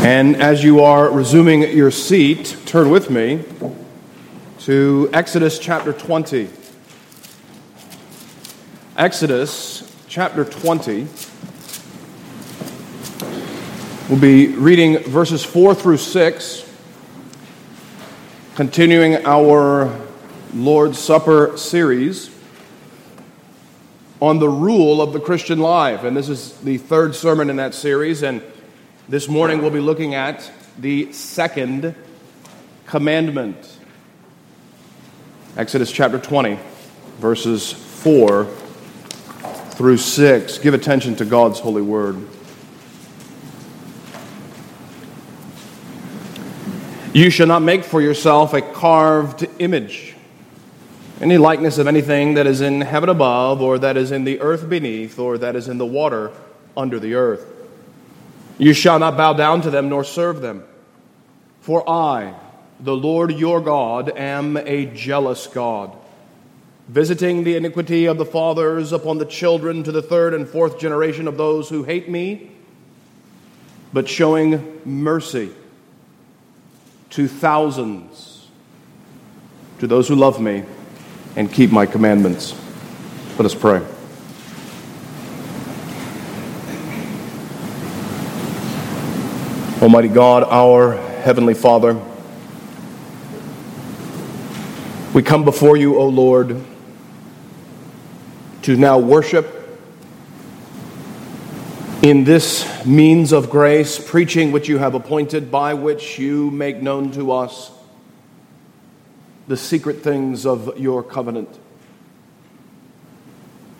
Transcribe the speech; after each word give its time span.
And 0.00 0.36
as 0.36 0.62
you 0.62 0.80
are 0.84 1.10
resuming 1.10 1.62
your 1.76 1.90
seat, 1.90 2.56
turn 2.66 2.88
with 2.88 3.10
me 3.10 3.44
to 4.60 5.10
Exodus 5.12 5.58
chapter 5.58 5.92
20. 5.92 6.48
Exodus 8.96 9.92
chapter 10.06 10.44
20. 10.44 11.08
We'll 14.08 14.20
be 14.20 14.48
reading 14.54 14.98
verses 14.98 15.44
4 15.44 15.74
through 15.74 15.96
6, 15.98 16.72
continuing 18.54 19.26
our 19.26 19.92
Lord's 20.54 21.00
Supper 21.00 21.56
series 21.56 22.30
on 24.20 24.38
the 24.38 24.48
rule 24.48 25.02
of 25.02 25.12
the 25.12 25.20
Christian 25.20 25.58
life. 25.58 26.04
And 26.04 26.16
this 26.16 26.28
is 26.28 26.52
the 26.60 26.78
third 26.78 27.16
sermon 27.16 27.50
in 27.50 27.56
that 27.56 27.74
series. 27.74 28.22
And 28.22 28.42
this 29.08 29.26
morning 29.26 29.62
we'll 29.62 29.70
be 29.70 29.80
looking 29.80 30.14
at 30.14 30.52
the 30.76 31.10
second 31.14 31.94
commandment. 32.84 33.78
Exodus 35.56 35.90
chapter 35.90 36.18
20, 36.18 36.58
verses 37.18 37.72
4 37.72 38.44
through 39.70 39.96
6. 39.96 40.58
Give 40.58 40.74
attention 40.74 41.16
to 41.16 41.24
God's 41.24 41.58
holy 41.58 41.80
word. 41.80 42.16
You 47.14 47.30
shall 47.30 47.46
not 47.46 47.62
make 47.62 47.84
for 47.84 48.02
yourself 48.02 48.52
a 48.52 48.60
carved 48.60 49.48
image 49.58 50.14
any 51.22 51.38
likeness 51.38 51.78
of 51.78 51.86
anything 51.86 52.34
that 52.34 52.46
is 52.46 52.60
in 52.60 52.82
heaven 52.82 53.08
above, 53.08 53.62
or 53.62 53.78
that 53.78 53.96
is 53.96 54.12
in 54.12 54.24
the 54.24 54.38
earth 54.40 54.68
beneath, 54.68 55.18
or 55.18 55.38
that 55.38 55.56
is 55.56 55.66
in 55.66 55.78
the 55.78 55.86
water 55.86 56.30
under 56.76 57.00
the 57.00 57.14
earth. 57.14 57.57
You 58.58 58.72
shall 58.72 58.98
not 58.98 59.16
bow 59.16 59.32
down 59.32 59.62
to 59.62 59.70
them 59.70 59.88
nor 59.88 60.04
serve 60.04 60.40
them. 60.40 60.64
For 61.60 61.88
I, 61.88 62.34
the 62.80 62.96
Lord 62.96 63.32
your 63.32 63.60
God, 63.60 64.10
am 64.16 64.56
a 64.56 64.86
jealous 64.86 65.46
God, 65.46 65.96
visiting 66.88 67.44
the 67.44 67.56
iniquity 67.56 68.06
of 68.06 68.18
the 68.18 68.24
fathers 68.24 68.92
upon 68.92 69.18
the 69.18 69.24
children 69.24 69.84
to 69.84 69.92
the 69.92 70.02
third 70.02 70.34
and 70.34 70.48
fourth 70.48 70.78
generation 70.78 71.28
of 71.28 71.36
those 71.36 71.68
who 71.68 71.84
hate 71.84 72.08
me, 72.08 72.50
but 73.92 74.08
showing 74.08 74.80
mercy 74.84 75.50
to 77.10 77.28
thousands, 77.28 78.48
to 79.78 79.86
those 79.86 80.08
who 80.08 80.14
love 80.14 80.40
me 80.40 80.64
and 81.36 81.52
keep 81.52 81.70
my 81.70 81.86
commandments. 81.86 82.54
Let 83.38 83.46
us 83.46 83.54
pray. 83.54 83.84
Almighty 89.80 90.08
God, 90.08 90.42
our 90.42 90.94
Heavenly 91.22 91.54
Father, 91.54 91.94
we 95.14 95.22
come 95.22 95.44
before 95.44 95.76
you, 95.76 95.96
O 95.98 96.08
Lord, 96.08 96.60
to 98.62 98.76
now 98.76 98.98
worship 98.98 99.78
in 102.02 102.24
this 102.24 102.84
means 102.84 103.30
of 103.30 103.50
grace, 103.50 104.00
preaching 104.04 104.50
which 104.50 104.68
you 104.68 104.78
have 104.78 104.94
appointed, 104.94 105.48
by 105.48 105.74
which 105.74 106.18
you 106.18 106.50
make 106.50 106.82
known 106.82 107.12
to 107.12 107.30
us 107.30 107.70
the 109.46 109.56
secret 109.56 110.02
things 110.02 110.44
of 110.44 110.76
your 110.76 111.04
covenant. 111.04 111.56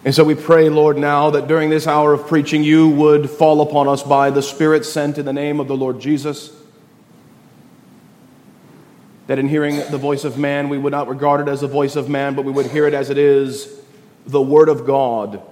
And 0.05 0.15
so 0.15 0.23
we 0.23 0.35
pray, 0.35 0.69
Lord, 0.69 0.97
now 0.97 1.31
that 1.31 1.49
during 1.49 1.71
this 1.71 1.87
hour 1.87 2.13
of 2.13 2.27
preaching, 2.27 2.63
you 2.63 2.89
would 2.89 3.29
fall 3.29 3.61
upon 3.61 3.89
us 3.89 4.03
by 4.03 4.31
the 4.31 4.43
Spirit 4.43 4.85
sent 4.85 5.19
in 5.19 5.25
the 5.25 5.33
name 5.33 5.59
of 5.59 5.69
the 5.69 5.77
Lord 5.77 6.01
Jesus. 6.01 6.55
That 9.27 9.39
in 9.39 9.49
hearing 9.49 9.77
the 9.91 9.99
voice 9.99 10.25
of 10.25 10.39
man, 10.39 10.69
we 10.69 10.79
would 10.79 10.93
not 10.93 11.09
regard 11.09 11.41
it 11.41 11.51
as 11.51 11.61
the 11.61 11.69
voice 11.69 11.97
of 11.97 12.09
man, 12.09 12.35
but 12.35 12.45
we 12.45 12.53
would 12.53 12.67
hear 12.67 12.87
it 12.87 12.95
as 12.95 13.11
it 13.11 13.19
is 13.19 13.81
the 14.25 14.41
Word 14.41 14.69
of 14.69 14.87
God 14.87 15.43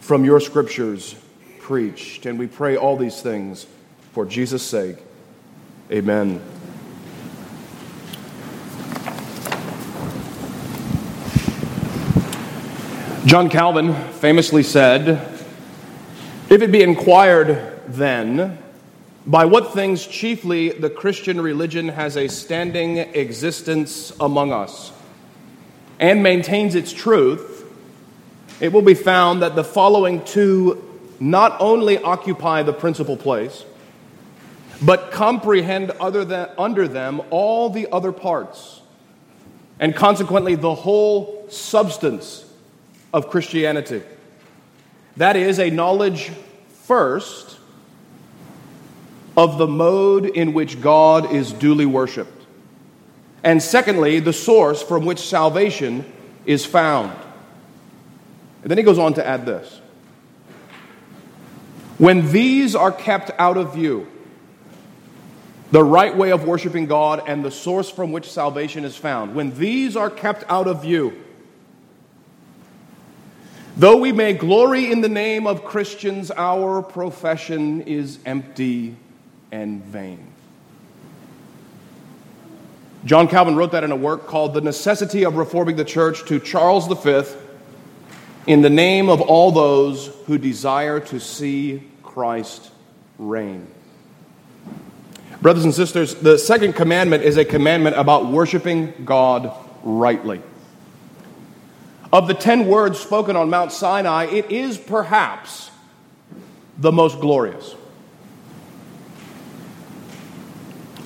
from 0.00 0.24
your 0.24 0.40
scriptures 0.40 1.14
preached. 1.60 2.26
And 2.26 2.38
we 2.38 2.46
pray 2.46 2.76
all 2.76 2.96
these 2.96 3.22
things 3.22 3.66
for 4.12 4.26
Jesus' 4.26 4.62
sake. 4.62 4.98
Amen. 5.90 6.40
John 13.24 13.48
Calvin 13.48 13.94
famously 14.14 14.64
said, 14.64 15.08
If 16.50 16.60
it 16.60 16.72
be 16.72 16.82
inquired 16.82 17.80
then, 17.86 18.58
by 19.24 19.44
what 19.44 19.72
things 19.72 20.04
chiefly 20.04 20.70
the 20.70 20.90
Christian 20.90 21.40
religion 21.40 21.86
has 21.86 22.16
a 22.16 22.26
standing 22.26 22.98
existence 22.98 24.12
among 24.18 24.52
us 24.52 24.90
and 26.00 26.24
maintains 26.24 26.74
its 26.74 26.92
truth, 26.92 27.64
it 28.60 28.72
will 28.72 28.82
be 28.82 28.94
found 28.94 29.42
that 29.42 29.54
the 29.54 29.62
following 29.62 30.24
two 30.24 30.82
not 31.20 31.56
only 31.60 31.98
occupy 31.98 32.64
the 32.64 32.72
principal 32.72 33.16
place, 33.16 33.64
but 34.82 35.12
comprehend 35.12 35.92
than, 36.24 36.48
under 36.58 36.88
them 36.88 37.22
all 37.30 37.70
the 37.70 37.86
other 37.92 38.10
parts, 38.10 38.80
and 39.78 39.94
consequently 39.94 40.56
the 40.56 40.74
whole 40.74 41.46
substance 41.48 42.46
of 43.12 43.28
Christianity. 43.28 44.02
That 45.16 45.36
is 45.36 45.58
a 45.58 45.70
knowledge 45.70 46.30
first 46.84 47.58
of 49.36 49.58
the 49.58 49.66
mode 49.66 50.26
in 50.26 50.52
which 50.52 50.80
God 50.80 51.32
is 51.32 51.52
duly 51.52 51.86
worshiped. 51.86 52.42
And 53.42 53.62
secondly, 53.62 54.20
the 54.20 54.32
source 54.32 54.82
from 54.82 55.04
which 55.04 55.18
salvation 55.18 56.10
is 56.46 56.64
found. 56.64 57.12
And 58.62 58.70
then 58.70 58.78
he 58.78 58.84
goes 58.84 58.98
on 58.98 59.14
to 59.14 59.26
add 59.26 59.46
this 59.46 59.80
When 61.98 62.30
these 62.30 62.74
are 62.74 62.92
kept 62.92 63.30
out 63.38 63.56
of 63.56 63.74
view, 63.74 64.06
the 65.70 65.82
right 65.82 66.14
way 66.14 66.30
of 66.30 66.44
worshiping 66.44 66.86
God 66.86 67.22
and 67.26 67.44
the 67.44 67.50
source 67.50 67.90
from 67.90 68.12
which 68.12 68.30
salvation 68.30 68.84
is 68.84 68.96
found, 68.96 69.34
when 69.34 69.54
these 69.58 69.96
are 69.96 70.10
kept 70.10 70.44
out 70.48 70.68
of 70.68 70.82
view, 70.82 71.14
Though 73.82 73.96
we 73.96 74.12
may 74.12 74.32
glory 74.32 74.92
in 74.92 75.00
the 75.00 75.08
name 75.08 75.48
of 75.48 75.64
Christians, 75.64 76.30
our 76.30 76.82
profession 76.82 77.80
is 77.80 78.20
empty 78.24 78.94
and 79.50 79.82
vain. 79.82 80.24
John 83.04 83.26
Calvin 83.26 83.56
wrote 83.56 83.72
that 83.72 83.82
in 83.82 83.90
a 83.90 83.96
work 83.96 84.28
called 84.28 84.54
The 84.54 84.60
Necessity 84.60 85.24
of 85.24 85.34
Reforming 85.34 85.74
the 85.74 85.84
Church 85.84 86.24
to 86.26 86.38
Charles 86.38 86.86
V 87.02 87.24
in 88.46 88.62
the 88.62 88.70
name 88.70 89.08
of 89.08 89.20
all 89.20 89.50
those 89.50 90.14
who 90.26 90.38
desire 90.38 91.00
to 91.00 91.18
see 91.18 91.82
Christ 92.04 92.70
reign. 93.18 93.66
Brothers 95.40 95.64
and 95.64 95.74
sisters, 95.74 96.14
the 96.14 96.38
second 96.38 96.74
commandment 96.74 97.24
is 97.24 97.36
a 97.36 97.44
commandment 97.44 97.96
about 97.96 98.26
worshiping 98.26 98.94
God 99.04 99.52
rightly. 99.82 100.40
Of 102.12 102.28
the 102.28 102.34
ten 102.34 102.66
words 102.66 103.00
spoken 103.00 103.36
on 103.36 103.48
Mount 103.48 103.72
Sinai, 103.72 104.26
it 104.26 104.50
is 104.50 104.76
perhaps 104.76 105.70
the 106.76 106.92
most 106.92 107.20
glorious. 107.20 107.74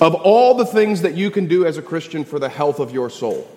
Of 0.01 0.15
all 0.15 0.55
the 0.55 0.67
things 0.67 1.03
that 1.03 1.15
you 1.15 1.31
can 1.31 1.47
do 1.47 1.65
as 1.65 1.79
a 1.79 1.83
Christian 1.83 2.25
for 2.25 2.39
the 2.39 2.49
health 2.49 2.81
of 2.81 2.91
your 2.91 3.09
soul, 3.09 3.49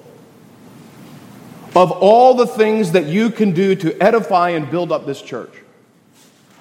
of 1.75 1.91
all 1.91 2.35
the 2.35 2.47
things 2.47 2.91
that 2.91 3.05
you 3.05 3.29
can 3.29 3.51
do 3.51 3.75
to 3.75 4.01
edify 4.01 4.49
and 4.51 4.69
build 4.69 4.91
up 4.91 5.05
this 5.05 5.21
church, 5.21 5.53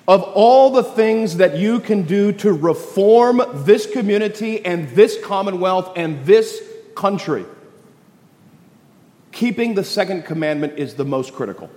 of 0.08 0.22
all 0.22 0.70
the 0.70 0.82
things 0.82 1.36
that 1.36 1.58
you 1.58 1.80
can 1.80 2.02
do 2.02 2.32
to 2.32 2.52
reform 2.52 3.42
this 3.66 3.86
community 3.86 4.64
and 4.64 4.88
this 4.90 5.22
commonwealth 5.22 5.92
and 5.96 6.24
this 6.24 6.62
country, 6.94 7.44
keeping 9.38 9.74
the 9.74 9.84
second 9.84 10.24
commandment 10.24 10.76
is 10.76 10.94
the 10.94 11.04
most 11.04 11.32
critical. 11.32 11.70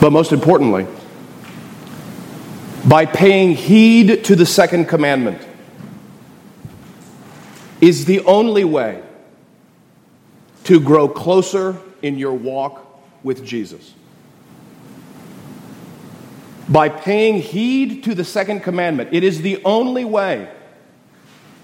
But 0.00 0.10
most 0.10 0.32
importantly, 0.32 0.88
by 2.88 3.06
paying 3.06 3.54
heed 3.54 4.24
to 4.24 4.34
the 4.34 4.44
second 4.44 4.86
commandment 4.86 5.40
is 7.80 8.04
the 8.04 8.18
only 8.24 8.64
way 8.64 9.00
to 10.64 10.80
grow 10.80 11.06
closer 11.08 11.76
in 12.02 12.18
your 12.18 12.34
walk 12.34 13.00
with 13.22 13.46
Jesus. 13.46 13.94
By 16.68 16.88
paying 16.88 17.40
heed 17.40 18.02
to 18.02 18.14
the 18.16 18.24
second 18.24 18.62
commandment, 18.64 19.10
it 19.12 19.22
is 19.22 19.42
the 19.42 19.62
only 19.64 20.04
way 20.04 20.48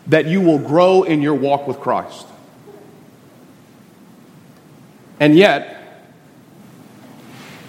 that 0.06 0.26
you 0.26 0.40
will 0.40 0.58
grow 0.58 1.02
in 1.02 1.22
your 1.22 1.34
walk 1.34 1.66
with 1.66 1.80
Christ. 1.80 2.26
And 5.18 5.36
yet, 5.36 5.80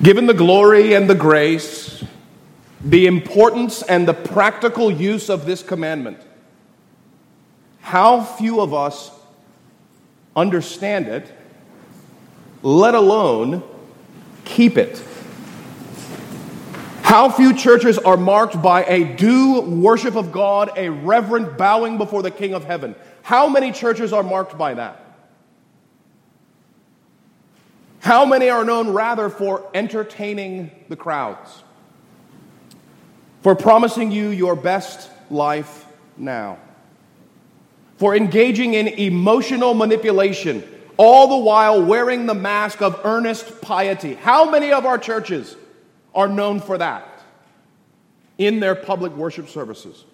Given 0.01 0.25
the 0.25 0.33
glory 0.33 0.93
and 0.93 1.07
the 1.07 1.15
grace, 1.15 2.03
the 2.83 3.05
importance 3.05 3.83
and 3.83 4.07
the 4.07 4.15
practical 4.15 4.89
use 4.89 5.29
of 5.29 5.45
this 5.45 5.61
commandment, 5.61 6.17
how 7.81 8.23
few 8.23 8.61
of 8.61 8.73
us 8.73 9.11
understand 10.35 11.07
it, 11.07 11.31
let 12.63 12.95
alone 12.95 13.61
keep 14.43 14.75
it. 14.75 15.03
How 17.11 17.29
few 17.29 17.53
churches 17.53 17.97
are 17.97 18.15
marked 18.15 18.61
by 18.61 18.85
a 18.85 19.03
due 19.03 19.59
worship 19.59 20.15
of 20.15 20.31
God, 20.31 20.71
a 20.77 20.87
reverent 20.87 21.57
bowing 21.57 21.97
before 21.97 22.23
the 22.23 22.31
King 22.31 22.53
of 22.53 22.63
heaven. 22.63 22.95
How 23.21 23.49
many 23.49 23.73
churches 23.73 24.13
are 24.13 24.23
marked 24.23 24.57
by 24.57 24.75
that? 24.75 25.03
How 27.99 28.23
many 28.23 28.47
are 28.47 28.63
known 28.63 28.91
rather 28.91 29.27
for 29.27 29.69
entertaining 29.73 30.71
the 30.87 30.95
crowds? 30.95 31.63
For 33.41 33.55
promising 33.55 34.11
you 34.11 34.29
your 34.29 34.55
best 34.55 35.11
life 35.29 35.85
now? 36.15 36.59
For 37.97 38.15
engaging 38.15 38.73
in 38.73 38.87
emotional 38.87 39.73
manipulation, 39.73 40.63
all 40.95 41.27
the 41.27 41.43
while 41.43 41.83
wearing 41.83 42.25
the 42.25 42.35
mask 42.35 42.81
of 42.81 43.01
earnest 43.03 43.59
piety? 43.59 44.13
How 44.13 44.49
many 44.49 44.71
of 44.71 44.85
our 44.85 44.97
churches 44.97 45.57
are 46.13 46.27
known 46.27 46.59
for 46.59 46.77
that 46.77 47.07
in 48.37 48.59
their 48.59 48.75
public 48.75 49.13
worship 49.15 49.47
services. 49.47 50.05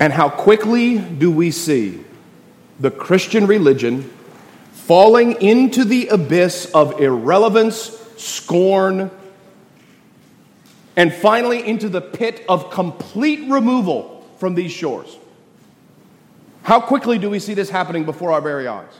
And 0.00 0.12
how 0.12 0.28
quickly 0.28 0.98
do 0.98 1.30
we 1.30 1.50
see 1.50 2.04
the 2.80 2.90
Christian 2.90 3.46
religion 3.46 4.10
falling 4.72 5.40
into 5.40 5.84
the 5.84 6.08
abyss 6.08 6.70
of 6.74 7.00
irrelevance, 7.00 7.96
scorn, 8.16 9.10
and 10.96 11.12
finally 11.12 11.66
into 11.66 11.88
the 11.88 12.00
pit 12.00 12.44
of 12.48 12.70
complete 12.70 13.48
removal 13.48 14.28
from 14.38 14.56
these 14.56 14.72
shores? 14.72 15.16
How 16.64 16.80
quickly 16.80 17.18
do 17.18 17.30
we 17.30 17.38
see 17.38 17.54
this 17.54 17.70
happening 17.70 18.04
before 18.04 18.32
our 18.32 18.40
very 18.40 18.66
eyes? 18.66 18.92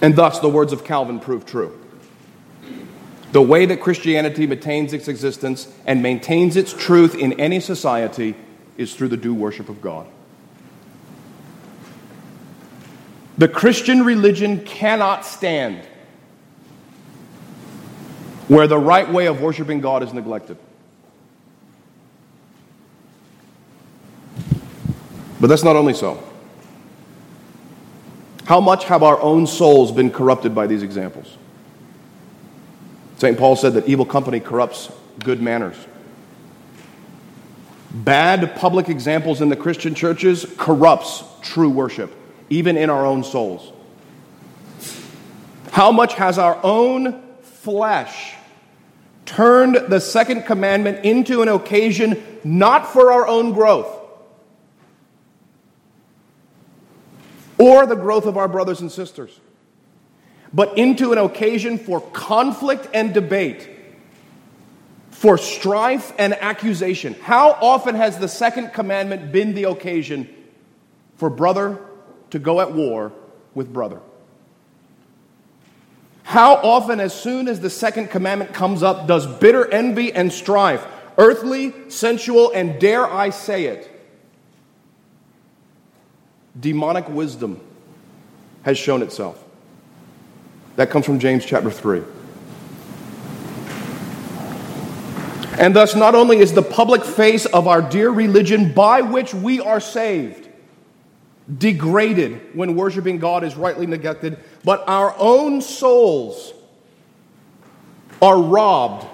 And 0.00 0.14
thus, 0.14 0.38
the 0.38 0.48
words 0.48 0.72
of 0.72 0.84
Calvin 0.84 1.20
prove 1.20 1.44
true. 1.44 1.78
The 3.32 3.42
way 3.42 3.66
that 3.66 3.80
Christianity 3.80 4.46
maintains 4.46 4.92
its 4.92 5.08
existence 5.08 5.72
and 5.86 6.02
maintains 6.02 6.56
its 6.56 6.72
truth 6.72 7.14
in 7.14 7.34
any 7.34 7.60
society 7.60 8.34
is 8.76 8.94
through 8.94 9.08
the 9.08 9.16
due 9.16 9.34
worship 9.34 9.68
of 9.68 9.82
God. 9.82 10.06
The 13.36 13.48
Christian 13.48 14.04
religion 14.04 14.64
cannot 14.64 15.24
stand 15.24 15.84
where 18.48 18.66
the 18.66 18.78
right 18.78 19.08
way 19.08 19.26
of 19.26 19.40
worshiping 19.40 19.80
God 19.80 20.02
is 20.02 20.12
neglected. 20.12 20.56
But 25.40 25.46
that's 25.48 25.62
not 25.62 25.76
only 25.76 25.94
so. 25.94 26.27
How 28.48 28.60
much 28.60 28.86
have 28.86 29.02
our 29.02 29.20
own 29.20 29.46
souls 29.46 29.92
been 29.92 30.10
corrupted 30.10 30.54
by 30.54 30.66
these 30.66 30.82
examples? 30.82 31.36
St. 33.18 33.36
Paul 33.36 33.56
said 33.56 33.74
that 33.74 33.86
evil 33.86 34.06
company 34.06 34.40
corrupts 34.40 34.90
good 35.22 35.42
manners. 35.42 35.76
Bad 37.90 38.56
public 38.56 38.88
examples 38.88 39.42
in 39.42 39.50
the 39.50 39.56
Christian 39.56 39.94
churches 39.94 40.46
corrupts 40.56 41.24
true 41.42 41.68
worship, 41.68 42.10
even 42.48 42.78
in 42.78 42.88
our 42.88 43.04
own 43.04 43.22
souls. 43.22 43.70
How 45.70 45.92
much 45.92 46.14
has 46.14 46.38
our 46.38 46.58
own 46.62 47.22
flesh 47.42 48.32
turned 49.26 49.74
the 49.88 50.00
second 50.00 50.44
commandment 50.44 51.04
into 51.04 51.42
an 51.42 51.48
occasion 51.48 52.40
not 52.44 52.90
for 52.90 53.12
our 53.12 53.28
own 53.28 53.52
growth, 53.52 53.97
or 57.58 57.86
the 57.86 57.96
growth 57.96 58.24
of 58.26 58.36
our 58.36 58.48
brothers 58.48 58.80
and 58.80 58.90
sisters, 58.90 59.40
but 60.52 60.78
into 60.78 61.12
an 61.12 61.18
occasion 61.18 61.78
for 61.78 62.00
conflict 62.00 62.88
and 62.94 63.12
debate, 63.12 63.68
for 65.10 65.36
strife 65.36 66.12
and 66.18 66.34
accusation. 66.34 67.14
How 67.22 67.50
often 67.60 67.96
has 67.96 68.18
the 68.18 68.28
second 68.28 68.72
commandment 68.72 69.32
been 69.32 69.54
the 69.54 69.64
occasion 69.64 70.28
for 71.16 71.28
brother 71.28 71.80
to 72.30 72.38
go 72.38 72.60
at 72.60 72.72
war 72.72 73.12
with 73.54 73.72
brother? 73.72 74.00
How 76.22 76.56
often, 76.56 77.00
as 77.00 77.18
soon 77.18 77.48
as 77.48 77.60
the 77.60 77.70
second 77.70 78.08
commandment 78.10 78.52
comes 78.52 78.82
up, 78.82 79.06
does 79.08 79.26
bitter 79.26 79.66
envy 79.66 80.12
and 80.12 80.30
strife, 80.30 80.86
earthly, 81.16 81.72
sensual, 81.88 82.52
and 82.52 82.78
dare 82.78 83.06
I 83.06 83.30
say 83.30 83.64
it, 83.64 83.87
demonic 86.60 87.08
wisdom 87.08 87.60
has 88.62 88.78
shown 88.78 89.02
itself. 89.02 89.42
That 90.76 90.90
comes 90.90 91.06
from 91.06 91.18
James 91.18 91.44
chapter 91.44 91.70
3. 91.70 92.02
And 95.58 95.74
thus, 95.74 95.96
not 95.96 96.14
only 96.14 96.38
is 96.38 96.52
the 96.52 96.62
public 96.62 97.04
face 97.04 97.44
of 97.46 97.66
our 97.66 97.82
dear 97.82 98.10
religion 98.10 98.72
by 98.72 99.00
which 99.00 99.34
we 99.34 99.60
are 99.60 99.80
saved 99.80 100.48
degraded 101.56 102.54
when 102.54 102.76
worshiping 102.76 103.18
God 103.18 103.42
is 103.42 103.56
rightly 103.56 103.86
neglected, 103.86 104.38
but 104.64 104.84
our 104.86 105.14
own 105.18 105.60
souls 105.60 106.52
are 108.20 108.40
robbed 108.40 109.06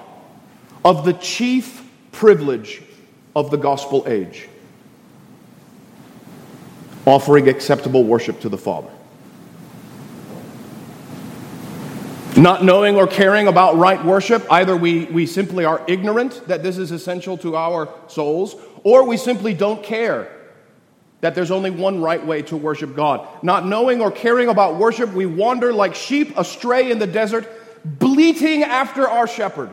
of 0.85 1.05
the 1.05 1.13
chief 1.15 1.89
privilege 2.13 2.83
of 3.37 3.51
the 3.51 3.57
gospel 3.57 4.05
age 4.07 4.49
offering 7.07 7.49
acceptable 7.49 8.05
worship 8.05 8.41
to 8.41 8.49
the 8.49 8.59
Father. 8.59 8.91
Not 12.37 12.65
knowing 12.65 12.97
or 12.97 13.07
caring 13.07 13.47
about 13.47 13.77
right 13.77 14.05
worship, 14.05 14.45
either 14.51 14.77
we, 14.77 15.05
we 15.05 15.27
simply 15.27 15.65
are 15.65 15.83
ignorant 15.87 16.49
that 16.49 16.63
this 16.63 16.79
is 16.79 16.91
essential 16.91 17.39
to 17.39 17.55
our 17.55 17.89
souls, 18.09 18.57
or 18.83 19.05
we 19.07 19.17
simply 19.17 19.55
don't 19.55 19.85
care 19.85 20.31
that 21.21 21.35
there's 21.35 21.53
only 21.53 21.71
one 21.71 22.03
right 22.03 22.25
way 22.27 22.43
to 22.43 22.57
worship 22.57 22.97
God. 22.97 23.27
Not 23.43 23.67
knowing 23.67 24.03
or 24.03 24.11
caring 24.11 24.49
about 24.49 24.77
worship, 24.77 25.13
we 25.13 25.27
wander 25.27 25.73
like 25.73 25.95
sheep 25.95 26.37
astray 26.37 26.91
in 26.91 26.99
the 26.99 27.07
desert, 27.07 27.49
bleating 27.85 28.63
after 28.63 29.09
our 29.09 29.29
shepherd, 29.29 29.71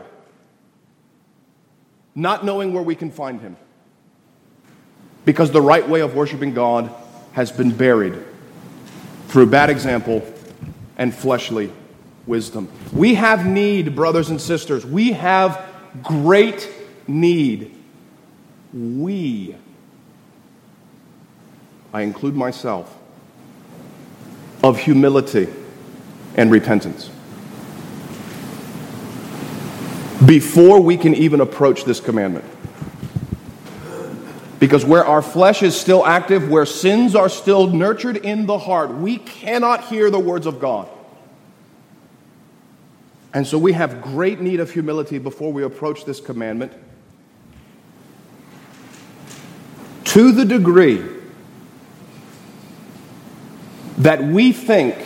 not 2.14 2.44
knowing 2.44 2.72
where 2.72 2.82
we 2.82 2.94
can 2.94 3.10
find 3.10 3.40
him. 3.40 3.56
Because 5.24 5.50
the 5.50 5.60
right 5.60 5.86
way 5.86 6.00
of 6.00 6.14
worshiping 6.14 6.54
God 6.54 6.94
has 7.32 7.50
been 7.50 7.70
buried 7.70 8.18
through 9.28 9.46
bad 9.46 9.70
example 9.70 10.22
and 10.98 11.14
fleshly 11.14 11.72
wisdom. 12.26 12.70
We 12.92 13.14
have 13.14 13.46
need, 13.46 13.94
brothers 13.94 14.30
and 14.30 14.40
sisters. 14.40 14.84
We 14.84 15.12
have 15.12 15.64
great 16.02 16.68
need. 17.06 17.74
We, 18.72 19.56
I 21.92 22.02
include 22.02 22.34
myself, 22.34 22.96
of 24.62 24.78
humility 24.78 25.48
and 26.36 26.50
repentance. 26.50 27.10
Before 30.24 30.80
we 30.80 30.96
can 30.96 31.14
even 31.14 31.40
approach 31.40 31.84
this 31.84 31.98
commandment. 31.98 32.44
Because 34.62 34.84
where 34.84 35.04
our 35.04 35.22
flesh 35.22 35.60
is 35.64 35.74
still 35.74 36.06
active, 36.06 36.48
where 36.48 36.64
sins 36.64 37.16
are 37.16 37.28
still 37.28 37.66
nurtured 37.66 38.18
in 38.18 38.46
the 38.46 38.58
heart, 38.58 38.94
we 38.94 39.18
cannot 39.18 39.86
hear 39.86 40.08
the 40.08 40.20
words 40.20 40.46
of 40.46 40.60
God. 40.60 40.88
And 43.34 43.44
so 43.44 43.58
we 43.58 43.72
have 43.72 44.00
great 44.00 44.40
need 44.40 44.60
of 44.60 44.70
humility 44.70 45.18
before 45.18 45.52
we 45.52 45.64
approach 45.64 46.04
this 46.04 46.20
commandment. 46.20 46.72
To 50.04 50.30
the 50.30 50.44
degree 50.44 51.02
that 53.98 54.22
we 54.22 54.52
think 54.52 54.96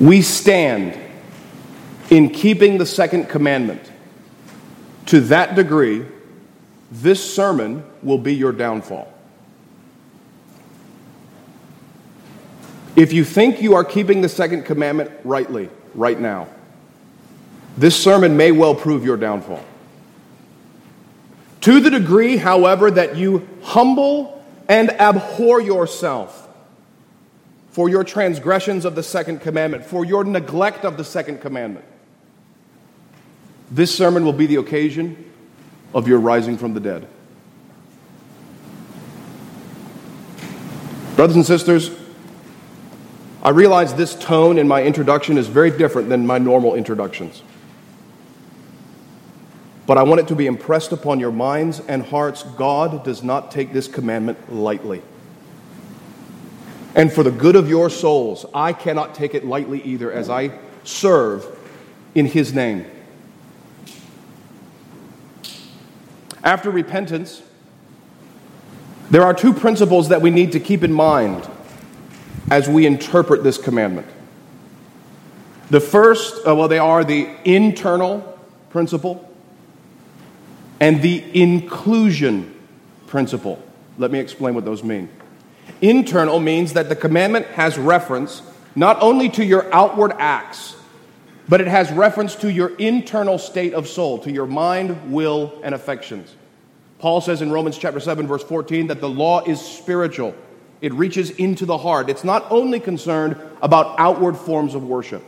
we 0.00 0.22
stand 0.22 0.98
in 2.10 2.30
keeping 2.30 2.78
the 2.78 2.86
second 2.86 3.28
commandment, 3.28 3.92
to 5.06 5.20
that 5.20 5.54
degree, 5.54 6.04
this 6.90 7.22
sermon 7.32 7.84
will 8.02 8.18
be 8.18 8.34
your 8.34 8.52
downfall. 8.52 9.12
If 12.96 13.12
you 13.12 13.24
think 13.24 13.62
you 13.62 13.74
are 13.74 13.84
keeping 13.84 14.22
the 14.22 14.28
second 14.28 14.64
commandment 14.64 15.10
rightly, 15.22 15.70
right 15.94 16.18
now, 16.18 16.48
this 17.76 17.94
sermon 17.94 18.36
may 18.36 18.50
well 18.50 18.74
prove 18.74 19.04
your 19.04 19.16
downfall. 19.16 19.64
To 21.60 21.80
the 21.80 21.90
degree, 21.90 22.36
however, 22.36 22.90
that 22.90 23.16
you 23.16 23.48
humble 23.62 24.44
and 24.68 24.90
abhor 24.90 25.60
yourself 25.60 26.48
for 27.70 27.88
your 27.88 28.02
transgressions 28.02 28.84
of 28.84 28.96
the 28.96 29.02
second 29.02 29.40
commandment, 29.40 29.84
for 29.84 30.04
your 30.04 30.24
neglect 30.24 30.84
of 30.84 30.96
the 30.96 31.04
second 31.04 31.40
commandment. 31.40 31.84
This 33.70 33.94
sermon 33.94 34.24
will 34.24 34.32
be 34.32 34.46
the 34.46 34.56
occasion 34.56 35.24
of 35.94 36.08
your 36.08 36.18
rising 36.18 36.58
from 36.58 36.74
the 36.74 36.80
dead. 36.80 37.06
Brothers 41.18 41.34
and 41.34 41.44
sisters, 41.44 41.90
I 43.42 43.48
realize 43.48 43.92
this 43.92 44.14
tone 44.14 44.56
in 44.56 44.68
my 44.68 44.84
introduction 44.84 45.36
is 45.36 45.48
very 45.48 45.72
different 45.72 46.08
than 46.08 46.24
my 46.24 46.38
normal 46.38 46.76
introductions. 46.76 47.42
But 49.84 49.98
I 49.98 50.04
want 50.04 50.20
it 50.20 50.28
to 50.28 50.36
be 50.36 50.46
impressed 50.46 50.92
upon 50.92 51.18
your 51.18 51.32
minds 51.32 51.80
and 51.80 52.04
hearts 52.04 52.44
God 52.44 53.02
does 53.02 53.24
not 53.24 53.50
take 53.50 53.72
this 53.72 53.88
commandment 53.88 54.54
lightly. 54.54 55.02
And 56.94 57.12
for 57.12 57.24
the 57.24 57.32
good 57.32 57.56
of 57.56 57.68
your 57.68 57.90
souls, 57.90 58.46
I 58.54 58.72
cannot 58.72 59.16
take 59.16 59.34
it 59.34 59.44
lightly 59.44 59.82
either 59.82 60.12
as 60.12 60.30
I 60.30 60.56
serve 60.84 61.44
in 62.14 62.26
His 62.26 62.54
name. 62.54 62.86
After 66.44 66.70
repentance, 66.70 67.42
there 69.10 69.22
are 69.22 69.34
two 69.34 69.52
principles 69.52 70.08
that 70.08 70.20
we 70.20 70.30
need 70.30 70.52
to 70.52 70.60
keep 70.60 70.84
in 70.84 70.92
mind 70.92 71.48
as 72.50 72.68
we 72.68 72.86
interpret 72.86 73.42
this 73.42 73.58
commandment. 73.58 74.06
The 75.70 75.80
first, 75.80 76.46
uh, 76.46 76.54
well, 76.54 76.68
they 76.68 76.78
are 76.78 77.04
the 77.04 77.28
internal 77.44 78.38
principle 78.70 79.24
and 80.80 81.02
the 81.02 81.24
inclusion 81.40 82.54
principle. 83.06 83.62
Let 83.98 84.10
me 84.10 84.18
explain 84.18 84.54
what 84.54 84.64
those 84.64 84.82
mean. 84.84 85.08
Internal 85.80 86.40
means 86.40 86.72
that 86.74 86.88
the 86.88 86.96
commandment 86.96 87.46
has 87.48 87.76
reference 87.76 88.42
not 88.74 89.00
only 89.02 89.28
to 89.30 89.44
your 89.44 89.72
outward 89.74 90.12
acts, 90.18 90.76
but 91.48 91.60
it 91.60 91.66
has 91.66 91.90
reference 91.90 92.36
to 92.36 92.52
your 92.52 92.74
internal 92.76 93.38
state 93.38 93.74
of 93.74 93.88
soul, 93.88 94.18
to 94.18 94.30
your 94.30 94.46
mind, 94.46 95.10
will, 95.10 95.58
and 95.64 95.74
affections. 95.74 96.34
Paul 96.98 97.20
says 97.20 97.42
in 97.42 97.50
Romans 97.50 97.78
chapter 97.78 98.00
7 98.00 98.26
verse 98.26 98.42
14 98.42 98.88
that 98.88 99.00
the 99.00 99.08
law 99.08 99.44
is 99.44 99.60
spiritual. 99.60 100.34
It 100.80 100.92
reaches 100.92 101.30
into 101.30 101.66
the 101.66 101.78
heart. 101.78 102.08
It's 102.08 102.24
not 102.24 102.46
only 102.50 102.80
concerned 102.80 103.36
about 103.62 103.98
outward 103.98 104.36
forms 104.36 104.74
of 104.74 104.84
worship. 104.84 105.22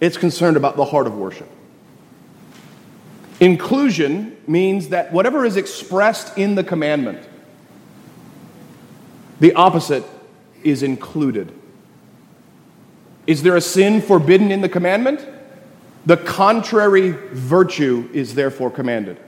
It's 0.00 0.16
concerned 0.16 0.56
about 0.56 0.76
the 0.76 0.84
heart 0.84 1.06
of 1.06 1.16
worship. 1.16 1.48
Inclusion 3.40 4.36
means 4.46 4.88
that 4.88 5.12
whatever 5.12 5.44
is 5.44 5.56
expressed 5.56 6.36
in 6.36 6.54
the 6.54 6.64
commandment, 6.64 7.26
the 9.38 9.52
opposite 9.54 10.04
is 10.64 10.82
included. 10.82 11.52
Is 13.26 13.42
there 13.42 13.56
a 13.56 13.60
sin 13.60 14.00
forbidden 14.00 14.50
in 14.50 14.60
the 14.60 14.68
commandment? 14.68 15.26
The 16.06 16.16
contrary 16.16 17.10
virtue 17.10 18.08
is 18.12 18.34
therefore 18.34 18.70
commanded. 18.70 19.18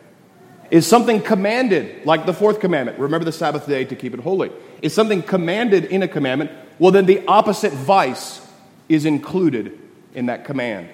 Is 0.71 0.87
something 0.87 1.21
commanded, 1.21 2.07
like 2.07 2.27
the 2.27 2.33
fourth 2.33 2.61
commandment, 2.61 2.99
remember 2.99 3.25
the 3.25 3.33
Sabbath 3.33 3.67
day 3.67 3.85
to 3.85 3.97
keep 3.97 4.15
it 4.15 4.21
holy? 4.21 4.53
Is 4.83 4.95
something 4.95 5.23
commanded 5.23 5.87
in 5.87 6.03
a 6.03 6.09
commandment? 6.09 6.53
Well, 6.79 6.93
then 6.93 7.07
the 7.07 7.27
opposite 7.27 7.73
vice 7.73 8.41
is 8.89 9.05
included 9.05 9.79
in 10.15 10.27
that 10.27 10.45
command. 10.45 10.89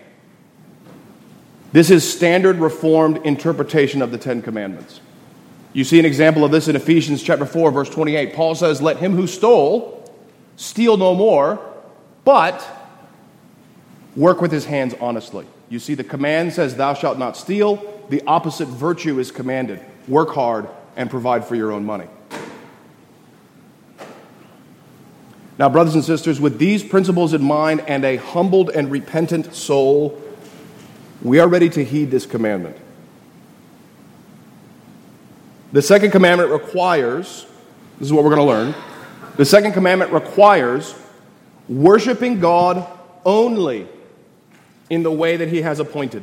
This 1.73 1.91
is 1.91 2.11
standard 2.11 2.57
reformed 2.57 3.19
interpretation 3.27 4.01
of 4.01 4.11
the 4.11 4.19
Ten 4.19 4.41
Commandments. 4.41 5.01
You 5.75 5.85
see 5.85 5.99
an 5.99 6.07
example 6.07 6.43
of 6.43 6.51
this 6.51 6.69
in 6.69 6.77
Ephesians 6.77 7.23
chapter 7.23 7.45
4 7.45 7.71
verse 7.71 7.91
28. 7.91 8.35
Paul 8.35 8.55
says, 8.55 8.81
"Let 8.81 8.97
him 8.97 9.15
who 9.15 9.27
stole 9.27 10.11
steal 10.57 10.97
no 10.97 11.15
more, 11.15 11.61
but 12.25 12.67
work 14.15 14.41
with 14.41 14.53
his 14.53 14.65
hands 14.65 14.95
honestly." 15.03 15.45
You 15.69 15.79
see 15.79 15.95
the 15.95 16.05
command 16.05 16.53
says, 16.53 16.77
"Thou 16.77 16.95
shalt 16.95 17.19
not 17.19 17.37
steal." 17.37 17.83
The 18.09 18.23
opposite 18.27 18.69
virtue 18.69 19.19
is 19.19 19.31
commanded. 19.31 19.81
Work 20.07 20.31
hard 20.35 20.69
and 20.97 21.11
provide 21.11 21.45
for 21.45 21.57
your 21.57 21.73
own 21.73 21.85
money. 21.85 22.07
Now, 25.59 25.69
brothers 25.69 25.95
and 25.95 26.05
sisters, 26.05 26.41
with 26.41 26.59
these 26.59 26.85
principles 26.85 27.33
in 27.33 27.43
mind 27.43 27.83
and 27.89 28.05
a 28.05 28.17
humbled 28.17 28.71
and 28.71 28.91
repentant 28.91 29.55
soul, 29.55 30.21
we 31.23 31.41
are 31.41 31.49
ready 31.49 31.71
to 31.71 31.83
heed 31.83 32.11
this 32.11 32.27
commandment. 32.27 32.77
The 35.73 35.83
second 35.83 36.11
commandment 36.11 36.51
requires, 36.51 37.47
this 37.99 38.07
is 38.07 38.13
what 38.13 38.23
we're 38.23 38.35
going 38.35 38.47
to 38.47 38.53
learn. 38.53 38.75
The 39.37 39.45
second 39.45 39.73
commandment 39.73 40.13
requires 40.13 40.95
worshiping 41.69 42.39
God 42.39 42.87
only 43.25 43.89
in 44.91 45.03
the 45.03 45.11
way 45.11 45.37
that 45.37 45.49
He 45.49 45.63
has 45.63 45.81
appointed 45.81 46.23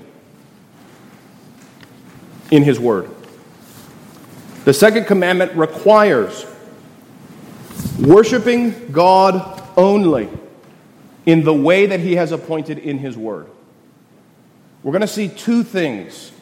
in 2.52 2.64
His 2.64 2.80
Word. 2.80 3.10
The 4.66 4.74
second 4.74 5.06
commandment 5.06 5.54
requires 5.54 6.46
worshiping 8.00 8.92
God 8.92 9.62
only 9.76 10.30
in 11.26 11.44
the 11.44 11.54
way 11.54 11.88
that 11.88 12.00
He 12.00 12.16
has 12.16 12.32
appointed 12.32 12.78
in 12.78 13.00
His 13.00 13.18
Word. 13.18 13.48
We're 14.84 14.92
going 14.92 15.02
to 15.02 15.08
see 15.08 15.30
two 15.30 15.64
things 15.64 16.34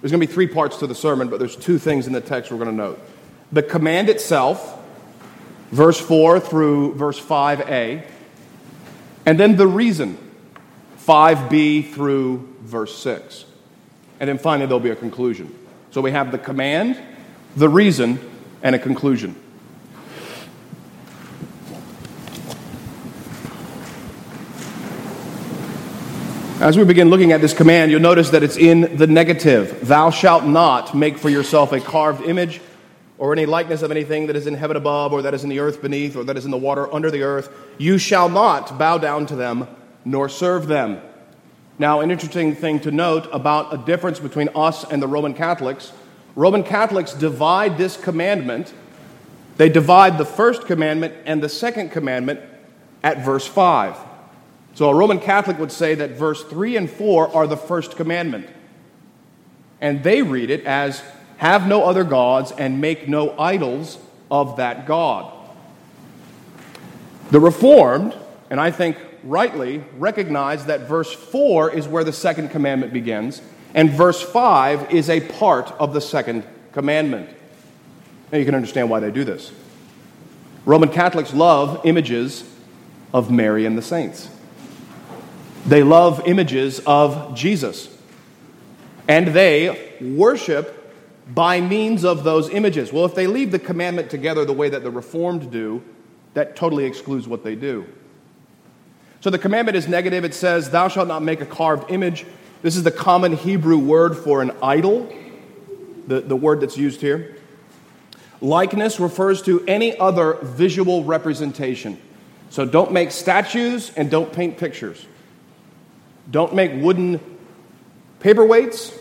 there's 0.00 0.12
going 0.12 0.20
to 0.20 0.26
be 0.26 0.32
three 0.32 0.46
parts 0.46 0.78
to 0.78 0.86
the 0.86 0.94
sermon, 0.94 1.28
but 1.28 1.38
there's 1.40 1.56
two 1.56 1.78
things 1.78 2.06
in 2.06 2.12
the 2.12 2.20
text 2.20 2.52
we're 2.52 2.58
going 2.58 2.70
to 2.70 2.76
note. 2.76 3.00
The 3.50 3.62
command 3.62 4.08
itself, 4.08 4.80
verse 5.72 6.00
4 6.00 6.38
through 6.38 6.94
verse 6.94 7.20
5a, 7.20 8.04
and 9.26 9.40
then 9.40 9.56
the 9.56 9.66
reason, 9.66 10.16
5b 11.08 11.94
through 11.94 12.54
verse 12.60 12.94
6. 12.98 13.46
And 14.20 14.28
then 14.28 14.36
finally, 14.36 14.66
there'll 14.66 14.78
be 14.78 14.90
a 14.90 14.96
conclusion. 14.96 15.56
So 15.90 16.02
we 16.02 16.10
have 16.10 16.30
the 16.32 16.38
command, 16.38 17.00
the 17.56 17.68
reason, 17.68 18.20
and 18.62 18.74
a 18.74 18.78
conclusion. 18.78 19.34
As 26.60 26.76
we 26.76 26.84
begin 26.84 27.08
looking 27.08 27.32
at 27.32 27.40
this 27.40 27.54
command, 27.54 27.90
you'll 27.90 28.00
notice 28.00 28.30
that 28.30 28.42
it's 28.42 28.56
in 28.56 28.96
the 28.96 29.06
negative. 29.06 29.86
Thou 29.86 30.10
shalt 30.10 30.44
not 30.44 30.94
make 30.94 31.16
for 31.16 31.30
yourself 31.30 31.72
a 31.72 31.80
carved 31.80 32.22
image 32.22 32.60
or 33.16 33.32
any 33.32 33.46
likeness 33.46 33.80
of 33.82 33.90
anything 33.90 34.26
that 34.26 34.36
is 34.36 34.46
in 34.46 34.54
heaven 34.54 34.76
above, 34.76 35.12
or 35.12 35.22
that 35.22 35.34
is 35.34 35.42
in 35.42 35.50
the 35.50 35.60
earth 35.60 35.80
beneath, 35.80 36.16
or 36.16 36.24
that 36.24 36.36
is 36.36 36.44
in 36.44 36.50
the 36.50 36.58
water 36.58 36.92
under 36.92 37.10
the 37.10 37.22
earth. 37.22 37.48
You 37.78 37.96
shall 37.96 38.28
not 38.28 38.78
bow 38.78 38.98
down 38.98 39.26
to 39.26 39.36
them, 39.36 39.66
nor 40.04 40.28
serve 40.28 40.66
them. 40.66 41.00
Now, 41.78 42.00
an 42.00 42.10
interesting 42.10 42.54
thing 42.54 42.80
to 42.80 42.90
note 42.90 43.28
about 43.32 43.72
a 43.72 43.78
difference 43.78 44.18
between 44.18 44.48
us 44.54 44.84
and 44.84 45.00
the 45.00 45.08
Roman 45.08 45.34
Catholics 45.34 45.92
Roman 46.38 46.62
Catholics 46.62 47.14
divide 47.14 47.78
this 47.78 47.96
commandment, 47.96 48.72
they 49.56 49.68
divide 49.68 50.18
the 50.18 50.24
first 50.24 50.66
commandment 50.66 51.12
and 51.26 51.42
the 51.42 51.48
second 51.48 51.90
commandment 51.90 52.38
at 53.02 53.24
verse 53.24 53.44
5. 53.44 53.96
So 54.74 54.88
a 54.88 54.94
Roman 54.94 55.18
Catholic 55.18 55.58
would 55.58 55.72
say 55.72 55.96
that 55.96 56.10
verse 56.10 56.44
3 56.44 56.76
and 56.76 56.88
4 56.88 57.34
are 57.34 57.48
the 57.48 57.56
first 57.56 57.96
commandment. 57.96 58.46
And 59.80 60.04
they 60.04 60.22
read 60.22 60.50
it 60.50 60.64
as 60.64 61.02
have 61.38 61.66
no 61.66 61.82
other 61.82 62.04
gods 62.04 62.52
and 62.52 62.80
make 62.80 63.08
no 63.08 63.36
idols 63.36 63.98
of 64.30 64.58
that 64.58 64.86
God. 64.86 65.32
The 67.32 67.40
Reformed, 67.40 68.16
and 68.48 68.60
I 68.60 68.70
think 68.70 68.96
rightly, 69.24 69.84
recognize 69.96 70.66
that 70.66 70.82
verse 70.82 71.12
4 71.12 71.72
is 71.72 71.88
where 71.88 72.04
the 72.04 72.12
second 72.12 72.50
commandment 72.50 72.92
begins, 72.92 73.42
and 73.74 73.90
verse 73.90 74.22
5 74.22 74.92
is 74.92 75.10
a 75.10 75.20
part 75.20 75.70
of 75.72 75.92
the 75.92 76.00
second 76.00 76.44
commandment. 76.72 77.28
Now 78.32 78.38
you 78.38 78.44
can 78.44 78.54
understand 78.54 78.90
why 78.90 79.00
they 79.00 79.10
do 79.10 79.24
this. 79.24 79.52
Roman 80.64 80.90
Catholics 80.90 81.32
love 81.32 81.80
images 81.84 82.44
of 83.12 83.30
Mary 83.30 83.64
and 83.64 83.76
the 83.76 83.82
saints. 83.82 84.28
They 85.66 85.82
love 85.82 86.22
images 86.26 86.80
of 86.86 87.34
Jesus. 87.34 87.94
And 89.06 89.28
they 89.28 89.94
worship 90.00 90.94
by 91.34 91.60
means 91.60 92.04
of 92.04 92.24
those 92.24 92.48
images. 92.50 92.92
Well, 92.92 93.04
if 93.04 93.14
they 93.14 93.26
leave 93.26 93.50
the 93.50 93.58
commandment 93.58 94.10
together 94.10 94.44
the 94.44 94.52
way 94.52 94.68
that 94.68 94.82
the 94.82 94.90
Reformed 94.90 95.50
do, 95.50 95.82
that 96.34 96.56
totally 96.56 96.84
excludes 96.84 97.26
what 97.26 97.44
they 97.44 97.54
do. 97.54 97.86
So 99.20 99.30
the 99.30 99.38
commandment 99.38 99.76
is 99.76 99.88
negative. 99.88 100.24
It 100.24 100.34
says, 100.34 100.70
Thou 100.70 100.88
shalt 100.88 101.08
not 101.08 101.22
make 101.22 101.40
a 101.40 101.46
carved 101.46 101.90
image. 101.90 102.24
This 102.62 102.76
is 102.76 102.82
the 102.82 102.90
common 102.90 103.36
Hebrew 103.36 103.78
word 103.78 104.16
for 104.16 104.42
an 104.42 104.52
idol, 104.62 105.12
the, 106.06 106.20
the 106.20 106.36
word 106.36 106.60
that's 106.60 106.76
used 106.76 107.00
here. 107.00 107.36
Likeness 108.40 109.00
refers 109.00 109.42
to 109.42 109.64
any 109.66 109.96
other 109.98 110.34
visual 110.42 111.04
representation. 111.04 112.00
So 112.50 112.64
don't 112.64 112.92
make 112.92 113.10
statues 113.10 113.92
and 113.96 114.10
don't 114.10 114.32
paint 114.32 114.58
pictures. 114.58 115.04
Don't 116.30 116.54
make 116.54 116.72
wooden 116.82 117.20
paperweights 118.20 118.96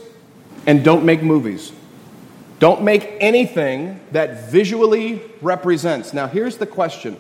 and 0.65 0.83
don't 0.83 1.05
make 1.05 1.21
movies. 1.21 1.71
Don't 2.59 2.81
make 2.81 3.07
anything 3.19 3.99
that 4.11 4.49
visually 4.49 5.21
represents. 5.41 6.13
Now, 6.13 6.27
here's 6.27 6.57
the 6.57 6.65
question 6.65 7.19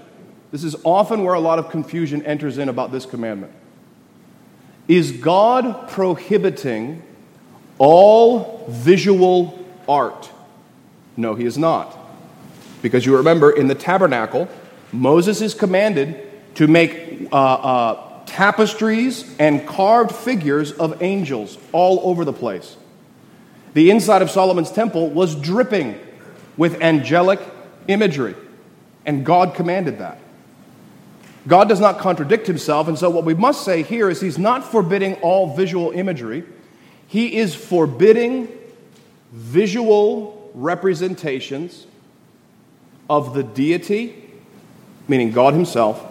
this 0.51 0.63
is 0.63 0.75
often 0.83 1.23
where 1.23 1.33
a 1.33 1.39
lot 1.39 1.59
of 1.59 1.69
confusion 1.69 2.25
enters 2.25 2.57
in 2.57 2.69
about 2.69 2.91
this 2.91 3.05
commandment. 3.05 3.51
Is 4.87 5.11
God 5.11 5.89
prohibiting 5.89 7.03
all 7.77 8.65
visual 8.69 9.65
art? 9.87 10.31
No, 11.17 11.35
he 11.35 11.45
is 11.45 11.57
not. 11.57 11.97
Because 12.81 13.05
you 13.05 13.17
remember 13.17 13.51
in 13.51 13.67
the 13.67 13.75
tabernacle, 13.75 14.47
Moses 14.93 15.41
is 15.41 15.53
commanded 15.53 16.55
to 16.55 16.67
make 16.67 17.27
uh, 17.31 17.35
uh, 17.35 18.25
tapestries 18.25 19.35
and 19.39 19.67
carved 19.67 20.11
figures 20.11 20.71
of 20.71 21.01
angels 21.01 21.57
all 21.71 21.99
over 22.03 22.23
the 22.23 22.33
place. 22.33 22.77
The 23.73 23.91
inside 23.91 24.21
of 24.21 24.31
Solomon's 24.31 24.71
temple 24.71 25.09
was 25.09 25.35
dripping 25.35 25.99
with 26.55 26.81
angelic 26.81 27.39
imagery, 27.87 28.35
and 29.05 29.25
God 29.25 29.53
commanded 29.53 29.99
that. 29.99 30.19
God 31.47 31.69
does 31.69 31.79
not 31.79 31.99
contradict 31.99 32.45
himself, 32.45 32.87
and 32.87 32.99
so 32.99 33.09
what 33.09 33.23
we 33.23 33.33
must 33.33 33.63
say 33.63 33.81
here 33.81 34.09
is 34.09 34.19
he's 34.19 34.37
not 34.37 34.69
forbidding 34.69 35.15
all 35.15 35.55
visual 35.55 35.91
imagery, 35.91 36.43
he 37.07 37.37
is 37.37 37.55
forbidding 37.55 38.49
visual 39.31 40.51
representations 40.53 41.87
of 43.09 43.33
the 43.33 43.43
deity, 43.43 44.29
meaning 45.07 45.31
God 45.31 45.53
himself, 45.53 46.03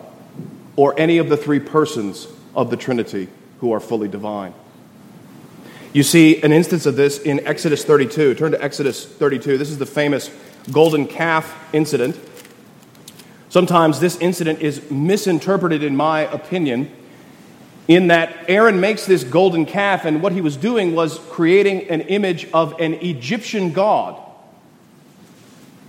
or 0.77 0.99
any 0.99 1.19
of 1.19 1.29
the 1.29 1.37
three 1.37 1.61
persons 1.61 2.27
of 2.55 2.71
the 2.71 2.77
Trinity 2.77 3.29
who 3.61 3.73
are 3.73 3.81
fully 3.81 4.09
divine. 4.09 4.55
You 5.93 6.03
see 6.03 6.43
an 6.43 6.53
instance 6.53 6.87
of 6.87 6.97
this 6.97 7.19
in 7.19 7.47
Exodus 7.47 7.85
32. 7.85 8.35
Turn 8.35 8.53
to 8.53 8.63
Exodus 8.63 9.07
32. 9.07 9.57
This 9.57 9.71
is 9.71 9.79
the 9.79 9.87
famous 9.87 10.31
golden 10.71 11.07
calf 11.07 11.55
incident. 11.73 12.17
Sometimes 13.57 14.01
this 14.01 14.19
incident 14.19 14.61
is 14.61 14.91
misinterpreted, 14.91 15.83
in 15.83 15.97
my 15.97 16.31
opinion, 16.31 16.93
in 17.89 18.09
that 18.09 18.37
Aaron 18.49 18.81
makes 18.81 19.07
this 19.07 19.25
golden 19.25 19.65
calf, 19.65 20.05
and 20.05 20.21
what 20.21 20.33
he 20.33 20.43
was 20.43 20.59
doing 20.59 20.95
was 20.95 21.19
creating 21.31 21.89
an 21.89 22.03
image 22.03 22.47
of 22.53 22.79
an 22.79 22.93
Egyptian 22.93 23.73
god. 23.73 24.21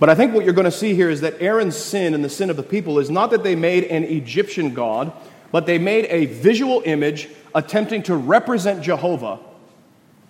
But 0.00 0.08
I 0.08 0.14
think 0.14 0.32
what 0.32 0.46
you're 0.46 0.54
going 0.54 0.64
to 0.64 0.70
see 0.70 0.94
here 0.94 1.10
is 1.10 1.20
that 1.20 1.42
Aaron's 1.42 1.76
sin 1.76 2.14
and 2.14 2.24
the 2.24 2.30
sin 2.30 2.48
of 2.48 2.56
the 2.56 2.62
people 2.62 2.98
is 2.98 3.10
not 3.10 3.32
that 3.32 3.42
they 3.42 3.54
made 3.54 3.84
an 3.84 4.04
Egyptian 4.04 4.72
god, 4.72 5.12
but 5.52 5.66
they 5.66 5.76
made 5.76 6.06
a 6.06 6.24
visual 6.24 6.80
image 6.86 7.28
attempting 7.54 8.02
to 8.04 8.16
represent 8.16 8.82
Jehovah, 8.82 9.40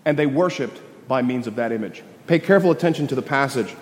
and 0.04 0.18
they 0.18 0.26
worshiped 0.26 0.80
by 1.06 1.22
means 1.22 1.46
of 1.46 1.54
that 1.54 1.70
image. 1.70 2.02
Pay 2.26 2.40
careful 2.40 2.72
attention 2.72 3.06
to 3.06 3.14
the 3.14 3.22
passage. 3.22 3.76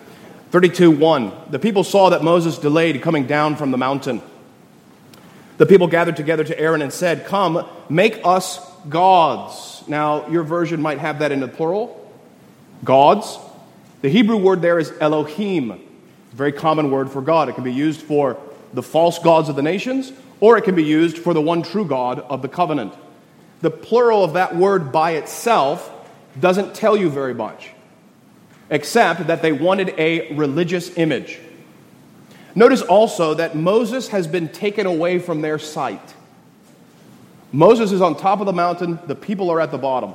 32 0.51 0.91
1. 0.91 1.33
The 1.51 1.59
people 1.59 1.85
saw 1.85 2.11
that 2.11 2.23
Moses 2.23 2.59
delayed 2.59 3.03
coming 3.03 3.27
down 3.27 3.57
from 3.57 3.71
the 3.71 3.79
mountain. 3.79 4.23
The 5.59 5.67
people 5.67 5.87
gathered 5.87 6.17
together 6.17 6.45
to 6.45 6.59
Aaron 6.59 6.83
and 6.83 6.93
said, 6.93 7.27
Come, 7.27 7.67
make 7.89 8.21
us 8.25 8.61
gods. 8.89 9.83
Now, 9.89 10.29
your 10.29 10.43
version 10.43 10.81
might 10.81 10.99
have 10.99 11.21
that 11.21 11.33
in 11.33 11.41
the 11.41 11.49
plural 11.49 12.03
gods. 12.85 13.39
The 14.03 14.09
Hebrew 14.09 14.37
word 14.37 14.63
there 14.63 14.79
is 14.79 14.93
Elohim, 15.01 15.71
a 15.71 15.79
very 16.33 16.53
common 16.53 16.91
word 16.91 17.11
for 17.11 17.23
God. 17.23 17.49
It 17.49 17.55
can 17.55 17.65
be 17.65 17.73
used 17.73 18.03
for 18.03 18.39
the 18.75 18.83
false 18.83 19.19
gods 19.19 19.49
of 19.49 19.57
the 19.57 19.63
nations, 19.63 20.13
or 20.39 20.59
it 20.59 20.65
can 20.65 20.75
be 20.75 20.85
used 20.85 21.19
for 21.19 21.33
the 21.33 21.41
one 21.41 21.63
true 21.63 21.87
God 21.87 22.21
of 22.21 22.43
the 22.43 22.49
covenant. 22.49 22.93
The 23.63 23.71
plural 23.71 24.23
of 24.23 24.35
that 24.35 24.55
word 24.55 24.93
by 24.93 25.13
itself 25.13 25.91
doesn't 26.39 26.75
tell 26.75 26.97
you 26.97 27.09
very 27.09 27.33
much 27.33 27.71
except 28.71 29.27
that 29.27 29.43
they 29.43 29.53
wanted 29.53 29.95
a 29.99 30.33
religious 30.35 30.97
image. 30.97 31.39
Notice 32.55 32.83
also 32.83 33.35
that 33.35 33.55
Moses 33.55 34.09
has 34.09 34.27
been 34.27 34.49
taken 34.49 34.87
away 34.87 35.19
from 35.19 35.43
their 35.43 35.59
sight. 35.59 36.15
Moses 37.53 37.93
is 37.93 38.01
on 38.01 38.17
top 38.17 38.41
of 38.41 38.47
the 38.47 38.53
mountain, 38.53 38.99
the 39.07 39.15
people 39.15 39.51
are 39.51 39.61
at 39.61 39.71
the 39.71 39.79
bottom, 39.79 40.15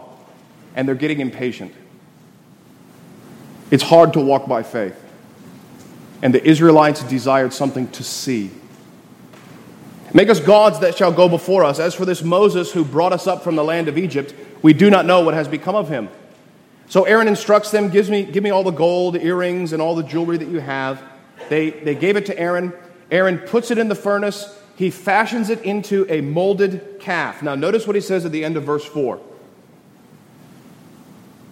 and 0.76 0.88
they're 0.88 0.96
getting 0.96 1.20
impatient. 1.20 1.74
It's 3.70 3.84
hard 3.84 4.14
to 4.14 4.20
walk 4.20 4.48
by 4.48 4.64
faith. 4.64 4.98
And 6.22 6.34
the 6.34 6.46
Israelites 6.46 7.04
desired 7.04 7.54
something 7.54 7.88
to 7.92 8.04
see. 8.04 8.52
Make 10.14 10.30
us 10.30 10.40
gods 10.40 10.80
that 10.80 10.98
shall 10.98 11.12
go 11.12 11.30
before 11.30 11.64
us. 11.64 11.80
As 11.80 11.96
for 11.96 12.06
this 12.06 12.22
Moses 12.22 12.72
who 12.72 12.84
brought 12.84 13.14
us 13.14 13.28
up 13.28 13.44
from 13.44 13.56
the 13.56 13.64
land 13.64 13.88
of 13.88 13.98
Egypt, 13.98 14.34
we 14.62 14.74
do 14.74 14.90
not 14.90 15.06
know 15.06 15.22
what 15.22 15.34
has 15.34 15.48
become 15.48 15.76
of 15.76 15.88
him. 15.90 16.10
So 16.92 17.06
Aaron 17.06 17.30
instructs 17.30 17.72
them, 17.72 17.88
gives 17.88 18.10
me, 18.10 18.26
give 18.26 18.44
me 18.44 18.50
all 18.50 18.66
the 18.66 18.72
gold, 18.72 19.16
earrings, 19.16 19.72
and 19.72 19.82
all 19.82 19.96
the 19.96 20.04
jewelry 20.04 20.36
that 20.36 20.50
you 20.50 20.60
have. 20.60 21.02
They, 21.48 21.70
they 21.70 21.96
gave 21.96 22.18
it 22.18 22.26
to 22.26 22.38
Aaron. 22.38 22.74
Aaron 23.10 23.38
puts 23.38 23.72
it 23.72 23.78
in 23.78 23.88
the 23.88 23.96
furnace. 23.96 24.60
He 24.76 24.92
fashions 24.92 25.50
it 25.50 25.62
into 25.62 26.06
a 26.10 26.20
molded 26.20 26.98
calf. 27.00 27.42
Now, 27.42 27.56
notice 27.56 27.88
what 27.88 27.96
he 27.96 28.02
says 28.02 28.26
at 28.26 28.34
the 28.34 28.44
end 28.44 28.58
of 28.58 28.64
verse 28.64 28.84
4. 28.84 29.22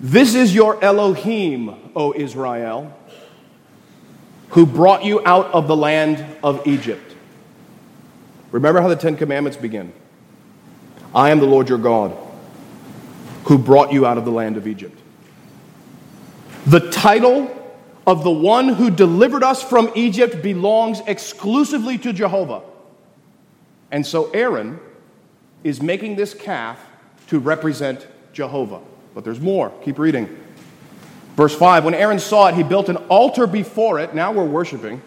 This 0.02 0.36
is 0.36 0.54
your 0.54 0.84
Elohim, 0.84 1.74
O 1.96 2.14
Israel, 2.14 2.94
who 4.50 4.66
brought 4.66 5.06
you 5.06 5.26
out 5.26 5.46
of 5.54 5.70
the 5.70 5.76
land 5.78 6.36
of 6.44 6.68
Egypt. 6.68 7.16
Remember 8.52 8.82
how 8.82 8.90
the 8.90 8.98
Ten 8.98 9.16
Commandments 9.16 9.56
begin 9.58 9.94
I 11.16 11.30
am 11.30 11.40
the 11.40 11.46
Lord 11.46 11.70
your 11.70 11.78
God, 11.78 12.14
who 13.46 13.58
brought 13.58 13.94
you 13.94 14.06
out 14.06 14.18
of 14.18 14.26
the 14.26 14.32
land 14.32 14.58
of 14.58 14.68
Egypt. 14.68 14.99
The 16.70 16.92
title 16.92 17.50
of 18.06 18.24
the 18.24 18.30
one 18.30 18.68
who 18.70 18.92
delivered 18.92 19.42
us 19.42 19.64
from 19.64 19.92
Egypt 19.96 20.44
belongs 20.44 21.02
exclusively 21.08 21.98
to 21.98 22.14
Jehovah. 22.14 22.62
And 23.90 24.06
so 24.06 24.30
Aaron 24.30 24.80
is 25.64 25.82
making 25.82 26.16
this 26.16 26.36
calf 26.36 26.80
to 27.30 27.40
represent 27.40 28.06
Jehovah. 28.34 28.82
But 29.16 29.24
there's 29.24 29.40
more. 29.40 29.72
Keep 29.84 29.98
reading. 29.98 30.28
Verse 31.36 31.56
5 31.56 31.86
When 31.86 31.96
Aaron 31.96 32.20
saw 32.20 32.50
it, 32.50 32.54
he 32.54 32.62
built 32.62 32.88
an 32.88 32.98
altar 33.08 33.48
before 33.48 34.00
it. 34.00 34.14
Now 34.14 34.32
we're 34.32 34.46
worshiping. 34.46 35.02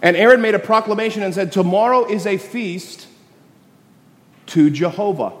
And 0.00 0.16
Aaron 0.16 0.42
made 0.42 0.54
a 0.54 0.60
proclamation 0.60 1.24
and 1.24 1.34
said, 1.34 1.50
Tomorrow 1.50 2.04
is 2.04 2.24
a 2.24 2.36
feast 2.36 3.08
to 4.46 4.70
Jehovah. 4.70 5.32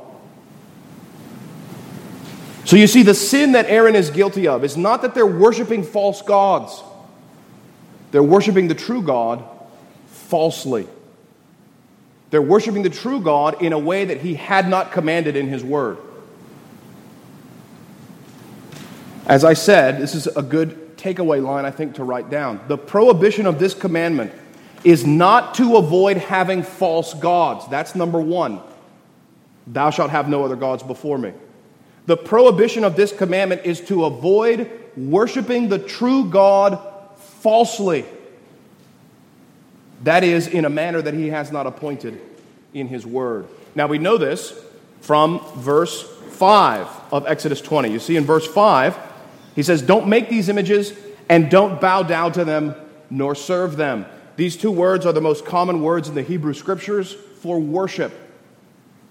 So 2.74 2.78
you 2.78 2.88
see, 2.88 3.04
the 3.04 3.14
sin 3.14 3.52
that 3.52 3.66
Aaron 3.66 3.94
is 3.94 4.10
guilty 4.10 4.48
of 4.48 4.64
is 4.64 4.76
not 4.76 5.02
that 5.02 5.14
they're 5.14 5.24
worshiping 5.24 5.84
false 5.84 6.22
gods, 6.22 6.82
they're 8.10 8.20
worshiping 8.20 8.66
the 8.66 8.74
true 8.74 9.00
God 9.00 9.44
falsely. 10.08 10.88
They're 12.30 12.42
worshiping 12.42 12.82
the 12.82 12.90
true 12.90 13.20
God 13.20 13.62
in 13.62 13.72
a 13.72 13.78
way 13.78 14.06
that 14.06 14.22
he 14.22 14.34
had 14.34 14.68
not 14.68 14.90
commanded 14.90 15.36
in 15.36 15.46
his 15.46 15.62
word. 15.62 15.98
As 19.26 19.44
I 19.44 19.54
said, 19.54 20.00
this 20.00 20.16
is 20.16 20.26
a 20.26 20.42
good 20.42 20.98
takeaway 20.98 21.40
line, 21.40 21.64
I 21.64 21.70
think, 21.70 21.94
to 21.94 22.02
write 22.02 22.28
down. 22.28 22.60
The 22.66 22.76
prohibition 22.76 23.46
of 23.46 23.60
this 23.60 23.72
commandment 23.72 24.32
is 24.82 25.06
not 25.06 25.54
to 25.54 25.76
avoid 25.76 26.16
having 26.16 26.64
false 26.64 27.14
gods. 27.14 27.68
That's 27.68 27.94
number 27.94 28.18
one. 28.18 28.60
Thou 29.68 29.90
shalt 29.90 30.10
have 30.10 30.28
no 30.28 30.44
other 30.44 30.56
gods 30.56 30.82
before 30.82 31.18
me. 31.18 31.34
The 32.06 32.16
prohibition 32.16 32.84
of 32.84 32.96
this 32.96 33.12
commandment 33.12 33.62
is 33.64 33.80
to 33.82 34.04
avoid 34.04 34.70
worshiping 34.96 35.68
the 35.68 35.78
true 35.78 36.28
God 36.28 36.78
falsely. 37.40 38.04
That 40.02 40.22
is, 40.22 40.46
in 40.46 40.64
a 40.64 40.70
manner 40.70 41.00
that 41.00 41.14
he 41.14 41.28
has 41.28 41.50
not 41.50 41.66
appointed 41.66 42.20
in 42.74 42.88
his 42.88 43.06
word. 43.06 43.46
Now 43.74 43.86
we 43.86 43.98
know 43.98 44.18
this 44.18 44.58
from 45.00 45.40
verse 45.56 46.02
5 46.02 46.88
of 47.12 47.26
Exodus 47.26 47.60
20. 47.60 47.90
You 47.90 47.98
see 47.98 48.16
in 48.16 48.24
verse 48.24 48.46
5, 48.46 48.98
he 49.54 49.62
says, 49.62 49.80
Don't 49.80 50.08
make 50.08 50.28
these 50.28 50.48
images 50.48 50.92
and 51.28 51.50
don't 51.50 51.80
bow 51.80 52.02
down 52.02 52.32
to 52.32 52.44
them 52.44 52.74
nor 53.08 53.34
serve 53.34 53.76
them. 53.76 54.04
These 54.36 54.56
two 54.56 54.70
words 54.70 55.06
are 55.06 55.12
the 55.12 55.20
most 55.20 55.44
common 55.44 55.80
words 55.80 56.08
in 56.08 56.14
the 56.14 56.22
Hebrew 56.22 56.54
scriptures 56.54 57.12
for 57.12 57.60
worship. 57.60 58.12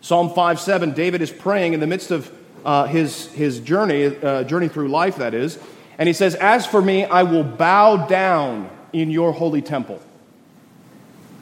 Psalm 0.02 0.34
5 0.34 0.60
7, 0.60 0.94
David 0.94 1.22
is 1.22 1.32
praying 1.32 1.74
in 1.74 1.80
the 1.80 1.88
midst 1.88 2.12
of 2.12 2.32
uh, 2.66 2.86
his, 2.86 3.28
his 3.32 3.60
journey, 3.60 4.06
uh, 4.06 4.44
journey 4.44 4.68
through 4.68 4.90
life, 4.90 5.18
that 5.18 5.34
is. 5.34 5.60
And 5.98 6.08
he 6.08 6.14
says, 6.14 6.36
As 6.36 6.66
for 6.66 6.82
me, 6.82 7.06
I 7.06 7.24
will 7.24 7.44
bow 7.44 8.08
down 8.08 8.70
in 8.92 9.10
your 9.10 9.32
holy 9.32 9.62
temple. 9.62 10.02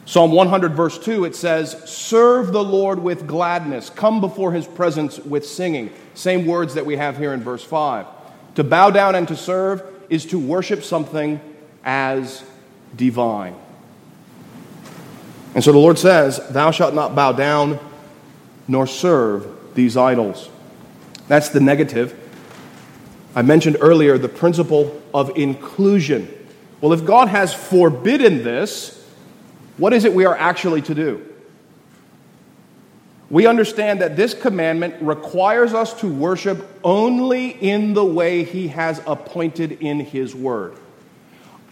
Psalm 0.04 0.32
100, 0.32 0.74
verse 0.74 0.98
2, 0.98 1.24
it 1.24 1.36
says, 1.36 1.90
Serve 1.90 2.52
the 2.52 2.62
Lord 2.62 2.98
with 2.98 3.26
gladness, 3.26 3.88
come 3.88 4.20
before 4.20 4.52
his 4.52 4.66
presence 4.66 5.18
with 5.18 5.46
singing. 5.46 5.90
Same 6.14 6.46
words 6.46 6.74
that 6.74 6.84
we 6.84 6.96
have 6.96 7.16
here 7.16 7.32
in 7.32 7.40
verse 7.40 7.62
5. 7.64 8.06
To 8.56 8.64
bow 8.64 8.90
down 8.90 9.14
and 9.14 9.28
to 9.28 9.36
serve 9.36 9.82
is 10.10 10.26
to 10.26 10.38
worship 10.38 10.82
something 10.82 11.40
as 11.84 12.44
divine. 12.96 13.54
And 15.54 15.62
so 15.62 15.72
the 15.72 15.78
Lord 15.78 15.98
says, 15.98 16.40
Thou 16.50 16.70
shalt 16.70 16.94
not 16.94 17.14
bow 17.14 17.32
down 17.32 17.78
nor 18.68 18.86
serve 18.86 19.74
these 19.74 19.96
idols. 19.96 20.48
That's 21.28 21.48
the 21.50 21.60
negative. 21.60 22.18
I 23.34 23.42
mentioned 23.42 23.78
earlier 23.80 24.18
the 24.18 24.28
principle 24.28 25.00
of 25.14 25.36
inclusion. 25.36 26.28
Well, 26.80 26.92
if 26.92 27.04
God 27.04 27.28
has 27.28 27.54
forbidden 27.54 28.42
this, 28.42 29.02
what 29.78 29.92
is 29.92 30.04
it 30.04 30.12
we 30.12 30.24
are 30.24 30.36
actually 30.36 30.82
to 30.82 30.94
do? 30.94 31.26
We 33.30 33.46
understand 33.46 34.02
that 34.02 34.14
this 34.14 34.34
commandment 34.34 34.96
requires 35.00 35.72
us 35.72 35.94
to 36.00 36.12
worship 36.12 36.68
only 36.84 37.48
in 37.48 37.94
the 37.94 38.04
way 38.04 38.44
He 38.44 38.68
has 38.68 39.00
appointed 39.06 39.72
in 39.80 40.00
His 40.00 40.34
Word. 40.34 40.76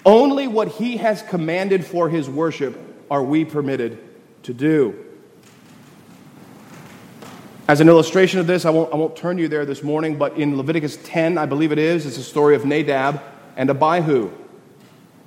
Only 0.07 0.47
what 0.47 0.69
He 0.69 0.97
has 0.97 1.21
commanded 1.21 1.85
for 1.85 2.09
His 2.09 2.31
worship 2.31 2.79
are 3.11 3.23
we 3.23 3.45
permitted 3.45 3.99
to 4.45 4.55
do. 4.55 5.10
As 7.71 7.81
an 7.81 7.89
illustration 7.89 8.41
of 8.41 8.49
this, 8.49 8.65
I 8.65 8.71
won't, 8.71 8.93
I 8.93 8.97
won't 8.97 9.15
turn 9.15 9.39
you 9.39 9.47
there 9.47 9.65
this 9.65 9.85
morning, 9.85 10.19
but 10.19 10.37
in 10.37 10.57
Leviticus 10.57 10.99
10, 11.05 11.39
I 11.39 11.47
believe 11.47 11.71
it 11.71 11.79
is, 11.79 12.05
it's 12.05 12.19
a 12.19 12.23
story 12.25 12.57
of 12.57 12.65
Nadab 12.65 13.23
and 13.57 13.71
Abihu. 13.71 14.29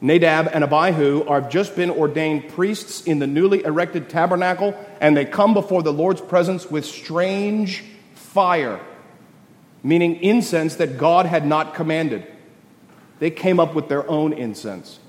Nadab 0.01 0.49
and 0.51 0.61
Abihu 0.61 1.23
have 1.23 1.49
just 1.49 1.73
been 1.77 1.89
ordained 1.89 2.49
priests 2.49 3.03
in 3.03 3.19
the 3.19 3.27
newly 3.27 3.63
erected 3.63 4.09
tabernacle, 4.09 4.75
and 4.99 5.15
they 5.15 5.23
come 5.23 5.53
before 5.53 5.83
the 5.83 5.93
Lord's 5.93 6.19
presence 6.19 6.69
with 6.69 6.83
strange 6.83 7.81
fire, 8.13 8.81
meaning 9.81 10.17
incense 10.17 10.75
that 10.75 10.97
God 10.97 11.25
had 11.25 11.47
not 11.47 11.75
commanded. 11.75 12.27
They 13.19 13.31
came 13.31 13.57
up 13.57 13.73
with 13.73 13.87
their 13.87 14.05
own 14.09 14.33
incense. 14.33 14.99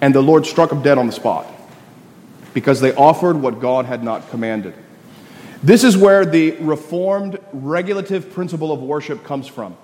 And 0.00 0.14
the 0.14 0.22
Lord 0.22 0.46
struck 0.46 0.70
them 0.70 0.82
dead 0.82 0.98
on 0.98 1.08
the 1.08 1.12
spot 1.12 1.48
because 2.54 2.80
they 2.80 2.94
offered 2.94 3.38
what 3.38 3.58
God 3.58 3.86
had 3.86 4.04
not 4.04 4.30
commanded. 4.30 4.74
This 5.62 5.84
is 5.84 5.96
where 5.96 6.24
the 6.24 6.52
reformed 6.52 7.38
regulative 7.52 8.32
principle 8.32 8.72
of 8.72 8.80
worship 8.80 9.22
comes 9.22 9.46
from. 9.46 9.76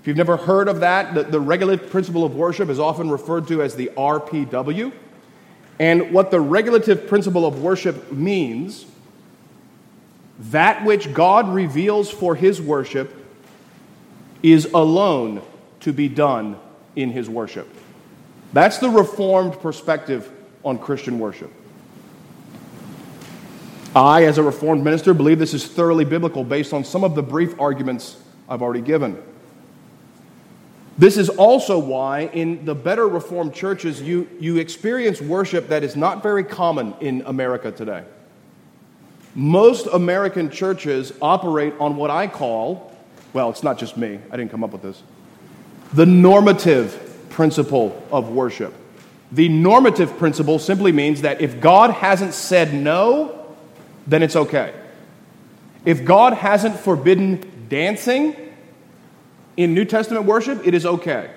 If 0.00 0.06
you've 0.06 0.16
never 0.16 0.36
heard 0.36 0.68
of 0.68 0.80
that, 0.80 1.14
the, 1.14 1.24
the 1.24 1.40
regulative 1.40 1.90
principle 1.90 2.24
of 2.24 2.36
worship 2.36 2.68
is 2.68 2.78
often 2.78 3.10
referred 3.10 3.48
to 3.48 3.62
as 3.62 3.74
the 3.74 3.90
RPW. 3.96 4.92
And 5.80 6.12
what 6.12 6.30
the 6.30 6.40
regulative 6.40 7.08
principle 7.08 7.46
of 7.46 7.60
worship 7.62 8.12
means, 8.12 8.86
that 10.38 10.84
which 10.84 11.12
God 11.12 11.48
reveals 11.52 12.10
for 12.10 12.36
his 12.36 12.62
worship 12.62 13.12
is 14.42 14.66
alone 14.72 15.42
to 15.80 15.92
be 15.92 16.08
done 16.08 16.58
in 16.94 17.10
his 17.10 17.28
worship. 17.28 17.68
That's 18.52 18.78
the 18.78 18.88
reformed 18.88 19.60
perspective 19.60 20.30
on 20.64 20.78
Christian 20.78 21.18
worship. 21.18 21.52
I, 23.96 24.24
as 24.24 24.38
a 24.38 24.42
Reformed 24.42 24.84
minister, 24.84 25.14
believe 25.14 25.38
this 25.38 25.54
is 25.54 25.66
thoroughly 25.66 26.04
biblical 26.04 26.44
based 26.44 26.72
on 26.72 26.84
some 26.84 27.04
of 27.04 27.14
the 27.14 27.22
brief 27.22 27.58
arguments 27.60 28.20
I've 28.48 28.62
already 28.62 28.82
given. 28.82 29.20
This 30.98 31.16
is 31.16 31.28
also 31.28 31.78
why, 31.78 32.22
in 32.22 32.64
the 32.64 32.74
better 32.74 33.06
Reformed 33.08 33.54
churches, 33.54 34.02
you, 34.02 34.28
you 34.40 34.56
experience 34.56 35.20
worship 35.20 35.68
that 35.68 35.84
is 35.84 35.94
not 35.94 36.22
very 36.22 36.42
common 36.42 36.94
in 37.00 37.22
America 37.24 37.70
today. 37.70 38.04
Most 39.34 39.86
American 39.86 40.50
churches 40.50 41.12
operate 41.22 41.72
on 41.78 41.96
what 41.96 42.10
I 42.10 42.26
call, 42.26 42.92
well, 43.32 43.48
it's 43.50 43.62
not 43.62 43.78
just 43.78 43.96
me, 43.96 44.18
I 44.30 44.36
didn't 44.36 44.50
come 44.50 44.64
up 44.64 44.72
with 44.72 44.82
this, 44.82 45.02
the 45.92 46.06
normative 46.06 47.28
principle 47.30 48.02
of 48.10 48.30
worship. 48.30 48.74
The 49.30 49.48
normative 49.48 50.18
principle 50.18 50.58
simply 50.58 50.90
means 50.90 51.20
that 51.22 51.40
if 51.40 51.60
God 51.60 51.90
hasn't 51.90 52.34
said 52.34 52.74
no, 52.74 53.37
then 54.08 54.22
it's 54.22 54.34
okay. 54.34 54.74
If 55.84 56.04
God 56.04 56.32
hasn't 56.32 56.76
forbidden 56.80 57.66
dancing 57.68 58.34
in 59.56 59.74
New 59.74 59.84
Testament 59.84 60.24
worship, 60.24 60.66
it 60.66 60.74
is 60.74 60.84
okay. 60.84 61.30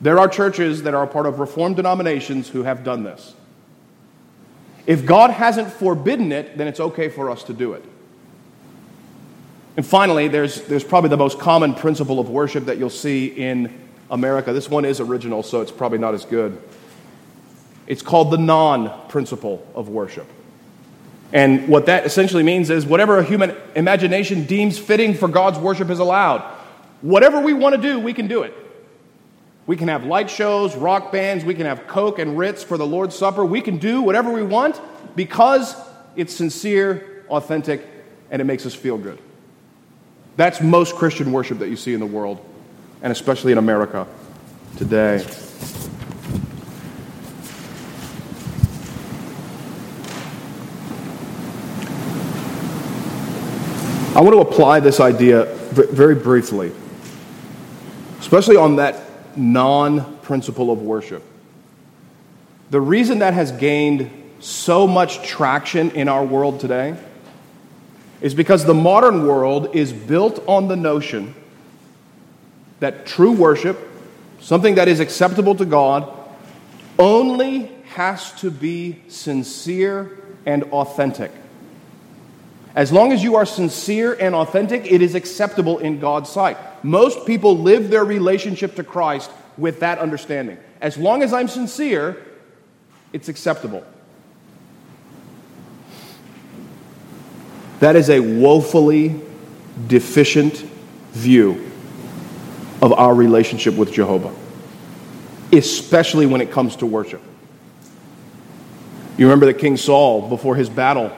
There 0.00 0.18
are 0.18 0.28
churches 0.28 0.84
that 0.84 0.94
are 0.94 1.06
part 1.06 1.26
of 1.26 1.40
Reformed 1.40 1.76
denominations 1.76 2.48
who 2.48 2.62
have 2.62 2.84
done 2.84 3.02
this. 3.02 3.34
If 4.86 5.04
God 5.04 5.30
hasn't 5.30 5.72
forbidden 5.72 6.30
it, 6.30 6.56
then 6.56 6.68
it's 6.68 6.80
okay 6.80 7.08
for 7.08 7.30
us 7.30 7.42
to 7.44 7.52
do 7.52 7.72
it. 7.72 7.84
And 9.76 9.84
finally, 9.84 10.28
there's, 10.28 10.62
there's 10.62 10.84
probably 10.84 11.10
the 11.10 11.16
most 11.16 11.38
common 11.38 11.74
principle 11.74 12.20
of 12.20 12.30
worship 12.30 12.66
that 12.66 12.78
you'll 12.78 12.90
see 12.90 13.26
in 13.26 13.72
America. 14.10 14.52
This 14.52 14.68
one 14.68 14.84
is 14.84 15.00
original, 15.00 15.42
so 15.42 15.60
it's 15.60 15.70
probably 15.70 15.98
not 15.98 16.14
as 16.14 16.24
good. 16.24 16.60
It's 17.86 18.02
called 18.02 18.30
the 18.30 18.38
non 18.38 19.08
principle 19.08 19.66
of 19.74 19.88
worship. 19.88 20.26
And 21.32 21.68
what 21.68 21.86
that 21.86 22.06
essentially 22.06 22.42
means 22.42 22.70
is 22.70 22.86
whatever 22.86 23.18
a 23.18 23.24
human 23.24 23.54
imagination 23.74 24.44
deems 24.44 24.78
fitting 24.78 25.14
for 25.14 25.28
God's 25.28 25.58
worship 25.58 25.90
is 25.90 25.98
allowed. 25.98 26.40
Whatever 27.02 27.40
we 27.40 27.52
want 27.52 27.76
to 27.76 27.80
do, 27.80 27.98
we 27.98 28.14
can 28.14 28.28
do 28.28 28.42
it. 28.42 28.54
We 29.66 29.76
can 29.76 29.88
have 29.88 30.04
light 30.04 30.30
shows, 30.30 30.74
rock 30.74 31.12
bands, 31.12 31.44
we 31.44 31.54
can 31.54 31.66
have 31.66 31.86
Coke 31.86 32.18
and 32.18 32.38
Ritz 32.38 32.64
for 32.64 32.78
the 32.78 32.86
Lord's 32.86 33.14
Supper. 33.14 33.44
We 33.44 33.60
can 33.60 33.76
do 33.76 34.00
whatever 34.00 34.32
we 34.32 34.42
want 34.42 34.80
because 35.14 35.76
it's 36.16 36.34
sincere, 36.34 37.24
authentic, 37.28 37.84
and 38.30 38.40
it 38.40 38.46
makes 38.46 38.64
us 38.64 38.74
feel 38.74 38.96
good. 38.96 39.18
That's 40.36 40.62
most 40.62 40.94
Christian 40.94 41.32
worship 41.32 41.58
that 41.58 41.68
you 41.68 41.76
see 41.76 41.92
in 41.92 42.00
the 42.00 42.06
world, 42.06 42.42
and 43.02 43.12
especially 43.12 43.52
in 43.52 43.58
America 43.58 44.06
today. 44.78 45.26
I 54.18 54.20
want 54.20 54.34
to 54.34 54.40
apply 54.40 54.80
this 54.80 54.98
idea 54.98 55.44
very 55.44 56.16
briefly, 56.16 56.72
especially 58.18 58.56
on 58.56 58.74
that 58.74 59.00
non 59.38 60.16
principle 60.22 60.72
of 60.72 60.82
worship. 60.82 61.22
The 62.70 62.80
reason 62.80 63.20
that 63.20 63.34
has 63.34 63.52
gained 63.52 64.10
so 64.40 64.88
much 64.88 65.24
traction 65.24 65.92
in 65.92 66.08
our 66.08 66.24
world 66.24 66.58
today 66.58 66.96
is 68.20 68.34
because 68.34 68.64
the 68.64 68.74
modern 68.74 69.24
world 69.24 69.76
is 69.76 69.92
built 69.92 70.42
on 70.48 70.66
the 70.66 70.74
notion 70.74 71.32
that 72.80 73.06
true 73.06 73.30
worship, 73.30 73.78
something 74.40 74.74
that 74.74 74.88
is 74.88 74.98
acceptable 74.98 75.54
to 75.54 75.64
God, 75.64 76.12
only 76.98 77.66
has 77.90 78.32
to 78.40 78.50
be 78.50 79.00
sincere 79.06 80.18
and 80.44 80.64
authentic. 80.72 81.30
As 82.74 82.92
long 82.92 83.12
as 83.12 83.22
you 83.22 83.36
are 83.36 83.46
sincere 83.46 84.14
and 84.14 84.34
authentic, 84.34 84.90
it 84.90 85.02
is 85.02 85.14
acceptable 85.14 85.78
in 85.78 85.98
God's 85.98 86.30
sight. 86.30 86.56
Most 86.84 87.26
people 87.26 87.58
live 87.58 87.90
their 87.90 88.04
relationship 88.04 88.76
to 88.76 88.84
Christ 88.84 89.30
with 89.56 89.80
that 89.80 89.98
understanding. 89.98 90.58
As 90.80 90.96
long 90.96 91.22
as 91.22 91.32
I'm 91.32 91.48
sincere, 91.48 92.22
it's 93.12 93.28
acceptable. 93.28 93.84
That 97.80 97.96
is 97.96 98.10
a 98.10 98.20
woefully 98.20 99.20
deficient 99.86 100.54
view 101.12 101.70
of 102.82 102.92
our 102.92 103.14
relationship 103.14 103.74
with 103.74 103.92
Jehovah, 103.92 104.34
especially 105.52 106.26
when 106.26 106.40
it 106.40 106.50
comes 106.50 106.76
to 106.76 106.86
worship. 106.86 107.22
You 109.16 109.26
remember 109.26 109.46
that 109.46 109.54
King 109.54 109.76
Saul, 109.76 110.28
before 110.28 110.54
his 110.54 110.68
battle 110.68 111.12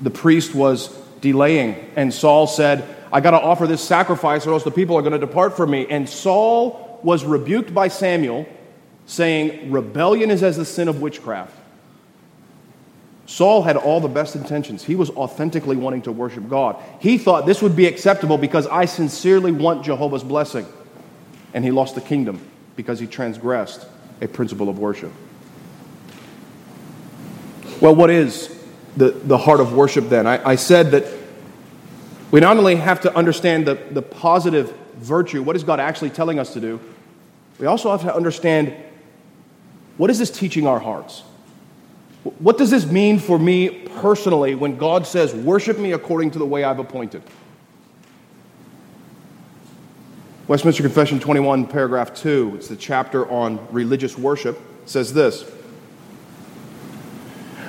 the 0.00 0.10
priest 0.10 0.54
was 0.54 0.88
delaying. 1.20 1.74
And 1.96 2.12
Saul 2.12 2.46
said, 2.46 2.96
I 3.12 3.20
got 3.20 3.32
to 3.32 3.40
offer 3.40 3.66
this 3.66 3.82
sacrifice 3.82 4.46
or 4.46 4.52
else 4.52 4.64
the 4.64 4.70
people 4.70 4.96
are 4.96 5.02
going 5.02 5.12
to 5.12 5.18
depart 5.18 5.56
from 5.56 5.70
me. 5.70 5.86
And 5.88 6.08
Saul 6.08 7.00
was 7.02 7.24
rebuked 7.24 7.72
by 7.72 7.88
Samuel, 7.88 8.46
saying, 9.06 9.70
Rebellion 9.70 10.30
is 10.30 10.42
as 10.42 10.56
the 10.56 10.64
sin 10.64 10.88
of 10.88 11.00
witchcraft. 11.00 11.54
Saul 13.26 13.62
had 13.62 13.76
all 13.76 14.00
the 14.00 14.08
best 14.08 14.36
intentions. 14.36 14.82
He 14.82 14.94
was 14.94 15.10
authentically 15.10 15.76
wanting 15.76 16.02
to 16.02 16.12
worship 16.12 16.48
God. 16.48 16.76
He 16.98 17.18
thought 17.18 17.44
this 17.44 17.60
would 17.60 17.76
be 17.76 17.86
acceptable 17.86 18.38
because 18.38 18.66
I 18.66 18.86
sincerely 18.86 19.52
want 19.52 19.84
Jehovah's 19.84 20.24
blessing. 20.24 20.66
And 21.52 21.62
he 21.62 21.70
lost 21.70 21.94
the 21.94 22.00
kingdom 22.00 22.40
because 22.74 22.98
he 22.98 23.06
transgressed 23.06 23.86
a 24.22 24.28
principle 24.28 24.68
of 24.68 24.78
worship. 24.78 25.12
Well, 27.80 27.94
what 27.94 28.10
is 28.10 28.57
the, 28.98 29.10
the 29.10 29.38
heart 29.38 29.60
of 29.60 29.72
worship 29.72 30.08
then. 30.08 30.26
I, 30.26 30.50
I 30.50 30.54
said 30.56 30.90
that 30.90 31.04
we 32.30 32.40
not 32.40 32.56
only 32.56 32.76
have 32.76 33.00
to 33.02 33.16
understand 33.16 33.66
the, 33.66 33.74
the 33.74 34.02
positive 34.02 34.74
virtue, 34.96 35.42
what 35.42 35.56
is 35.56 35.62
God 35.62 35.80
actually 35.80 36.10
telling 36.10 36.38
us 36.38 36.52
to 36.54 36.60
do, 36.60 36.80
we 37.58 37.66
also 37.66 37.90
have 37.90 38.02
to 38.02 38.14
understand 38.14 38.74
what 39.96 40.10
is 40.10 40.18
this 40.18 40.30
teaching 40.30 40.66
our 40.66 40.78
hearts? 40.78 41.22
What 42.38 42.58
does 42.58 42.70
this 42.70 42.86
mean 42.86 43.18
for 43.18 43.38
me 43.38 43.70
personally 44.00 44.54
when 44.54 44.76
God 44.76 45.06
says, 45.06 45.34
Worship 45.34 45.78
me 45.78 45.92
according 45.92 46.32
to 46.32 46.38
the 46.38 46.46
way 46.46 46.64
I've 46.64 46.78
appointed? 46.78 47.22
Westminster 50.46 50.82
Confession 50.82 51.20
21, 51.20 51.66
paragraph 51.66 52.14
2, 52.14 52.54
it's 52.56 52.68
the 52.68 52.76
chapter 52.76 53.28
on 53.30 53.66
religious 53.70 54.16
worship, 54.16 54.58
says 54.86 55.12
this 55.12 55.44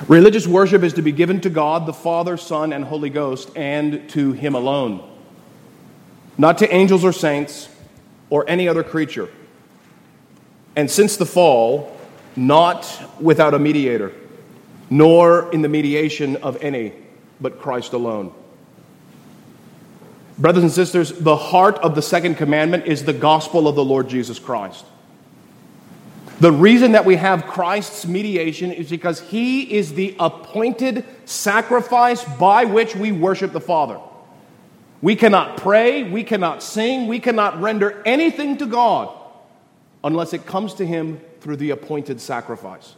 Religious 0.10 0.48
worship 0.48 0.82
is 0.82 0.93
to 0.93 1.04
be 1.04 1.12
given 1.12 1.39
to 1.41 1.52
God, 1.52 1.86
the 1.86 1.93
Father, 1.93 2.36
Son, 2.36 2.74
and 2.74 2.84
Holy 2.84 3.12
Ghost, 3.12 3.52
and 3.56 4.10
to 4.10 4.32
Him 4.32 4.56
alone, 4.56 5.08
not 6.36 6.58
to 6.58 6.74
angels 6.74 7.06
or 7.06 7.13
saints 7.13 7.69
or 8.32 8.43
any 8.50 8.67
other 8.67 8.84
creature. 8.84 9.30
And 10.76 10.89
since 10.89 11.15
the 11.15 11.28
fall, 11.28 11.95
not 12.36 12.91
without 13.22 13.54
a 13.54 13.60
mediator, 13.60 14.12
nor 14.89 15.52
in 15.54 15.62
the 15.62 15.69
mediation 15.69 16.38
of 16.38 16.58
any 16.63 16.93
but 17.39 17.60
Christ 17.60 17.93
alone. 17.93 18.34
Brothers 20.39 20.63
and 20.63 20.72
sisters, 20.72 21.12
the 21.12 21.38
heart 21.38 21.78
of 21.80 21.93
the 21.93 22.02
second 22.02 22.36
commandment 22.36 22.88
is 22.88 23.04
the 23.04 23.13
gospel 23.13 23.67
of 23.67 23.76
the 23.76 23.86
Lord 23.86 24.10
Jesus 24.10 24.39
Christ. 24.39 24.86
The 26.39 26.52
reason 26.52 26.93
that 26.93 27.04
we 27.04 27.17
have 27.17 27.47
Christ's 27.47 28.06
mediation 28.06 28.71
is 28.71 28.89
because 28.89 29.19
he 29.19 29.73
is 29.73 29.93
the 29.93 30.15
appointed 30.19 31.04
sacrifice 31.25 32.23
by 32.23 32.63
which 32.63 32.95
we 32.95 33.12
worship 33.12 33.52
the 33.52 33.60
Father. 33.60 33.99
We 35.02 35.15
cannot 35.15 35.58
pray, 35.58 36.04
we 36.04 36.23
cannot 36.23 36.63
sing, 36.63 37.08
we 37.08 37.19
cannot 37.19 37.62
render 37.62 38.02
anything 38.06 38.58
to 38.58 38.65
God 38.65 39.13
unless 40.04 40.34
it 40.34 40.45
comes 40.45 40.73
to 40.75 40.86
him 40.86 41.19
through 41.41 41.58
the 41.58 41.71
appointed 41.71 42.21
sacrifice. 42.21 42.95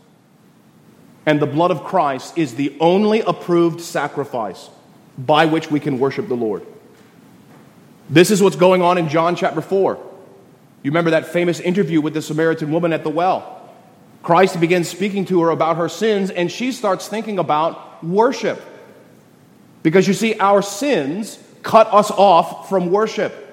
And 1.25 1.39
the 1.39 1.47
blood 1.47 1.71
of 1.71 1.83
Christ 1.83 2.37
is 2.37 2.55
the 2.55 2.75
only 2.79 3.21
approved 3.21 3.81
sacrifice 3.81 4.69
by 5.17 5.45
which 5.45 5.69
we 5.69 5.79
can 5.79 5.99
worship 5.99 6.27
the 6.27 6.35
Lord. 6.35 6.65
This 8.09 8.29
is 8.29 8.41
what's 8.41 8.55
going 8.55 8.81
on 8.81 8.97
in 8.97 9.09
John 9.09 9.35
chapter 9.35 9.61
4. 9.61 10.10
You 10.83 10.89
remember 10.89 11.11
that 11.11 11.27
famous 11.27 11.59
interview 11.59 12.01
with 12.01 12.13
the 12.13 12.21
Samaritan 12.21 12.71
woman 12.71 12.91
at 12.93 13.03
the 13.03 13.09
well. 13.09 13.69
Christ 14.23 14.59
begins 14.59 14.87
speaking 14.87 15.25
to 15.25 15.41
her 15.43 15.49
about 15.49 15.77
her 15.77 15.89
sins, 15.89 16.29
and 16.29 16.51
she 16.51 16.71
starts 16.71 17.07
thinking 17.07 17.39
about 17.39 18.03
worship. 18.03 18.61
Because 19.83 20.07
you 20.07 20.13
see, 20.13 20.35
our 20.35 20.61
sins 20.61 21.39
cut 21.63 21.91
us 21.93 22.11
off 22.11 22.69
from 22.69 22.91
worship. 22.91 23.47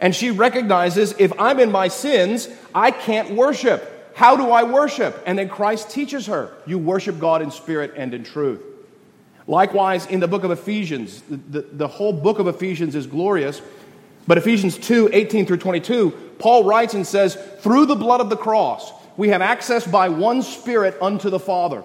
And 0.00 0.14
she 0.14 0.30
recognizes 0.30 1.14
if 1.18 1.32
I'm 1.38 1.58
in 1.58 1.72
my 1.72 1.88
sins, 1.88 2.48
I 2.74 2.90
can't 2.90 3.30
worship. 3.30 4.12
How 4.14 4.36
do 4.36 4.50
I 4.50 4.62
worship? 4.62 5.22
And 5.26 5.38
then 5.38 5.48
Christ 5.48 5.90
teaches 5.90 6.26
her 6.26 6.52
you 6.66 6.78
worship 6.78 7.18
God 7.18 7.42
in 7.42 7.50
spirit 7.50 7.94
and 7.96 8.12
in 8.12 8.24
truth. 8.24 8.62
Likewise, 9.46 10.06
in 10.06 10.20
the 10.20 10.28
book 10.28 10.44
of 10.44 10.50
Ephesians, 10.50 11.22
the, 11.22 11.36
the, 11.36 11.60
the 11.60 11.88
whole 11.88 12.12
book 12.12 12.38
of 12.38 12.48
Ephesians 12.48 12.94
is 12.94 13.06
glorious 13.06 13.62
but 14.26 14.38
Ephesians 14.38 14.76
2 14.78 15.10
18 15.12 15.46
through 15.46 15.58
22, 15.58 16.25
Paul 16.38 16.64
writes 16.64 16.94
and 16.94 17.06
says, 17.06 17.36
Through 17.60 17.86
the 17.86 17.96
blood 17.96 18.20
of 18.20 18.30
the 18.30 18.36
cross, 18.36 18.92
we 19.16 19.28
have 19.30 19.42
access 19.42 19.86
by 19.86 20.08
one 20.08 20.42
Spirit 20.42 20.96
unto 21.00 21.30
the 21.30 21.38
Father. 21.38 21.82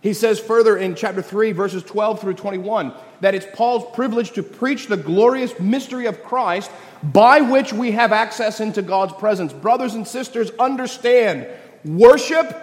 He 0.00 0.14
says 0.14 0.38
further 0.38 0.76
in 0.76 0.94
chapter 0.94 1.22
3, 1.22 1.52
verses 1.52 1.82
12 1.82 2.20
through 2.20 2.34
21, 2.34 2.92
that 3.20 3.34
it's 3.34 3.46
Paul's 3.52 3.84
privilege 3.94 4.30
to 4.32 4.44
preach 4.44 4.86
the 4.86 4.96
glorious 4.96 5.58
mystery 5.58 6.06
of 6.06 6.22
Christ 6.22 6.70
by 7.02 7.40
which 7.40 7.72
we 7.72 7.90
have 7.92 8.12
access 8.12 8.60
into 8.60 8.80
God's 8.80 9.12
presence. 9.14 9.52
Brothers 9.52 9.94
and 9.94 10.06
sisters, 10.06 10.50
understand 10.58 11.48
worship 11.84 12.54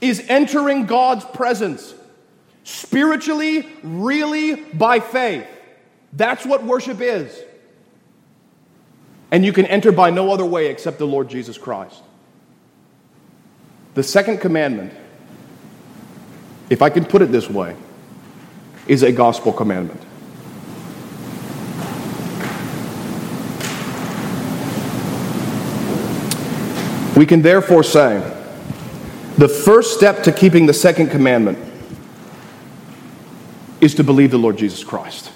is 0.00 0.24
entering 0.28 0.86
God's 0.86 1.24
presence 1.24 1.92
spiritually, 2.62 3.68
really, 3.82 4.54
by 4.54 5.00
faith. 5.00 5.46
That's 6.12 6.46
what 6.46 6.62
worship 6.62 7.00
is 7.00 7.36
and 9.34 9.44
you 9.44 9.52
can 9.52 9.66
enter 9.66 9.90
by 9.90 10.10
no 10.10 10.32
other 10.32 10.44
way 10.44 10.68
except 10.68 10.96
the 10.98 11.06
Lord 11.08 11.28
Jesus 11.28 11.58
Christ. 11.58 12.04
The 13.94 14.02
second 14.04 14.38
commandment, 14.38 14.94
if 16.70 16.80
I 16.80 16.88
can 16.88 17.04
put 17.04 17.20
it 17.20 17.32
this 17.32 17.50
way, 17.50 17.74
is 18.86 19.02
a 19.02 19.10
gospel 19.10 19.52
commandment. 19.52 20.00
We 27.16 27.26
can 27.26 27.42
therefore 27.42 27.82
say 27.82 28.20
the 29.36 29.48
first 29.48 29.96
step 29.96 30.22
to 30.22 30.30
keeping 30.30 30.66
the 30.66 30.72
second 30.72 31.10
commandment 31.10 31.58
is 33.80 33.96
to 33.96 34.04
believe 34.04 34.30
the 34.30 34.38
Lord 34.38 34.58
Jesus 34.58 34.84
Christ. 34.84 35.32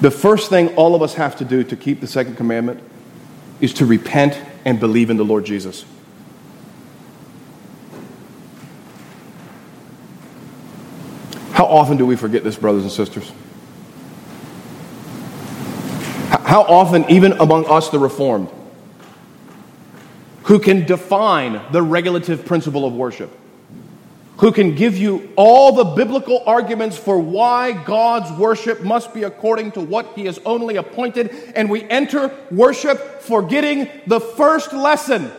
The 0.00 0.10
first 0.10 0.48
thing 0.48 0.74
all 0.76 0.94
of 0.94 1.02
us 1.02 1.14
have 1.14 1.36
to 1.36 1.44
do 1.44 1.62
to 1.64 1.76
keep 1.76 2.00
the 2.00 2.06
second 2.06 2.36
commandment 2.36 2.82
is 3.60 3.74
to 3.74 3.86
repent 3.86 4.40
and 4.64 4.80
believe 4.80 5.10
in 5.10 5.16
the 5.16 5.24
Lord 5.24 5.44
Jesus. 5.44 5.84
How 11.52 11.66
often 11.66 11.98
do 11.98 12.06
we 12.06 12.16
forget 12.16 12.42
this, 12.42 12.56
brothers 12.56 12.84
and 12.84 12.92
sisters? 12.92 13.30
How 16.30 16.62
often, 16.62 17.04
even 17.10 17.32
among 17.32 17.66
us, 17.66 17.90
the 17.90 17.98
Reformed, 17.98 18.48
who 20.44 20.58
can 20.58 20.86
define 20.86 21.60
the 21.70 21.82
regulative 21.82 22.46
principle 22.46 22.86
of 22.86 22.94
worship, 22.94 23.30
who 24.40 24.50
can 24.50 24.74
give 24.74 24.96
you 24.96 25.30
all 25.36 25.72
the 25.72 25.84
biblical 25.84 26.42
arguments 26.46 26.96
for 26.96 27.18
why 27.18 27.72
God's 27.72 28.32
worship 28.38 28.80
must 28.82 29.12
be 29.12 29.22
according 29.24 29.72
to 29.72 29.82
what 29.82 30.14
He 30.14 30.24
has 30.24 30.38
only 30.46 30.76
appointed, 30.76 31.30
and 31.54 31.68
we 31.68 31.82
enter 31.84 32.34
worship 32.50 33.20
forgetting 33.20 33.90
the 34.06 34.18
first 34.18 34.72
lesson. 34.72 35.30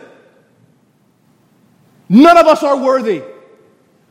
None 2.08 2.38
of 2.38 2.46
us 2.46 2.62
are 2.62 2.76
worthy. 2.76 3.24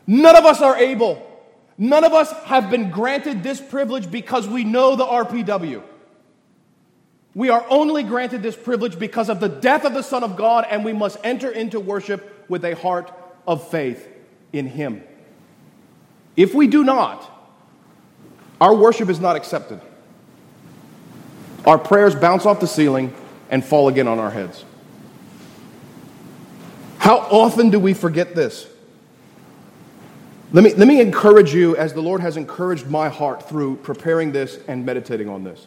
None 0.08 0.36
of 0.36 0.44
us 0.44 0.62
are 0.62 0.76
able. 0.76 1.26
None 1.78 2.04
of 2.04 2.12
us 2.12 2.30
have 2.44 2.70
been 2.70 2.92
granted 2.92 3.44
this 3.44 3.62
privilege 3.62 4.12
because 4.12 4.46
we 4.46 4.66
know 4.66 4.98
the 4.98 5.06
RPW. 5.06 5.84
We 7.34 7.48
are 7.48 7.66
only 7.70 8.04
granted 8.04 8.44
this 8.44 8.58
privilege 8.58 9.00
because 9.00 9.30
of 9.30 9.40
the 9.40 9.48
death 9.48 9.86
of 9.86 9.94
the 9.94 10.04
Son 10.04 10.22
of 10.22 10.36
God, 10.36 10.68
and 10.70 10.84
we 10.84 10.92
must 10.92 11.18
enter 11.24 11.50
into 11.50 11.80
worship 11.80 12.46
with 12.50 12.66
a 12.66 12.76
heart 12.76 13.10
of 13.48 13.66
faith 13.70 14.11
in 14.54 14.68
Him. 14.68 15.04
If 16.36 16.54
we 16.54 16.68
do 16.68 16.84
not, 16.84 17.30
our 18.60 18.76
worship 18.76 19.10
is 19.10 19.20
not 19.20 19.36
accepted. 19.36 19.82
Our 21.66 21.78
prayers 21.78 22.16
bounce 22.16 22.46
off 22.46 22.60
the 22.60 22.68
ceiling 22.68 23.14
and 23.50 23.64
fall 23.64 23.88
again 23.88 24.08
on 24.08 24.20
our 24.20 24.32
heads. 24.32 24.66
How 26.98 27.18
often 27.18 27.70
do 27.70 27.80
we 27.80 27.94
forget 27.94 28.36
this? 28.36 28.68
Let 30.54 30.64
me, 30.64 30.74
let 30.74 30.88
me 30.88 31.00
encourage 31.00 31.54
you, 31.54 31.78
as 31.78 31.94
the 31.94 32.02
Lord 32.02 32.22
has 32.22 32.36
encouraged 32.36 32.88
my 32.88 33.10
heart 33.10 33.48
through 33.48 33.78
preparing 33.78 34.32
this 34.32 34.60
and 34.68 34.86
meditating 34.86 35.30
on 35.30 35.44
this. 35.44 35.66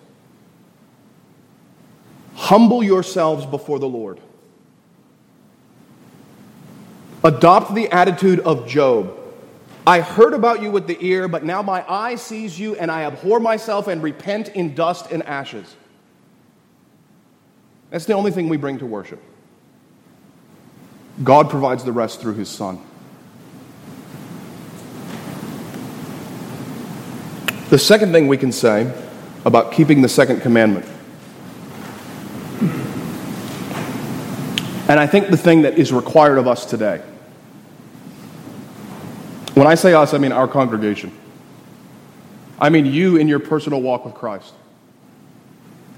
Humble 2.35 2.83
yourselves 2.83 3.47
before 3.47 3.79
the 3.79 3.88
Lord. 3.88 4.20
Adopt 7.25 7.75
the 7.75 7.91
attitude 7.91 8.41
of 8.41 8.69
Job. 8.69 9.19
I 9.87 10.01
heard 10.01 10.35
about 10.35 10.61
you 10.61 10.71
with 10.71 10.87
the 10.87 11.03
ear, 11.03 11.27
but 11.27 11.43
now 11.43 11.63
my 11.63 11.83
eye 11.91 12.17
sees 12.17 12.59
you, 12.59 12.77
and 12.77 12.91
I 12.91 13.05
abhor 13.05 13.41
myself 13.41 13.89
and 13.89 14.03
repent 14.03 14.51
in 14.51 14.75
dust 14.75 15.11
and 15.11 15.23
ashes. 15.23 15.75
That's 17.91 18.05
the 18.05 18.13
only 18.13 18.31
thing 18.31 18.51
we 18.51 18.59
bring 18.59 18.79
to 18.79 18.87
worship. 18.87 19.23
God 21.23 21.49
provides 21.49 21.83
the 21.83 21.93
rest 21.93 22.21
through 22.21 22.35
his 22.35 22.51
Son. 22.51 22.79
The 27.71 27.79
second 27.79 28.13
thing 28.13 28.29
we 28.29 28.37
can 28.37 28.53
say 28.53 28.93
about 29.47 29.73
keeping 29.73 30.03
the 30.03 30.09
second 30.09 30.41
commandment, 30.41 30.85
and 34.89 35.01
I 35.01 35.07
think 35.07 35.29
the 35.29 35.39
thing 35.39 35.63
that 35.63 35.79
is 35.79 35.91
required 35.93 36.37
of 36.37 36.47
us 36.47 36.67
today, 36.67 37.03
when 39.55 39.67
I 39.67 39.75
say 39.75 39.95
us, 39.95 40.14
I 40.14 40.19
mean 40.19 40.33
our 40.33 40.49
congregation. 40.49 41.12
I 42.59 42.71
mean 42.71 42.87
you 42.87 43.17
in 43.17 43.29
your 43.29 43.40
personal 43.40 43.81
walk 43.81 44.05
with 44.05 44.14
Christ. 44.14 44.53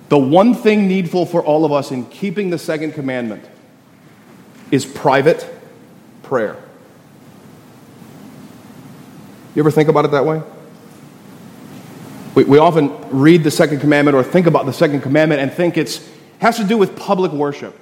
The 0.09 0.19
one 0.19 0.55
thing 0.55 0.87
needful 0.87 1.27
for 1.27 1.45
all 1.45 1.65
of 1.65 1.73
us 1.73 1.91
in 1.91 2.07
keeping 2.07 2.51
the 2.51 2.59
second 2.59 2.93
commandment 2.93 3.45
is 4.71 4.85
private 4.85 5.49
prayer. 6.23 6.63
You 9.55 9.63
ever 9.63 9.71
think 9.71 9.89
about 9.89 10.05
it 10.05 10.11
that 10.11 10.25
way? 10.25 10.43
We, 12.35 12.45
we 12.45 12.59
often 12.59 12.93
read 13.11 13.43
the 13.43 13.51
second 13.51 13.81
commandment 13.81 14.15
or 14.15 14.23
think 14.23 14.47
about 14.47 14.67
the 14.67 14.73
second 14.73 15.01
commandment 15.01 15.41
and 15.41 15.53
think 15.53 15.77
it 15.77 16.07
has 16.39 16.59
to 16.59 16.65
do 16.65 16.77
with 16.77 16.95
public 16.95 17.33
worship. 17.33 17.75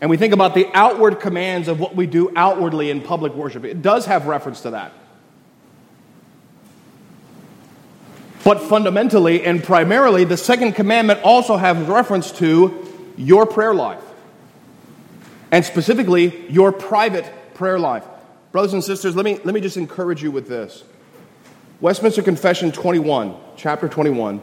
And 0.00 0.10
we 0.10 0.16
think 0.16 0.32
about 0.32 0.54
the 0.54 0.68
outward 0.74 1.18
commands 1.18 1.66
of 1.66 1.80
what 1.80 1.96
we 1.96 2.06
do 2.06 2.30
outwardly 2.36 2.90
in 2.90 3.00
public 3.00 3.34
worship. 3.34 3.64
It 3.64 3.82
does 3.82 4.06
have 4.06 4.26
reference 4.26 4.60
to 4.62 4.70
that. 4.70 4.92
But 8.44 8.60
fundamentally 8.62 9.44
and 9.44 9.62
primarily, 9.62 10.24
the 10.24 10.36
second 10.36 10.72
commandment 10.72 11.20
also 11.22 11.56
has 11.56 11.76
reference 11.88 12.30
to 12.32 13.12
your 13.16 13.44
prayer 13.44 13.74
life. 13.74 14.02
And 15.50 15.64
specifically, 15.64 16.48
your 16.48 16.72
private 16.72 17.30
prayer 17.54 17.78
life. 17.78 18.04
Brothers 18.52 18.74
and 18.74 18.84
sisters, 18.84 19.16
let 19.16 19.24
me, 19.24 19.38
let 19.44 19.54
me 19.54 19.60
just 19.60 19.76
encourage 19.76 20.22
you 20.22 20.30
with 20.30 20.48
this. 20.48 20.84
Westminster 21.80 22.22
Confession 22.22 22.72
21, 22.72 23.34
chapter 23.56 23.88
21, 23.88 24.42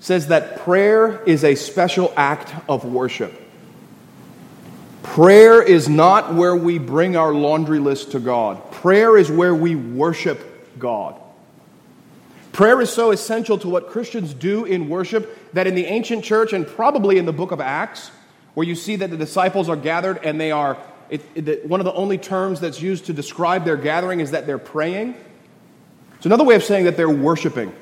says 0.00 0.28
that 0.28 0.60
prayer 0.60 1.22
is 1.24 1.44
a 1.44 1.54
special 1.54 2.12
act 2.16 2.54
of 2.68 2.84
worship. 2.84 3.47
Prayer 5.02 5.62
is 5.62 5.88
not 5.88 6.34
where 6.34 6.56
we 6.56 6.78
bring 6.78 7.16
our 7.16 7.32
laundry 7.32 7.78
list 7.78 8.12
to 8.12 8.20
God. 8.20 8.70
Prayer 8.72 9.16
is 9.16 9.30
where 9.30 9.54
we 9.54 9.74
worship 9.74 10.78
God. 10.78 11.14
Prayer 12.52 12.80
is 12.80 12.90
so 12.90 13.12
essential 13.12 13.58
to 13.58 13.68
what 13.68 13.88
Christians 13.88 14.34
do 14.34 14.64
in 14.64 14.88
worship 14.88 15.52
that 15.54 15.66
in 15.66 15.74
the 15.74 15.86
ancient 15.86 16.24
church 16.24 16.52
and 16.52 16.66
probably 16.66 17.18
in 17.18 17.26
the 17.26 17.32
book 17.32 17.52
of 17.52 17.60
Acts, 17.60 18.10
where 18.54 18.66
you 18.66 18.74
see 18.74 18.96
that 18.96 19.10
the 19.10 19.16
disciples 19.16 19.68
are 19.68 19.76
gathered 19.76 20.18
and 20.24 20.40
they 20.40 20.50
are, 20.50 20.76
it, 21.08 21.24
it, 21.36 21.66
one 21.66 21.80
of 21.80 21.84
the 21.84 21.92
only 21.92 22.18
terms 22.18 22.58
that's 22.58 22.82
used 22.82 23.06
to 23.06 23.12
describe 23.12 23.64
their 23.64 23.76
gathering 23.76 24.18
is 24.18 24.32
that 24.32 24.46
they're 24.46 24.58
praying. 24.58 25.14
It's 26.16 26.26
another 26.26 26.42
way 26.42 26.56
of 26.56 26.64
saying 26.64 26.86
that 26.86 26.96
they're 26.96 27.08
worshiping. 27.08 27.72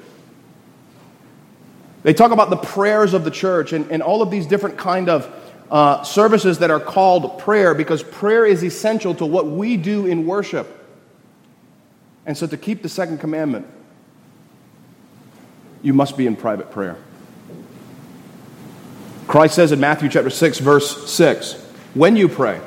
They 2.03 2.13
talk 2.13 2.31
about 2.31 2.51
the 2.51 2.57
prayers 2.57 3.15
of 3.15 3.25
the 3.25 3.31
church 3.31 3.73
and, 3.73 3.91
and 3.91 4.03
all 4.03 4.21
of 4.21 4.31
these 4.31 4.47
different 4.47 4.77
kind 4.77 5.09
of 5.09 5.27
uh, 5.71 6.03
services 6.03 6.59
that 6.59 6.71
are 6.71 6.81
called 6.81 7.39
prayer 7.39 7.75
because 7.75 8.03
prayer 8.03 8.47
is 8.47 8.63
essential 8.63 9.15
to 9.15 9.27
what 9.27 9.47
we 9.47 9.77
do 9.77 10.07
in 10.07 10.27
worship. 10.27 10.73
And 12.25 12.37
so 12.37 12.47
to 12.47 12.57
keep 12.57 12.83
the 12.83 12.89
second 12.89 13.19
commandment, 13.19 13.67
you 15.83 15.93
must 15.93 16.17
be 16.17 16.27
in 16.27 16.37
private 16.37 16.71
prayer. 16.71 16.97
Christ 19.27 19.55
says 19.55 19.73
in 19.73 19.81
Matthew 19.81 20.09
chapter 20.09 20.31
6 20.31 20.59
verse 20.61 21.11
6, 21.11 21.55
when 21.95 22.17
you 22.17 22.29
pray, 22.29 22.61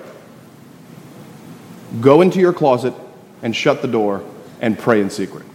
go 2.02 2.22
into 2.22 2.40
your 2.40 2.54
closet 2.54 2.94
and 3.42 3.56
shut 3.56 3.82
the 3.82 3.88
door 3.88 4.24
and 4.60 4.78
pray 4.78 5.02
in 5.02 5.10
secret. 5.10 5.46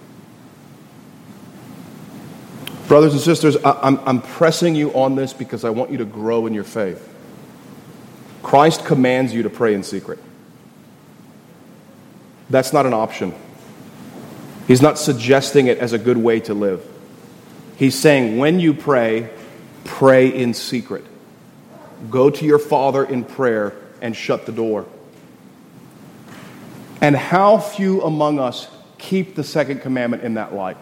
Brothers 2.89 3.13
and 3.13 3.23
sisters, 3.23 3.57
I, 3.57 3.89
am 3.89 4.01
I'm 4.07 4.23
pressing 4.23 4.75
you 4.75 4.93
on 4.93 5.15
this 5.15 5.33
because 5.33 5.65
I 5.65 5.71
want 5.71 5.91
you 5.91 5.99
to 5.99 6.05
grow 6.05 6.47
in 6.47 6.55
your 6.55 6.65
faith. 6.65 7.14
Christ 8.45 8.85
commands 8.85 9.35
you 9.35 9.43
to 9.43 9.51
pray 9.51 9.75
in 9.75 9.83
secret. 9.83 10.19
That's 12.51 12.73
not 12.75 12.85
an 12.87 12.93
option. 12.93 13.35
He's 14.69 14.83
not 14.83 14.99
suggesting 14.99 15.67
it 15.67 15.79
as 15.79 15.95
a 15.95 15.99
good 15.99 16.19
way 16.19 16.41
to 16.41 16.55
live. 16.55 16.87
He's 17.77 17.99
saying, 17.99 18.39
when 18.39 18.61
you 18.61 18.75
pray, 18.75 19.31
pray 19.85 20.29
in 20.29 20.53
secret. 20.55 21.05
Go 22.11 22.29
to 22.31 22.45
your 22.45 22.59
Father 22.59 23.03
in 23.03 23.25
prayer 23.25 23.75
and 24.03 24.15
shut 24.15 24.45
the 24.45 24.53
door. 24.53 24.87
And 27.01 27.17
how 27.17 27.59
few 27.59 28.03
among 28.03 28.39
us 28.39 28.69
keep 28.99 29.37
the 29.37 29.45
second 29.45 29.81
commandment 29.81 30.23
in 30.23 30.35
that 30.35 30.55
light? 30.55 30.77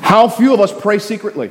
How 0.00 0.28
few 0.28 0.54
of 0.54 0.60
us 0.60 0.72
pray 0.72 1.00
secretly? 1.00 1.50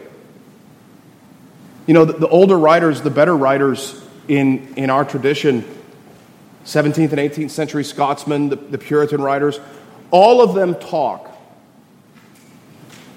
You 1.87 1.93
know, 1.93 2.05
the, 2.05 2.13
the 2.13 2.27
older 2.27 2.57
writers, 2.59 3.01
the 3.01 3.09
better 3.09 3.35
writers 3.35 4.01
in, 4.27 4.73
in 4.75 4.89
our 4.89 5.05
tradition, 5.05 5.63
17th 6.65 7.11
and 7.13 7.19
18th 7.19 7.49
century 7.49 7.83
Scotsmen, 7.83 8.49
the, 8.49 8.57
the 8.57 8.77
Puritan 8.77 9.21
writers, 9.21 9.59
all 10.11 10.41
of 10.41 10.53
them 10.53 10.75
talk 10.75 11.33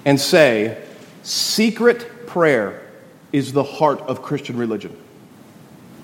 and 0.05 0.19
say 0.19 0.81
secret 1.21 2.27
prayer 2.27 2.81
is 3.31 3.53
the 3.53 3.63
heart 3.63 3.99
of 4.01 4.21
Christian 4.21 4.57
religion. 4.57 4.95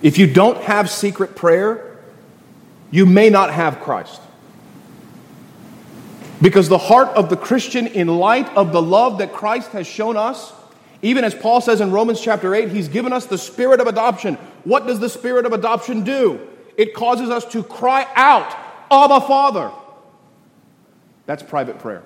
If 0.02 0.18
you 0.18 0.32
don't 0.32 0.62
have 0.64 0.90
secret 0.90 1.36
prayer, 1.36 1.98
you 2.92 3.06
may 3.06 3.30
not 3.30 3.52
have 3.52 3.80
Christ. 3.80 4.22
Because 6.42 6.70
the 6.70 6.78
heart 6.78 7.10
of 7.10 7.30
the 7.30 7.38
Christian, 7.38 7.88
in 7.88 8.08
light 8.08 8.48
of 8.56 8.72
the 8.72 8.82
love 8.82 9.18
that 9.18 9.34
Christ 9.34 9.72
has 9.72 9.88
shown 9.88 10.16
us, 10.16 10.54
even 11.02 11.24
as 11.24 11.36
Paul 11.36 11.62
says 11.62 11.82
in 11.82 11.92
Romans 11.92 12.20
chapter 12.20 12.56
8, 12.56 12.70
he's 12.70 12.88
given 12.88 13.14
us 13.14 13.26
the 13.26 13.38
spirit 13.38 13.80
of 13.80 13.88
adoption. 13.88 14.36
What 14.64 14.88
does 14.88 15.00
the 15.00 15.10
spirit 15.10 15.46
of 15.46 15.54
adoption 15.54 16.04
do? 16.04 16.40
It 16.76 16.94
causes 16.94 17.30
us 17.30 17.46
to 17.46 17.64
cry 17.64 18.08
out, 18.16 18.56
Abba, 18.92 19.22
Father. 19.28 19.72
That's 21.26 21.44
private 21.44 21.80
prayer. 21.80 22.04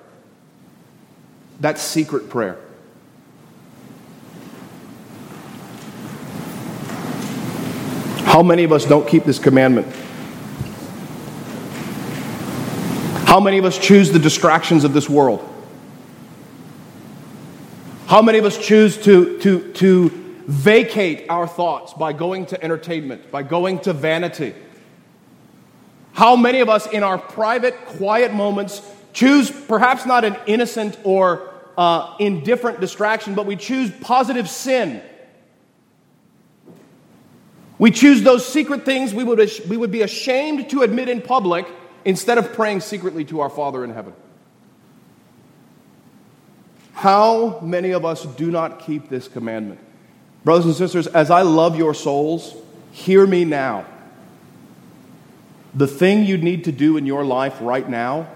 That's 1.60 1.80
secret 1.80 2.28
prayer. 2.28 2.58
How 8.24 8.42
many 8.42 8.64
of 8.64 8.72
us 8.72 8.84
don't 8.86 9.06
keep 9.06 9.24
this 9.24 9.38
commandment? 9.38 9.86
How 13.26 13.40
many 13.40 13.58
of 13.58 13.64
us 13.64 13.78
choose 13.78 14.10
the 14.10 14.18
distractions 14.18 14.84
of 14.84 14.92
this 14.92 15.08
world? 15.08 15.48
How 18.12 18.20
many 18.20 18.36
of 18.36 18.44
us 18.44 18.58
choose 18.58 18.98
to, 19.04 19.38
to, 19.38 19.72
to 19.72 20.10
vacate 20.46 21.24
our 21.30 21.48
thoughts 21.48 21.94
by 21.94 22.12
going 22.12 22.44
to 22.44 22.62
entertainment, 22.62 23.30
by 23.30 23.42
going 23.42 23.78
to 23.78 23.94
vanity? 23.94 24.54
How 26.12 26.36
many 26.36 26.60
of 26.60 26.68
us 26.68 26.86
in 26.86 27.04
our 27.04 27.16
private, 27.16 27.74
quiet 27.86 28.34
moments 28.34 28.82
choose 29.14 29.50
perhaps 29.50 30.04
not 30.04 30.26
an 30.26 30.36
innocent 30.46 30.98
or 31.04 31.54
uh, 31.78 32.14
indifferent 32.20 32.80
distraction, 32.80 33.34
but 33.34 33.46
we 33.46 33.56
choose 33.56 33.90
positive 34.02 34.46
sin? 34.46 35.00
We 37.78 37.92
choose 37.92 38.22
those 38.22 38.46
secret 38.46 38.84
things 38.84 39.14
we 39.14 39.24
would, 39.24 39.40
we 39.70 39.78
would 39.78 39.90
be 39.90 40.02
ashamed 40.02 40.68
to 40.68 40.82
admit 40.82 41.08
in 41.08 41.22
public 41.22 41.66
instead 42.04 42.36
of 42.36 42.52
praying 42.52 42.80
secretly 42.80 43.24
to 43.24 43.40
our 43.40 43.48
Father 43.48 43.82
in 43.82 43.88
heaven. 43.88 44.12
How 46.94 47.60
many 47.60 47.90
of 47.92 48.04
us 48.04 48.24
do 48.24 48.50
not 48.50 48.80
keep 48.80 49.08
this 49.08 49.28
commandment? 49.28 49.80
Brothers 50.44 50.66
and 50.66 50.74
sisters, 50.74 51.06
as 51.06 51.30
I 51.30 51.42
love 51.42 51.76
your 51.76 51.94
souls, 51.94 52.54
hear 52.90 53.26
me 53.26 53.44
now. 53.44 53.86
The 55.74 55.86
thing 55.86 56.24
you 56.24 56.36
need 56.36 56.64
to 56.64 56.72
do 56.72 56.96
in 56.96 57.06
your 57.06 57.24
life 57.24 57.56
right 57.60 57.88
now 57.88 58.28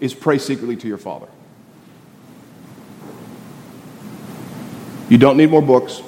is 0.00 0.12
pray 0.12 0.38
secretly 0.38 0.76
to 0.76 0.88
your 0.88 0.98
Father. 0.98 1.28
You 5.08 5.18
don't 5.18 5.36
need 5.36 5.50
more 5.50 5.62
books. 5.62 6.02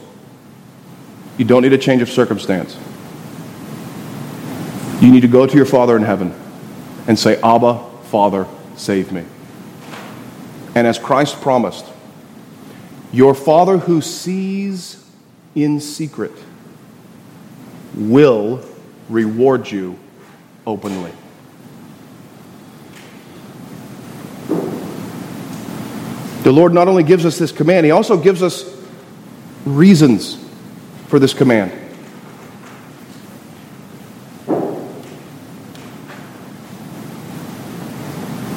You 1.39 1.45
don't 1.45 1.63
need 1.63 1.73
a 1.73 1.79
change 1.79 2.03
of 2.03 2.11
circumstance. 2.11 2.77
You 5.01 5.11
need 5.11 5.21
to 5.23 5.29
go 5.29 5.47
to 5.47 5.57
your 5.57 5.67
Father 5.67 5.97
in 5.97 6.03
heaven 6.03 6.35
and 7.07 7.19
say, 7.19 7.41
Abba, 7.43 7.85
Father, 8.05 8.47
save 8.77 9.13
me. 9.13 9.25
And 10.75 10.87
as 10.87 10.99
Christ 10.99 11.41
promised, 11.41 11.87
your 13.13 13.35
Father 13.35 13.79
who 13.79 14.01
sees 14.01 15.05
in 15.55 15.81
secret 15.81 16.33
will 17.95 18.65
reward 19.09 19.71
you 19.71 19.99
openly. 20.67 21.13
The 26.43 26.53
Lord 26.53 26.75
not 26.75 26.89
only 26.89 27.05
gives 27.05 27.25
us 27.25 27.39
this 27.39 27.53
command, 27.53 27.87
He 27.87 27.93
also 27.93 28.17
gives 28.17 28.43
us 28.43 28.71
reasons 29.65 30.39
for 31.07 31.19
this 31.19 31.33
command. 31.33 31.73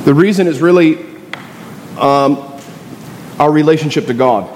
The 0.03 0.13
reason 0.13 0.47
is 0.47 0.62
really 0.62 1.16
um, 1.97 2.62
our 3.39 3.51
relationship 3.51 4.05
to 4.07 4.13
God. 4.13 4.53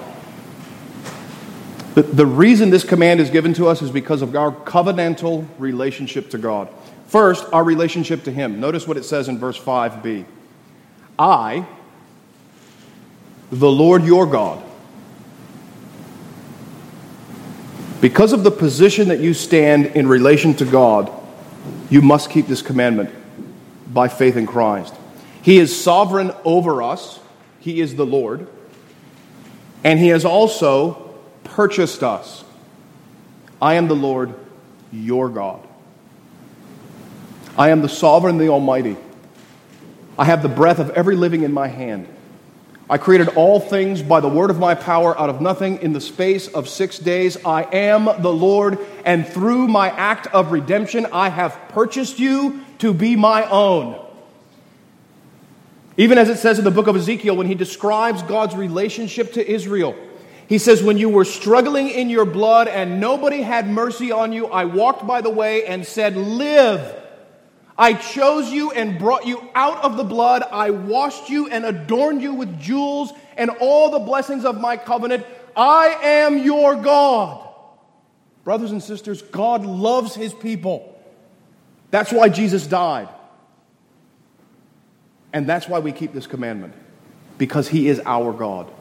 The, 1.96 2.04
the 2.04 2.26
reason 2.26 2.70
this 2.70 2.86
command 2.86 3.20
is 3.20 3.30
given 3.30 3.54
to 3.56 3.68
us 3.68 3.82
is 3.82 3.92
because 3.92 4.22
of 4.22 4.36
our 4.36 4.52
covenantal 4.52 5.46
relationship 5.58 6.30
to 6.30 6.38
God. 6.38 6.70
First, 7.08 7.46
our 7.52 7.64
relationship 7.64 8.24
to 8.24 8.32
Him. 8.32 8.62
Notice 8.62 8.88
what 8.88 8.96
it 8.96 9.04
says 9.04 9.28
in 9.28 9.38
verse 9.38 9.60
5b 9.60 10.26
I, 11.20 11.68
the 13.52 13.70
Lord 13.70 14.04
your 14.06 14.26
God, 14.26 14.64
because 18.00 18.34
of 18.34 18.44
the 18.44 18.52
position 18.52 19.10
that 19.10 19.20
you 19.20 19.34
stand 19.34 19.88
in 19.88 20.08
relation 20.08 20.54
to 20.56 20.66
God, 20.66 21.12
you 21.90 22.02
must 22.02 22.30
keep 22.30 22.48
this 22.48 22.62
commandment 22.62 23.14
by 23.94 24.08
faith 24.08 24.38
in 24.38 24.48
Christ. 24.48 24.96
He 25.42 25.58
is 25.58 25.84
sovereign 25.84 26.32
over 26.44 26.82
us, 26.82 27.20
He 27.62 27.80
is 27.80 27.96
the 27.96 28.06
Lord, 28.06 28.48
and 29.84 30.00
He 30.00 30.10
has 30.10 30.26
also 30.26 31.16
purchased 31.44 32.04
us. 32.04 32.44
I 33.62 33.76
am 33.76 33.88
the 33.88 33.96
Lord, 33.96 34.34
your 34.92 35.30
God. 35.30 35.66
I 37.58 37.70
am 37.70 37.82
the 37.82 37.90
sovereign, 37.90 38.40
the 38.40 38.50
Almighty. 38.50 38.98
I 40.18 40.26
have 40.26 40.42
the 40.42 40.50
breath 40.50 40.80
of 40.80 40.90
every 40.92 41.16
living 41.16 41.44
in 41.44 41.54
my 41.54 41.68
hand. 41.68 42.08
I 42.90 42.98
created 42.98 43.30
all 43.30 43.60
things 43.60 44.02
by 44.02 44.20
the 44.20 44.28
word 44.28 44.50
of 44.50 44.58
my 44.60 44.76
power 44.76 45.18
out 45.18 45.30
of 45.30 45.40
nothing 45.40 45.82
in 45.82 45.94
the 45.94 46.02
space 46.02 46.48
of 46.48 46.68
six 46.68 46.98
days. 47.00 47.38
I 47.46 47.64
am 47.64 48.06
the 48.22 48.34
Lord, 48.34 48.80
and 49.06 49.26
through 49.26 49.68
my 49.68 49.90
act 49.92 50.28
of 50.28 50.52
redemption, 50.52 51.06
I 51.14 51.30
have 51.30 51.58
purchased 51.70 52.20
you 52.20 52.66
to 52.80 52.94
be 52.94 53.16
my 53.16 53.48
own. 53.48 54.01
Even 55.98 56.18
as 56.18 56.30
it 56.30 56.38
says 56.38 56.58
in 56.58 56.66
the 56.66 56.72
book 56.72 56.88
of 56.88 56.96
Ezekiel, 56.96 57.36
when 57.36 57.48
he 57.48 57.56
describes 57.56 58.24
God's 58.24 58.56
relationship 58.56 59.34
to 59.34 59.52
Israel, 59.52 59.96
He 60.48 60.58
says, 60.58 60.84
When 60.84 60.98
you 60.98 61.08
were 61.10 61.24
struggling 61.24 61.90
in 61.90 62.10
your 62.10 62.26
blood 62.26 62.68
and 62.68 63.00
nobody 63.00 63.42
had 63.42 63.70
mercy 63.70 64.12
on 64.12 64.34
you, 64.34 64.48
I 64.48 64.66
walked 64.66 65.08
by 65.08 65.22
the 65.22 65.30
way 65.30 65.66
and 65.66 65.86
said, 65.86 66.18
Live. 66.18 66.98
I 67.78 67.94
chose 67.94 68.52
you 68.52 68.72
and 68.72 69.00
brought 69.00 69.26
you 69.26 69.42
out 69.56 69.84
of 69.84 69.98
the 69.98 70.04
blood. 70.04 70.44
I 70.44 70.72
washed 70.72 71.30
you 71.30 71.48
and 71.48 71.66
adorned 71.66 72.22
you 72.22 72.34
with 72.34 72.60
jewels 72.60 73.12
and 73.38 73.50
all 73.50 73.92
the 73.92 74.00
blessings 74.00 74.44
of 74.44 74.60
my 74.60 74.78
covenant. 74.78 75.26
I 75.56 75.98
am 76.04 76.38
your 76.38 76.76
God. 76.76 77.48
Brothers 78.44 78.72
and 78.72 78.84
sisters, 78.84 79.22
God 79.22 79.66
loves 79.66 80.16
his 80.16 80.34
people. 80.34 81.02
That's 81.92 82.12
why 82.12 82.30
Jesus 82.30 82.68
died. 82.68 83.08
And 85.34 85.48
that's 85.48 85.68
why 85.68 85.80
we 85.80 85.92
keep 85.92 86.14
this 86.14 86.28
commandment, 86.28 86.74
because 87.38 87.68
he 87.68 87.88
is 87.88 88.02
our 88.06 88.34
God. 88.34 88.72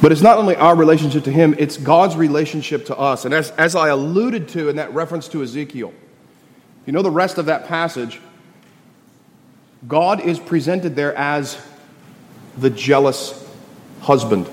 But 0.00 0.10
it's 0.10 0.20
not 0.20 0.38
only 0.38 0.56
our 0.56 0.74
relationship 0.74 1.22
to 1.24 1.30
him, 1.30 1.54
it's 1.58 1.76
God's 1.76 2.16
relationship 2.16 2.86
to 2.86 2.98
us. 2.98 3.24
And 3.24 3.32
as, 3.32 3.52
as 3.52 3.76
I 3.76 3.88
alluded 3.88 4.48
to 4.48 4.68
in 4.68 4.76
that 4.76 4.92
reference 4.92 5.28
to 5.28 5.42
Ezekiel, 5.44 5.94
you 6.86 6.92
know 6.92 7.02
the 7.02 7.10
rest 7.10 7.38
of 7.38 7.46
that 7.46 7.68
passage, 7.68 8.20
God 9.86 10.20
is 10.20 10.40
presented 10.40 10.96
there 10.96 11.14
as 11.14 11.64
the 12.58 12.70
jealous 12.70 13.48
husband. 14.00 14.48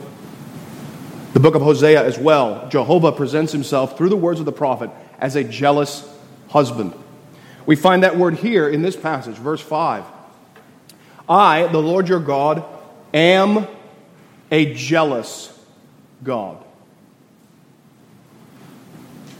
The 1.34 1.40
book 1.40 1.56
of 1.56 1.64
Hosea 1.64 2.04
as 2.04 2.20
well, 2.20 2.70
Jehovah 2.70 3.12
presents 3.12 3.52
himself 3.52 3.98
through 3.98 4.10
the 4.10 4.18
words 4.18 4.40
of 4.40 4.46
the 4.46 4.52
prophet 4.52 4.92
as 5.20 5.36
a 5.36 5.44
jealous 5.44 6.08
husband. 6.50 6.94
We 7.70 7.76
find 7.76 8.02
that 8.02 8.18
word 8.18 8.34
here 8.34 8.68
in 8.68 8.82
this 8.82 8.96
passage, 8.96 9.36
verse 9.36 9.62
5. 9.62 10.04
I, 11.30 11.68
the 11.68 11.78
Lord 11.78 12.10
your 12.10 12.20
God, 12.20 12.66
am 13.14 13.68
a 14.50 14.74
jealous 14.74 15.56
God. 16.24 16.58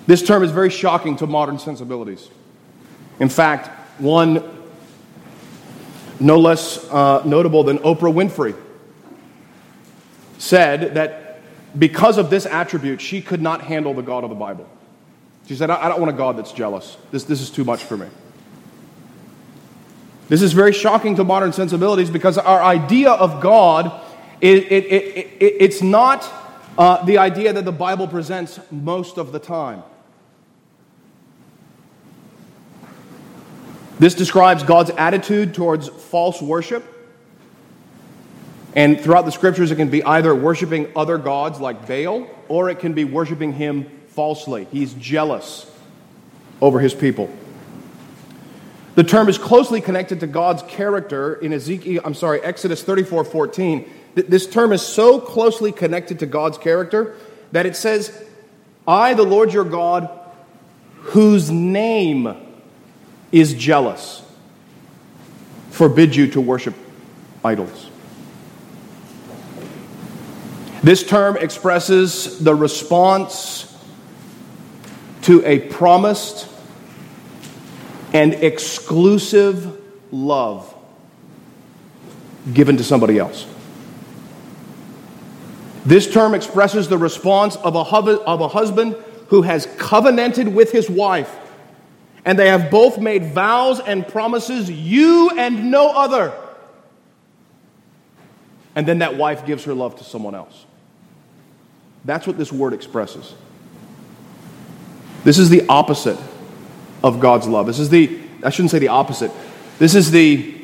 This 0.06 0.22
term 0.22 0.44
is 0.44 0.52
very 0.52 0.70
shocking 0.70 1.16
to 1.16 1.26
modern 1.26 1.58
sensibilities. 1.58 2.30
In 3.20 3.30
fact, 3.30 3.70
one 4.00 4.44
no 6.20 6.40
less 6.40 6.88
uh, 6.92 7.24
notable 7.26 7.64
than 7.64 7.80
Oprah 7.80 8.14
Winfrey 8.14 8.56
said 10.38 10.94
that 10.94 11.42
because 11.80 12.20
of 12.20 12.30
this 12.30 12.46
attribute, 12.46 13.02
she 13.02 13.24
could 13.24 13.42
not 13.42 13.62
handle 13.62 13.96
the 13.96 14.04
God 14.04 14.24
of 14.24 14.30
the 14.30 14.36
Bible. 14.36 14.70
She 15.50 15.56
said, 15.56 15.72
I 15.72 15.90
don't 15.90 16.00
want 16.00 16.14
a 16.14 16.16
God 16.16 16.38
that's 16.38 16.52
jealous. 16.52 16.96
This, 17.10 17.24
this 17.24 17.42
is 17.42 17.50
too 17.50 17.64
much 17.64 17.84
for 17.84 17.98
me. 17.98 18.06
This 20.28 20.44
is 20.44 20.54
very 20.54 20.74
shocking 20.74 21.16
to 21.16 21.24
modern 21.24 21.54
sensibilities 21.54 22.12
because 22.12 22.38
our 22.38 22.62
idea 22.62 23.10
of 23.10 23.42
God 23.42 24.00
it, 24.42 24.72
it, 24.72 24.86
it, 24.86 25.38
it's 25.40 25.82
not 25.82 26.24
uh, 26.78 27.04
the 27.04 27.18
idea 27.18 27.52
that 27.52 27.66
the 27.66 27.72
Bible 27.72 28.08
presents 28.08 28.60
most 28.70 29.18
of 29.18 29.32
the 29.32 29.40
time. 29.40 29.82
This 33.98 34.14
describes 34.14 34.62
God's 34.62 34.92
attitude 34.92 35.56
towards 35.56 35.88
false 35.88 36.44
worship. 36.44 36.86
And 38.76 39.02
throughout 39.02 39.26
the 39.26 39.32
scriptures, 39.32 39.72
it 39.72 39.78
can 39.78 39.90
be 39.90 40.04
either 40.04 40.36
worshiping 40.36 40.92
other 40.96 41.18
gods 41.18 41.60
like 41.60 41.88
Baal, 41.88 42.28
or 42.48 42.70
it 42.70 42.78
can 42.78 42.94
be 42.94 43.04
worshiping 43.04 43.52
him 43.52 43.99
falsely. 44.12 44.68
He's 44.72 44.94
jealous 44.94 45.70
over 46.62 46.80
his 46.80 46.94
people. 46.94 47.30
The 48.96 49.04
term 49.04 49.30
is 49.30 49.38
closely 49.38 49.82
connected 49.82 50.20
to 50.22 50.28
God's 50.28 50.62
character 50.64 51.36
in 51.36 51.54
Ezekiel, 51.54 52.02
I'm 52.04 52.14
sorry, 52.14 52.42
Exodus 52.42 52.84
34 52.84 53.24
14. 53.24 53.90
This 54.16 54.48
term 54.48 54.74
is 54.74 54.82
so 54.82 55.20
closely 55.20 55.72
connected 55.72 56.20
to 56.20 56.26
God's 56.26 56.58
character 56.58 57.16
that 57.52 57.66
it 57.66 57.76
says, 57.76 58.26
I, 58.88 59.14
the 59.14 59.24
Lord 59.24 59.54
your 59.54 59.64
God, 59.64 60.10
whose 60.96 61.50
name 61.50 62.36
is 63.32 63.54
jealous, 63.54 64.22
forbid 65.70 66.16
you 66.16 66.28
to 66.32 66.42
worship 66.42 66.76
idols. 67.46 67.90
This 70.82 71.04
term 71.04 71.38
expresses 71.38 72.40
the 72.40 72.56
response 72.56 73.69
to 75.24 75.46
a 75.46 75.60
promised 75.60 76.48
and 78.14 78.34
exclusive 78.34 79.80
love 80.12 80.74
given 82.54 82.78
to 82.78 82.84
somebody 82.84 83.20
else. 83.20 83.46
This 85.86 86.12
term 86.12 86.34
expresses 86.34 86.88
the 86.88 86.98
response 86.98 87.56
of 87.56 87.76
a, 87.76 87.80
of 87.80 88.42
a 88.42 88.48
husband 88.48 88.96
who 89.28 89.44
has 89.44 89.68
covenanted 89.78 90.48
with 90.48 90.72
his 90.72 90.90
wife, 90.90 91.36
and 92.26 92.38
they 92.38 92.48
have 92.48 92.70
both 92.70 92.98
made 92.98 93.34
vows 93.34 93.80
and 93.80 94.08
promises, 94.08 94.70
you 94.70 95.32
and 95.38 95.72
no 95.72 95.90
other. 95.90 96.34
And 98.76 98.88
then 98.88 99.00
that 99.00 99.18
wife 99.18 99.46
gives 99.46 99.64
her 99.66 99.74
love 99.74 99.98
to 99.98 100.04
someone 100.04 100.36
else. 100.36 100.66
That's 102.06 102.26
what 102.26 102.38
this 102.38 102.52
word 102.52 102.74
expresses. 102.74 103.34
This 105.24 105.38
is 105.38 105.50
the 105.50 105.66
opposite 105.68 106.18
of 107.04 107.20
God's 107.20 107.48
love. 107.48 107.68
This 107.68 107.80
is 107.80 107.90
the, 107.90 108.20
I 108.44 108.50
shouldn't 108.50 108.72
say 108.72 108.80
the 108.80 108.88
opposite. 108.90 109.32
This 109.78 109.96
is 109.96 110.12
the, 110.12 110.56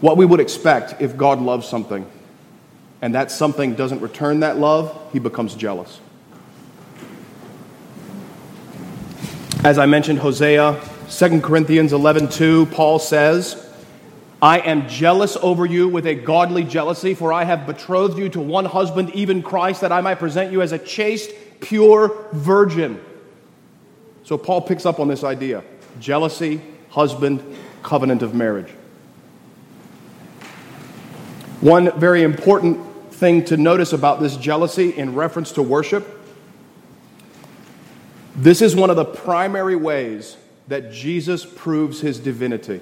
what 0.00 0.16
we 0.16 0.26
would 0.26 0.40
expect 0.40 1.00
if 1.00 1.16
God 1.16 1.40
loves 1.40 1.68
something 1.68 2.06
and 3.02 3.16
that 3.16 3.30
something 3.32 3.74
doesn't 3.74 4.00
return 4.00 4.40
that 4.40 4.58
love, 4.58 4.96
he 5.12 5.18
becomes 5.18 5.54
jealous. 5.56 6.00
As 9.64 9.76
I 9.76 9.86
mentioned, 9.86 10.20
Hosea, 10.20 10.80
2 11.10 11.40
Corinthians 11.40 11.92
11 11.92 12.28
2, 12.28 12.66
Paul 12.66 12.98
says, 12.98 13.68
I 14.40 14.58
am 14.60 14.88
jealous 14.88 15.36
over 15.36 15.66
you 15.66 15.88
with 15.88 16.06
a 16.06 16.14
godly 16.14 16.64
jealousy, 16.64 17.14
for 17.14 17.32
I 17.32 17.44
have 17.44 17.66
betrothed 17.66 18.18
you 18.18 18.28
to 18.30 18.40
one 18.40 18.64
husband, 18.64 19.10
even 19.10 19.42
Christ, 19.42 19.82
that 19.82 19.92
I 19.92 20.00
might 20.00 20.16
present 20.16 20.50
you 20.52 20.62
as 20.62 20.72
a 20.72 20.78
chaste, 20.78 21.30
pure 21.60 22.26
virgin. 22.32 23.00
So 24.24 24.38
Paul 24.38 24.62
picks 24.62 24.86
up 24.86 25.00
on 25.00 25.08
this 25.08 25.24
idea 25.24 25.64
jealousy, 26.00 26.60
husband, 26.90 27.42
covenant 27.82 28.22
of 28.22 28.34
marriage. 28.34 28.70
One 31.60 31.98
very 31.98 32.22
important 32.22 33.12
thing 33.12 33.44
to 33.46 33.56
notice 33.56 33.92
about 33.92 34.20
this 34.20 34.36
jealousy 34.36 34.90
in 34.90 35.14
reference 35.14 35.52
to 35.52 35.62
worship 35.62 36.20
this 38.34 38.62
is 38.62 38.74
one 38.74 38.88
of 38.88 38.96
the 38.96 39.04
primary 39.04 39.76
ways 39.76 40.36
that 40.68 40.90
Jesus 40.90 41.44
proves 41.44 42.00
his 42.00 42.18
divinity. 42.18 42.80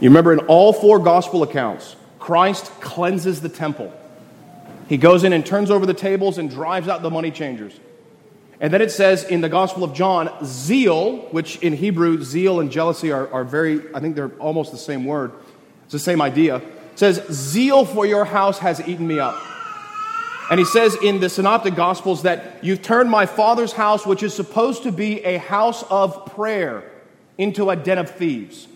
You 0.00 0.10
remember 0.10 0.32
in 0.32 0.40
all 0.40 0.72
four 0.72 0.98
gospel 0.98 1.42
accounts, 1.44 1.94
Christ 2.18 2.66
cleanses 2.80 3.40
the 3.40 3.48
temple. 3.48 3.92
He 4.88 4.96
goes 4.96 5.22
in 5.24 5.32
and 5.32 5.46
turns 5.46 5.70
over 5.70 5.86
the 5.86 5.94
tables 5.94 6.36
and 6.36 6.50
drives 6.50 6.88
out 6.88 7.02
the 7.02 7.10
money 7.10 7.30
changers. 7.30 7.78
And 8.64 8.72
then 8.72 8.80
it 8.80 8.90
says 8.90 9.24
in 9.24 9.42
the 9.42 9.50
Gospel 9.50 9.84
of 9.84 9.92
John, 9.92 10.32
zeal, 10.42 11.18
which 11.32 11.58
in 11.58 11.74
Hebrew, 11.74 12.24
zeal 12.24 12.60
and 12.60 12.72
jealousy 12.72 13.12
are, 13.12 13.30
are 13.30 13.44
very, 13.44 13.94
I 13.94 14.00
think 14.00 14.16
they're 14.16 14.32
almost 14.38 14.72
the 14.72 14.78
same 14.78 15.04
word. 15.04 15.32
It's 15.84 15.92
the 15.92 15.98
same 15.98 16.22
idea 16.22 16.62
says, 16.94 17.22
Zeal 17.30 17.84
for 17.84 18.06
your 18.06 18.24
house 18.24 18.58
has 18.58 18.80
eaten 18.86 19.06
me 19.06 19.18
up. 19.18 19.40
And 20.50 20.58
he 20.58 20.66
says 20.66 20.94
in 21.02 21.20
the 21.20 21.28
Synoptic 21.28 21.74
Gospels 21.74 22.22
that 22.22 22.62
you've 22.62 22.82
turned 22.82 23.10
my 23.10 23.26
father's 23.26 23.72
house, 23.72 24.06
which 24.06 24.22
is 24.22 24.34
supposed 24.34 24.82
to 24.82 24.92
be 24.92 25.24
a 25.24 25.38
house 25.38 25.82
of 25.84 26.26
prayer, 26.26 26.90
into 27.38 27.70
a 27.70 27.76
den 27.76 27.98
of 27.98 28.10
thieves. 28.10 28.68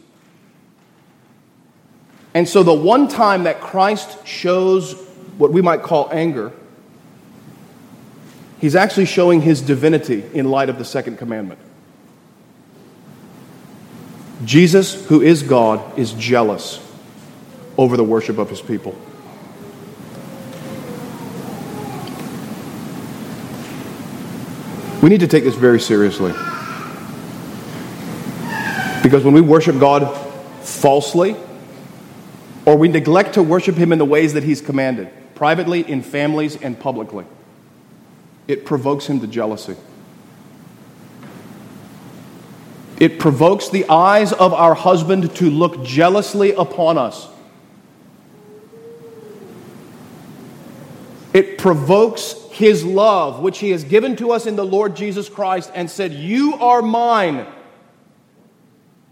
And 2.35 2.49
so, 2.49 2.63
the 2.63 2.75
one 2.75 3.09
time 3.09 3.45
that 3.45 3.61
Christ 3.61 4.27
shows 4.27 4.95
what 5.37 5.53
we 5.53 5.63
might 5.63 5.83
call 5.83 6.09
anger, 6.11 6.53
he's 8.61 8.77
actually 8.77 9.07
showing 9.07 9.41
his 9.41 9.61
divinity 9.61 10.25
in 10.33 10.51
light 10.51 10.69
of 10.69 10.79
the 10.79 10.85
second 10.85 11.19
commandment. 11.19 11.61
Jesus, 14.45 15.07
who 15.07 15.21
is 15.21 15.43
God, 15.43 15.99
is 15.99 16.13
jealous 16.13 16.81
over 17.77 17.97
the 17.97 18.05
worship 18.05 18.39
of 18.39 18.51
his 18.51 18.61
people. 18.61 18.97
We 25.03 25.09
need 25.09 25.21
to 25.21 25.29
take 25.29 25.45
this 25.45 25.55
very 25.55 25.81
seriously. 25.81 26.33
Because 29.03 29.25
when 29.25 29.33
we 29.33 29.41
worship 29.41 29.79
God 29.79 30.15
falsely, 30.63 31.37
or 32.67 32.77
we 32.77 32.89
neglect 32.89 33.35
to 33.35 33.43
worship 33.43 33.77
Him 33.77 33.93
in 33.93 33.99
the 33.99 34.05
ways 34.05 34.35
that 34.35 34.43
He's 34.43 34.61
commanded, 34.61 35.09
privately, 35.35 35.89
in 35.89 36.03
families, 36.03 36.57
and 36.57 36.79
publicly, 36.79 37.25
it 38.49 38.65
provokes 38.65 39.07
Him 39.07 39.21
to 39.21 39.29
jealousy. 39.29 39.77
It 42.99 43.21
provokes 43.21 43.69
the 43.69 43.89
eyes 43.89 44.33
of 44.33 44.53
our 44.53 44.75
husband 44.75 45.37
to 45.37 45.49
look 45.49 45.85
jealously 45.85 46.53
upon 46.55 46.99
us 46.99 47.29
It 51.39 51.57
provokes 51.59 52.35
his 52.51 52.85
love, 52.85 53.39
which 53.39 53.59
he 53.59 53.71
has 53.71 53.85
given 53.85 54.17
to 54.17 54.33
us 54.33 54.47
in 54.47 54.57
the 54.57 54.65
Lord 54.65 54.97
Jesus 54.97 55.29
Christ, 55.29 55.71
and 55.73 55.89
said, 55.89 56.13
You 56.13 56.55
are 56.55 56.83
mine. 56.83 57.47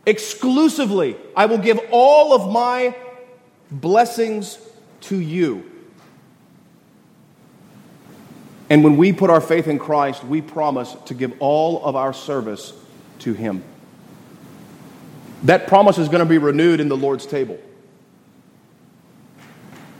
Exclusively, 0.06 1.16
I 1.36 1.46
will 1.46 1.58
give 1.58 1.78
all 1.92 2.32
of 2.32 2.50
my 2.50 2.96
blessings 3.70 4.58
to 5.02 5.20
you. 5.20 5.70
And 8.68 8.82
when 8.82 8.96
we 8.96 9.12
put 9.12 9.30
our 9.30 9.40
faith 9.40 9.68
in 9.68 9.78
Christ, 9.78 10.24
we 10.24 10.40
promise 10.40 10.96
to 11.06 11.14
give 11.14 11.32
all 11.38 11.84
of 11.84 11.94
our 11.94 12.12
service 12.12 12.72
to 13.20 13.32
him. 13.32 13.62
That 15.44 15.68
promise 15.68 15.98
is 15.98 16.08
going 16.08 16.20
to 16.20 16.28
be 16.28 16.38
renewed 16.38 16.80
in 16.80 16.88
the 16.88 16.96
Lord's 16.96 17.26
table. 17.26 17.58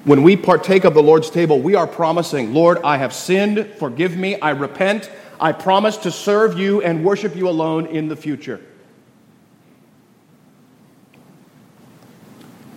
When 0.05 0.23
we 0.23 0.37
partake 0.37 0.85
of 0.85 0.95
the 0.95 1.03
Lord's 1.03 1.31
table, 1.31 1.61
we 1.61 1.75
are 1.75 1.87
promising, 1.87 2.55
Lord, 2.55 2.79
I 2.83 2.97
have 2.97 3.12
sinned, 3.12 3.75
forgive 3.79 4.17
me, 4.17 4.41
I 4.41 4.51
repent, 4.51 5.11
I 5.41 5.53
promise 5.53 5.97
to 5.99 6.11
serve 6.11 6.59
you 6.59 6.81
and 6.81 7.05
worship 7.05 7.37
you 7.37 7.49
alone 7.49 7.87
in 7.87 8.09
the 8.09 8.17
future. 8.17 8.61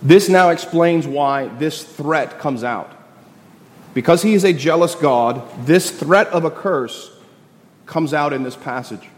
This 0.02 0.28
now 0.28 0.50
explains 0.50 1.06
why 1.06 1.46
this 1.46 1.84
threat 1.84 2.38
comes 2.38 2.64
out. 2.64 2.99
Because 3.92 4.22
he 4.22 4.34
is 4.34 4.44
a 4.44 4.52
jealous 4.52 4.94
God, 4.94 5.42
this 5.66 5.90
threat 5.90 6.28
of 6.28 6.44
a 6.44 6.50
curse 6.50 7.10
comes 7.86 8.14
out 8.14 8.32
in 8.32 8.42
this 8.42 8.56
passage. 8.56 9.08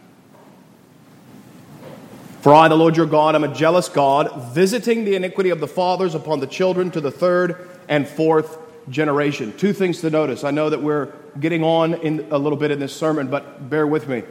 For 2.41 2.53
I, 2.53 2.67
the 2.69 2.77
Lord 2.77 2.97
your 2.97 3.07
God, 3.07 3.37
am 3.37 3.45
a 3.45 3.55
jealous 3.55 3.89
God, 3.89 4.53
visiting 4.53 5.05
the 5.05 5.15
iniquity 5.15 5.51
of 5.51 5.61
the 5.61 5.69
fathers 5.69 6.15
upon 6.15 6.41
the 6.41 6.47
children 6.47 6.91
to 6.91 7.01
the 7.01 7.11
third 7.11 7.71
and 7.89 8.09
fourth 8.09 8.59
generation. 8.89 9.53
Two 9.57 9.73
things 9.73 10.01
to 10.01 10.11
notice. 10.11 10.43
I 10.43 10.51
know 10.51 10.69
that 10.71 10.83
we're 10.83 11.13
getting 11.39 11.63
on 11.63 11.95
in 11.95 12.27
a 12.31 12.39
little 12.39 12.59
bit 12.59 12.71
in 12.71 12.81
this 12.81 12.95
sermon, 12.95 13.29
but 13.29 13.71
bear 13.71 13.87
with 13.87 14.09
me. 14.09 14.25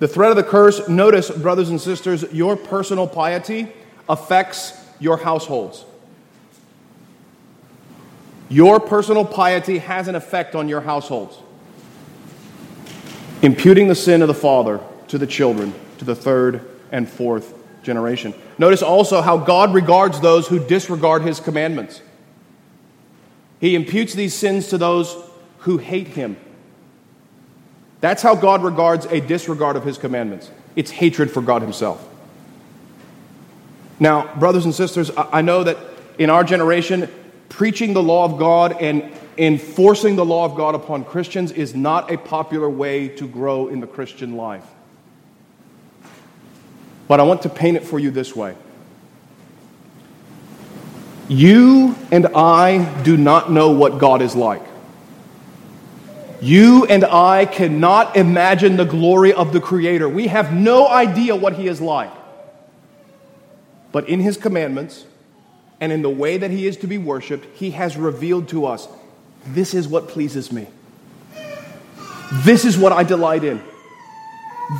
The 0.00 0.08
threat 0.08 0.30
of 0.30 0.36
the 0.36 0.42
curse, 0.42 0.88
notice, 0.88 1.30
brothers 1.30 1.70
and 1.70 1.80
sisters, 1.80 2.24
your 2.32 2.56
personal 2.56 3.06
piety 3.06 3.68
affects 4.08 4.76
your 4.98 5.16
households. 5.16 5.84
Your 8.48 8.78
personal 8.78 9.24
piety 9.24 9.78
has 9.78 10.08
an 10.08 10.14
effect 10.14 10.54
on 10.54 10.68
your 10.68 10.80
households, 10.80 11.38
imputing 13.42 13.88
the 13.88 13.94
sin 13.94 14.22
of 14.22 14.28
the 14.28 14.34
father 14.34 14.80
to 15.08 15.18
the 15.18 15.26
children, 15.26 15.74
to 15.98 16.04
the 16.04 16.14
third 16.14 16.60
and 16.92 17.08
fourth 17.08 17.54
generation. 17.82 18.34
Notice 18.58 18.82
also 18.82 19.20
how 19.20 19.36
God 19.36 19.74
regards 19.74 20.20
those 20.20 20.46
who 20.46 20.58
disregard 20.58 21.22
his 21.22 21.40
commandments. 21.40 22.02
He 23.60 23.74
imputes 23.74 24.14
these 24.14 24.34
sins 24.34 24.68
to 24.68 24.78
those 24.78 25.16
who 25.58 25.78
hate 25.78 26.08
him. 26.08 26.36
That's 28.00 28.22
how 28.22 28.34
God 28.34 28.62
regards 28.62 29.06
a 29.06 29.20
disregard 29.20 29.76
of 29.76 29.84
his 29.84 29.96
commandments 29.98 30.50
it's 30.76 30.90
hatred 30.90 31.30
for 31.30 31.40
God 31.40 31.62
himself. 31.62 32.06
Now, 34.00 34.34
brothers 34.36 34.64
and 34.64 34.74
sisters, 34.74 35.10
I 35.16 35.40
know 35.40 35.62
that 35.62 35.78
in 36.18 36.30
our 36.30 36.42
generation, 36.42 37.08
preaching 37.48 37.94
the 37.94 38.02
law 38.02 38.24
of 38.24 38.38
God 38.38 38.76
and 38.80 39.12
enforcing 39.36 40.16
the 40.16 40.24
law 40.24 40.44
of 40.44 40.54
God 40.56 40.74
upon 40.74 41.04
Christians 41.04 41.52
is 41.52 41.74
not 41.74 42.12
a 42.12 42.18
popular 42.18 42.70
way 42.70 43.08
to 43.08 43.26
grow 43.26 43.68
in 43.68 43.80
the 43.80 43.86
Christian 43.86 44.36
life. 44.36 44.64
But 47.08 47.20
I 47.20 47.24
want 47.24 47.42
to 47.42 47.48
paint 47.48 47.76
it 47.76 47.84
for 47.84 47.98
you 47.98 48.10
this 48.10 48.34
way 48.34 48.56
you 51.28 51.96
and 52.12 52.26
I 52.26 53.02
do 53.02 53.16
not 53.16 53.50
know 53.50 53.70
what 53.70 53.98
God 53.98 54.20
is 54.20 54.36
like. 54.36 54.62
You 56.42 56.84
and 56.84 57.04
I 57.04 57.46
cannot 57.46 58.16
imagine 58.16 58.76
the 58.76 58.84
glory 58.84 59.32
of 59.32 59.54
the 59.54 59.60
Creator. 59.60 60.08
We 60.08 60.26
have 60.26 60.52
no 60.52 60.86
idea 60.86 61.34
what 61.34 61.54
He 61.54 61.66
is 61.66 61.80
like. 61.80 62.12
But 63.92 64.08
in 64.08 64.20
His 64.20 64.36
commandments 64.36 65.06
and 65.80 65.92
in 65.92 66.02
the 66.02 66.10
way 66.10 66.38
that 66.38 66.50
He 66.50 66.66
is 66.66 66.76
to 66.78 66.86
be 66.86 66.98
worshiped, 66.98 67.46
He 67.56 67.72
has 67.72 67.96
revealed 67.96 68.48
to 68.48 68.66
us 68.66 68.88
this 69.46 69.74
is 69.74 69.86
what 69.86 70.08
pleases 70.08 70.50
me. 70.50 70.66
This 72.32 72.64
is 72.64 72.78
what 72.78 72.92
I 72.92 73.04
delight 73.04 73.44
in. 73.44 73.62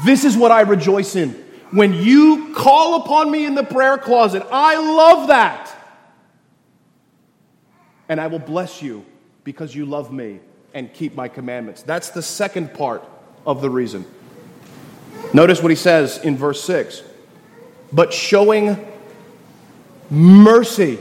This 0.05 0.25
is 0.25 0.37
what 0.37 0.51
I 0.51 0.63
rejoice 0.63 1.17
in. 1.17 1.31
When 1.71 1.93
you 1.93 2.55
call 2.55 3.03
upon 3.03 3.31
me 3.31 3.45
in 3.45 3.55
the 3.55 3.65
prayer 3.65 3.99
closet, 3.99 4.43
I 4.51 4.77
love 4.77 5.29
that 5.29 5.71
and 8.09 8.21
I 8.21 8.27
will 8.27 8.39
bless 8.39 8.83
you 8.83 9.05
because 9.45 9.75
you 9.75 9.85
love 9.85 10.13
me 10.13 10.41
and 10.73 10.93
keep 10.93 11.15
my 11.15 11.29
commandments. 11.29 11.83
That's 11.83 12.11
the 12.11 12.23
second 12.23 12.75
part 12.75 13.05
of 13.47 13.61
the 13.61 13.71
reason. 13.71 14.07
Notice 15.33 15.63
what 15.63 15.71
he 15.71 15.77
says 15.77 16.19
in 16.19 16.37
verse 16.37 16.63
6 16.65 17.03
but 17.93 18.13
showing 18.13 18.85
mercy 20.11 20.99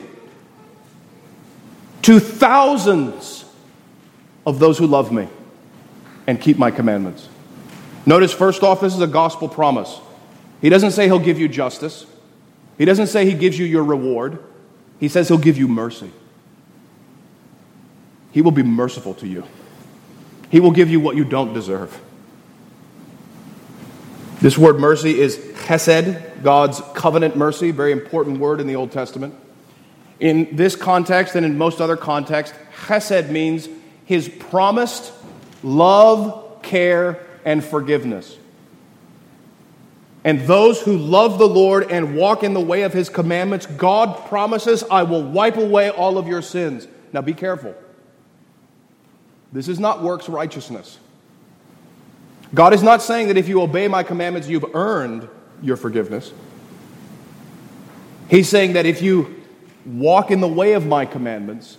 to 2.03 2.19
thousands 2.19 3.45
of 4.45 4.59
those 4.59 4.77
who 4.77 4.87
love 4.87 5.11
me 5.11 5.27
and 6.27 6.39
keep 6.39 6.57
my 6.57 6.71
commandments. 6.71 7.27
Notice, 8.05 8.33
first 8.33 8.63
off, 8.63 8.81
this 8.81 8.93
is 8.93 9.01
a 9.01 9.07
gospel 9.07 9.47
promise. 9.47 9.99
He 10.61 10.69
doesn't 10.69 10.91
say 10.91 11.05
he'll 11.05 11.19
give 11.19 11.39
you 11.39 11.47
justice, 11.47 12.05
he 12.77 12.85
doesn't 12.85 13.07
say 13.07 13.25
he 13.25 13.33
gives 13.33 13.57
you 13.57 13.65
your 13.65 13.83
reward, 13.83 14.39
he 14.99 15.07
says 15.07 15.27
he'll 15.27 15.37
give 15.37 15.57
you 15.57 15.67
mercy. 15.67 16.11
He 18.31 18.41
will 18.41 18.51
be 18.51 18.63
merciful 18.63 19.13
to 19.15 19.27
you. 19.27 19.43
He 20.49 20.59
will 20.59 20.71
give 20.71 20.89
you 20.89 20.99
what 20.99 21.15
you 21.15 21.23
don't 21.23 21.53
deserve. 21.53 21.99
This 24.43 24.57
word 24.57 24.77
mercy 24.77 25.21
is 25.21 25.37
chesed, 25.37 26.43
God's 26.43 26.81
covenant 26.95 27.37
mercy, 27.37 27.71
very 27.71 27.93
important 27.93 28.39
word 28.39 28.59
in 28.59 28.67
the 28.67 28.75
Old 28.75 28.91
Testament. 28.91 29.33
In 30.19 30.57
this 30.57 30.75
context 30.75 31.35
and 31.35 31.45
in 31.45 31.57
most 31.57 31.79
other 31.79 31.95
contexts, 31.95 32.53
chesed 32.75 33.29
means 33.29 33.69
his 34.03 34.27
promised 34.27 35.13
love, 35.63 36.61
care, 36.61 37.25
and 37.45 37.63
forgiveness. 37.63 38.37
And 40.25 40.41
those 40.41 40.81
who 40.81 40.97
love 40.97 41.39
the 41.39 41.47
Lord 41.47 41.89
and 41.89 42.17
walk 42.17 42.43
in 42.43 42.53
the 42.53 42.59
way 42.59 42.81
of 42.81 42.91
his 42.91 43.07
commandments, 43.07 43.65
God 43.65 44.27
promises, 44.27 44.83
I 44.91 45.03
will 45.03 45.23
wipe 45.23 45.55
away 45.55 45.89
all 45.89 46.17
of 46.17 46.27
your 46.27 46.41
sins. 46.41 46.85
Now 47.13 47.21
be 47.21 47.33
careful. 47.33 47.75
This 49.53 49.69
is 49.69 49.79
not 49.79 50.03
works 50.03 50.27
righteousness. 50.27 50.99
God 52.53 52.73
is 52.73 52.83
not 52.83 53.01
saying 53.01 53.29
that 53.29 53.37
if 53.37 53.47
you 53.47 53.61
obey 53.61 53.87
my 53.87 54.03
commandments, 54.03 54.47
you've 54.47 54.75
earned 54.75 55.27
your 55.61 55.77
forgiveness. 55.77 56.31
He's 58.29 58.47
saying 58.47 58.73
that 58.73 58.85
if 58.85 59.01
you 59.01 59.41
walk 59.85 60.31
in 60.31 60.39
the 60.39 60.47
way 60.47 60.73
of 60.73 60.85
my 60.85 61.05
commandments, 61.05 61.77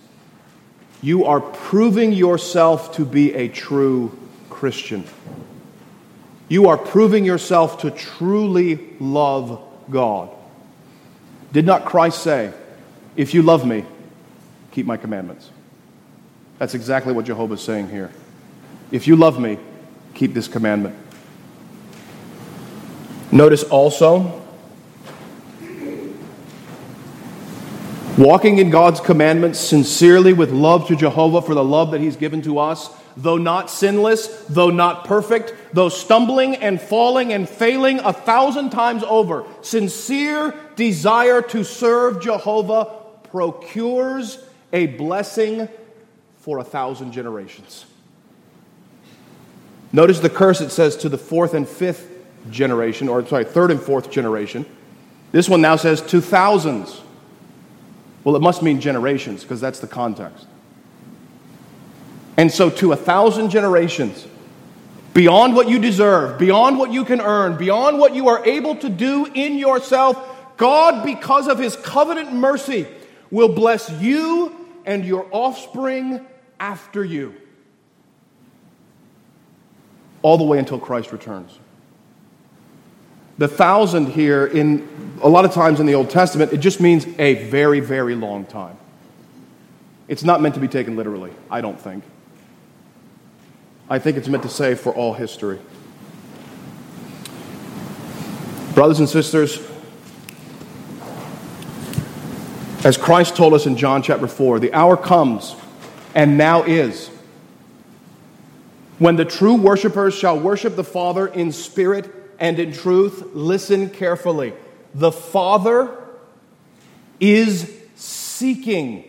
you 1.00 1.24
are 1.24 1.40
proving 1.40 2.12
yourself 2.12 2.94
to 2.96 3.04
be 3.04 3.34
a 3.34 3.48
true 3.48 4.16
Christian. 4.50 5.04
You 6.48 6.68
are 6.68 6.78
proving 6.78 7.24
yourself 7.24 7.80
to 7.80 7.90
truly 7.90 8.78
love 9.00 9.62
God. 9.90 10.30
Did 11.52 11.66
not 11.66 11.84
Christ 11.84 12.22
say, 12.22 12.52
If 13.16 13.32
you 13.32 13.42
love 13.42 13.66
me, 13.66 13.84
keep 14.72 14.86
my 14.86 14.96
commandments? 14.96 15.50
That's 16.58 16.74
exactly 16.74 17.12
what 17.12 17.26
Jehovah 17.26 17.54
is 17.54 17.62
saying 17.62 17.90
here. 17.90 18.10
If 18.90 19.06
you 19.06 19.16
love 19.16 19.38
me, 19.38 19.58
keep 20.14 20.34
this 20.34 20.48
commandment. 20.48 20.96
Notice 23.32 23.64
also, 23.64 24.42
walking 28.16 28.58
in 28.58 28.70
God's 28.70 29.00
commandments 29.00 29.58
sincerely 29.58 30.32
with 30.32 30.52
love 30.52 30.86
to 30.88 30.96
Jehovah 30.96 31.42
for 31.42 31.54
the 31.54 31.64
love 31.64 31.90
that 31.90 32.00
He's 32.00 32.16
given 32.16 32.42
to 32.42 32.58
us, 32.58 32.90
though 33.16 33.38
not 33.38 33.70
sinless, 33.70 34.44
though 34.48 34.70
not 34.70 35.04
perfect, 35.04 35.52
though 35.72 35.88
stumbling 35.88 36.56
and 36.56 36.80
falling 36.80 37.32
and 37.32 37.48
failing 37.48 37.98
a 38.00 38.12
thousand 38.12 38.70
times 38.70 39.02
over, 39.02 39.44
sincere 39.62 40.54
desire 40.76 41.42
to 41.42 41.64
serve 41.64 42.22
Jehovah 42.22 42.92
procures 43.24 44.38
a 44.72 44.86
blessing 44.86 45.68
for 46.38 46.58
a 46.58 46.64
thousand 46.64 47.12
generations. 47.12 47.86
Notice 49.94 50.18
the 50.18 50.28
curse 50.28 50.60
it 50.60 50.70
says 50.70 50.96
to 50.96 51.08
the 51.08 51.16
fourth 51.16 51.54
and 51.54 51.68
fifth 51.68 52.10
generation, 52.50 53.08
or 53.08 53.24
sorry, 53.28 53.44
third 53.44 53.70
and 53.70 53.80
fourth 53.80 54.10
generation. 54.10 54.66
This 55.30 55.48
one 55.48 55.60
now 55.60 55.76
says 55.76 56.02
to 56.02 56.20
thousands. 56.20 57.00
Well, 58.24 58.34
it 58.34 58.42
must 58.42 58.60
mean 58.60 58.80
generations 58.80 59.42
because 59.42 59.60
that's 59.60 59.78
the 59.78 59.86
context. 59.86 60.48
And 62.36 62.50
so, 62.50 62.70
to 62.70 62.90
a 62.90 62.96
thousand 62.96 63.50
generations, 63.50 64.26
beyond 65.12 65.54
what 65.54 65.68
you 65.68 65.78
deserve, 65.78 66.40
beyond 66.40 66.76
what 66.76 66.90
you 66.90 67.04
can 67.04 67.20
earn, 67.20 67.56
beyond 67.56 68.00
what 68.00 68.16
you 68.16 68.26
are 68.26 68.44
able 68.44 68.74
to 68.74 68.88
do 68.88 69.26
in 69.26 69.58
yourself, 69.58 70.18
God, 70.56 71.04
because 71.04 71.46
of 71.46 71.60
his 71.60 71.76
covenant 71.76 72.32
mercy, 72.32 72.88
will 73.30 73.54
bless 73.54 73.88
you 74.02 74.52
and 74.84 75.04
your 75.04 75.28
offspring 75.30 76.26
after 76.58 77.04
you. 77.04 77.36
All 80.24 80.38
the 80.38 80.44
way 80.44 80.58
until 80.58 80.78
Christ 80.78 81.12
returns. 81.12 81.58
The 83.36 83.46
thousand 83.46 84.06
here, 84.06 84.46
in 84.46 84.88
a 85.22 85.28
lot 85.28 85.44
of 85.44 85.52
times 85.52 85.80
in 85.80 85.86
the 85.86 85.94
Old 85.94 86.08
Testament, 86.08 86.52
it 86.54 86.58
just 86.58 86.80
means 86.80 87.06
a 87.18 87.34
very, 87.50 87.80
very 87.80 88.14
long 88.14 88.46
time. 88.46 88.78
It's 90.08 90.24
not 90.24 90.40
meant 90.40 90.54
to 90.54 90.62
be 90.62 90.68
taken 90.68 90.96
literally, 90.96 91.30
I 91.50 91.60
don't 91.60 91.78
think. 91.78 92.04
I 93.90 93.98
think 93.98 94.16
it's 94.16 94.28
meant 94.28 94.44
to 94.44 94.48
say 94.48 94.74
for 94.74 94.94
all 94.94 95.12
history. 95.12 95.58
Brothers 98.74 99.00
and 99.00 99.08
sisters, 99.08 99.60
as 102.82 102.96
Christ 102.96 103.36
told 103.36 103.52
us 103.52 103.66
in 103.66 103.76
John 103.76 104.00
chapter 104.00 104.26
4, 104.26 104.58
the 104.58 104.72
hour 104.72 104.96
comes, 104.96 105.54
and 106.14 106.38
now 106.38 106.62
is, 106.62 107.10
when 109.04 109.16
the 109.16 109.24
true 109.26 109.56
worshipers 109.56 110.14
shall 110.14 110.40
worship 110.40 110.76
the 110.76 110.82
Father 110.82 111.26
in 111.26 111.52
spirit 111.52 112.10
and 112.38 112.58
in 112.58 112.72
truth. 112.72 113.34
Listen 113.34 113.90
carefully. 113.90 114.54
The 114.94 115.12
Father 115.12 115.94
is 117.20 117.70
seeking 117.96 119.04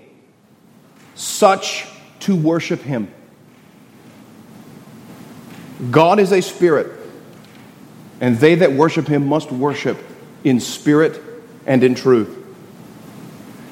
such 1.13 1.87
to 2.19 2.35
worship 2.35 2.81
Him. 2.81 3.09
God 5.91 6.19
is 6.19 6.33
a 6.33 6.41
spirit, 6.41 6.91
and 8.19 8.37
they 8.37 8.55
that 8.55 8.73
worship 8.73 9.07
Him 9.07 9.25
must 9.25 9.49
worship 9.49 9.97
in 10.43 10.59
spirit 10.59 11.21
and 11.65 11.81
in 11.85 11.95
truth. 11.95 12.37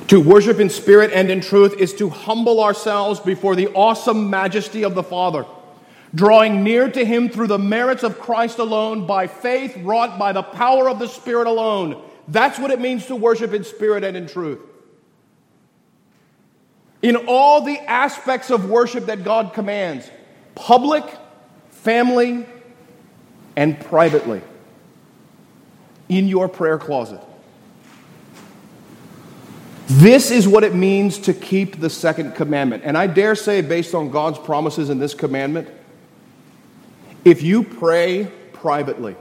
To 0.08 0.22
worship 0.22 0.62
in 0.62 0.70
spirit 0.70 1.12
and 1.14 1.30
in 1.30 1.42
truth 1.42 1.76
is 1.80 1.94
to 1.96 2.08
humble 2.08 2.64
ourselves 2.64 3.20
before 3.20 3.58
the 3.58 3.68
awesome 3.74 4.30
majesty 4.30 4.86
of 4.86 4.96
the 4.96 5.04
Father 5.04 5.46
drawing 6.16 6.64
near 6.64 6.90
to 6.90 7.04
him 7.04 7.30
through 7.30 7.48
the 7.48 7.60
merits 7.60 8.04
of 8.04 8.20
Christ 8.20 8.60
alone, 8.60 9.08
by 9.08 9.28
faith 9.28 9.76
wrought 9.78 10.20
by 10.20 10.32
the 10.32 10.44
power 10.44 10.90
of 10.90 11.00
the 11.00 11.08
Spirit 11.08 11.48
alone. 11.48 12.02
That's 12.28 12.60
what 12.60 12.72
it 12.72 12.80
means 12.80 13.08
to 13.08 13.16
worship 13.16 13.54
in 13.54 13.64
spirit 13.64 14.04
and 14.04 14.16
in 14.16 14.28
truth. 14.28 14.60
In 17.02 17.16
all 17.28 17.62
the 17.62 17.78
aspects 17.80 18.50
of 18.50 18.70
worship 18.70 19.08
that 19.08 19.24
God 19.24 19.54
commands 19.54 20.10
public, 20.56 21.04
family, 21.70 22.46
and 23.56 23.80
privately, 23.80 24.42
in 26.08 26.28
your 26.28 26.48
prayer 26.48 26.78
closet. 26.78 27.20
This 29.88 30.32
is 30.32 30.48
what 30.48 30.64
it 30.64 30.74
means 30.74 31.18
to 31.20 31.34
keep 31.34 31.80
the 31.80 31.90
second 31.90 32.36
commandment. 32.36 32.84
And 32.86 32.98
I 32.98 33.08
dare 33.08 33.36
say, 33.36 33.62
based 33.62 33.94
on 33.94 34.10
God's 34.10 34.40
promises 34.40 34.90
in 34.90 35.00
this 35.00 35.14
commandment, 35.14 35.70
if 37.26 37.42
you 37.42 37.64
pray 37.64 38.32
privately, 38.54 39.16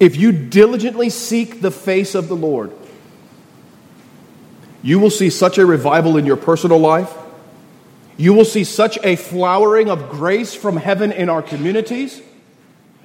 if 0.00 0.16
you 0.16 0.32
diligently 0.32 1.10
seek 1.10 1.60
the 1.60 1.70
face 1.70 2.14
of 2.14 2.28
the 2.28 2.36
Lord, 2.36 2.72
you 4.82 4.98
will 4.98 5.10
see 5.10 5.30
such 5.30 5.58
a 5.58 5.64
revival 5.64 6.16
in 6.16 6.26
your 6.26 6.36
personal 6.36 6.78
life. 6.78 7.12
You 8.16 8.34
will 8.34 8.44
see 8.44 8.64
such 8.64 8.98
a 9.02 9.16
flowering 9.16 9.90
of 9.90 10.10
grace 10.10 10.54
from 10.54 10.76
heaven 10.76 11.10
in 11.10 11.28
our 11.28 11.42
communities. 11.42 12.20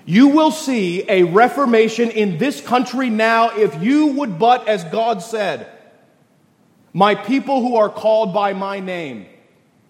You 0.06 0.28
will 0.28 0.52
see 0.52 1.04
a 1.10 1.24
reformation 1.24 2.12
in 2.12 2.38
this 2.38 2.62
country 2.62 3.10
now 3.10 3.52
if 3.52 3.82
you 3.82 4.08
would 4.08 4.38
but, 4.38 4.68
as 4.68 4.84
God 4.86 5.22
said, 5.22 5.68
my 6.94 7.16
people 7.16 7.62
who 7.62 7.76
are 7.76 7.90
called 7.90 8.34
by 8.34 8.54
my 8.54 8.80
name 8.80 9.28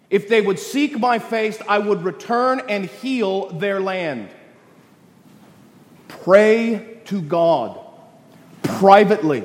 if 0.10 0.28
they 0.28 0.42
would 0.42 0.58
seek 0.58 0.98
my 0.98 1.20
face, 1.20 1.60
I 1.68 1.80
would 1.80 2.04
return 2.04 2.62
and 2.68 2.86
heal 2.86 3.50
their 3.50 3.80
land. 3.80 4.30
Pray 6.08 7.00
to 7.06 7.22
God 7.22 7.80
privately. 8.64 9.44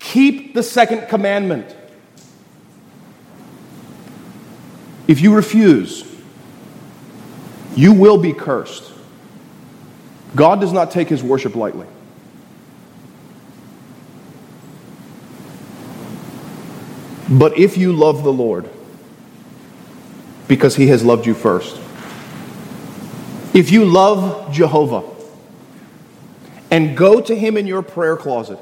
Keep 0.00 0.54
the 0.54 0.62
second 0.62 1.08
commandment. 1.08 1.76
If 5.06 5.20
you 5.20 5.34
refuse, 5.34 6.04
you 7.76 7.92
will 7.92 8.18
be 8.18 8.32
cursed. 8.32 8.92
God 10.34 10.60
does 10.60 10.72
not 10.72 10.90
take 10.90 11.08
his 11.08 11.22
worship 11.22 11.54
lightly. 11.54 11.86
But 17.28 17.56
if 17.56 17.76
you 17.76 17.92
love 17.92 18.24
the 18.24 18.32
Lord, 18.32 18.68
because 20.50 20.74
he 20.74 20.88
has 20.88 21.04
loved 21.04 21.26
you 21.26 21.32
first. 21.32 21.76
If 23.54 23.70
you 23.70 23.84
love 23.84 24.52
Jehovah 24.52 25.04
and 26.72 26.96
go 26.96 27.20
to 27.20 27.36
him 27.36 27.56
in 27.56 27.68
your 27.68 27.82
prayer 27.82 28.16
closet 28.16 28.58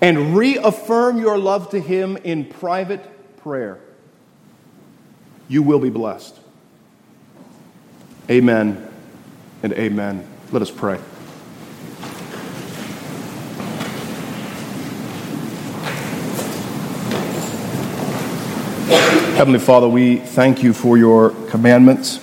and 0.00 0.36
reaffirm 0.36 1.18
your 1.18 1.38
love 1.38 1.70
to 1.70 1.80
him 1.80 2.16
in 2.18 2.44
private 2.44 3.36
prayer, 3.38 3.80
you 5.48 5.64
will 5.64 5.80
be 5.80 5.90
blessed. 5.90 6.38
Amen 8.30 8.88
and 9.64 9.72
amen. 9.72 10.24
Let 10.52 10.62
us 10.62 10.70
pray. 10.70 11.00
Heavenly 19.36 19.58
Father, 19.58 19.86
we 19.86 20.16
thank 20.16 20.62
you 20.62 20.72
for 20.72 20.96
your 20.96 21.28
commandments, 21.50 22.16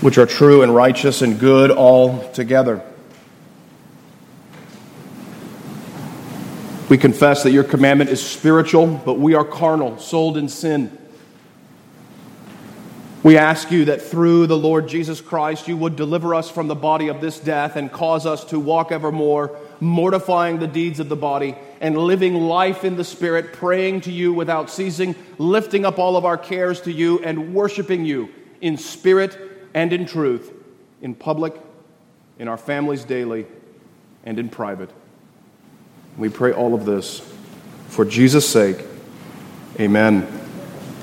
which 0.00 0.18
are 0.18 0.24
true 0.24 0.62
and 0.62 0.72
righteous 0.72 1.20
and 1.20 1.40
good 1.40 1.72
all 1.72 2.30
together. 2.30 2.80
We 6.88 6.96
confess 6.96 7.42
that 7.42 7.50
your 7.50 7.64
commandment 7.64 8.08
is 8.08 8.24
spiritual, 8.24 8.86
but 8.86 9.14
we 9.14 9.34
are 9.34 9.44
carnal, 9.44 9.98
sold 9.98 10.36
in 10.36 10.48
sin. 10.48 10.96
We 13.24 13.36
ask 13.36 13.72
you 13.72 13.86
that 13.86 14.00
through 14.00 14.46
the 14.46 14.56
Lord 14.56 14.86
Jesus 14.86 15.20
Christ, 15.20 15.66
you 15.66 15.76
would 15.76 15.96
deliver 15.96 16.36
us 16.36 16.48
from 16.48 16.68
the 16.68 16.76
body 16.76 17.08
of 17.08 17.20
this 17.20 17.40
death 17.40 17.74
and 17.74 17.90
cause 17.90 18.26
us 18.26 18.44
to 18.44 18.60
walk 18.60 18.92
evermore, 18.92 19.58
mortifying 19.80 20.58
the 20.58 20.66
deeds 20.66 21.00
of 21.00 21.08
the 21.08 21.16
body 21.16 21.56
and 21.80 21.96
living 21.96 22.34
life 22.34 22.84
in 22.84 22.96
the 22.96 23.04
Spirit, 23.04 23.52
praying 23.52 24.02
to 24.02 24.12
you 24.12 24.32
without 24.32 24.70
ceasing, 24.70 25.14
lifting 25.38 25.84
up 25.84 25.98
all 25.98 26.16
of 26.16 26.24
our 26.24 26.38
cares 26.38 26.80
to 26.82 26.92
you, 26.92 27.18
and 27.20 27.54
worshiping 27.54 28.04
you 28.04 28.28
in 28.60 28.76
spirit 28.76 29.38
and 29.74 29.92
in 29.92 30.06
truth, 30.06 30.52
in 31.02 31.14
public, 31.14 31.54
in 32.38 32.48
our 32.48 32.56
families 32.56 33.04
daily, 33.04 33.46
and 34.24 34.38
in 34.38 34.48
private. 34.48 34.90
We 36.16 36.28
pray 36.28 36.52
all 36.52 36.74
of 36.74 36.84
this 36.84 37.20
for 37.88 38.04
Jesus' 38.04 38.48
sake. 38.48 38.84
Amen. 39.78 40.45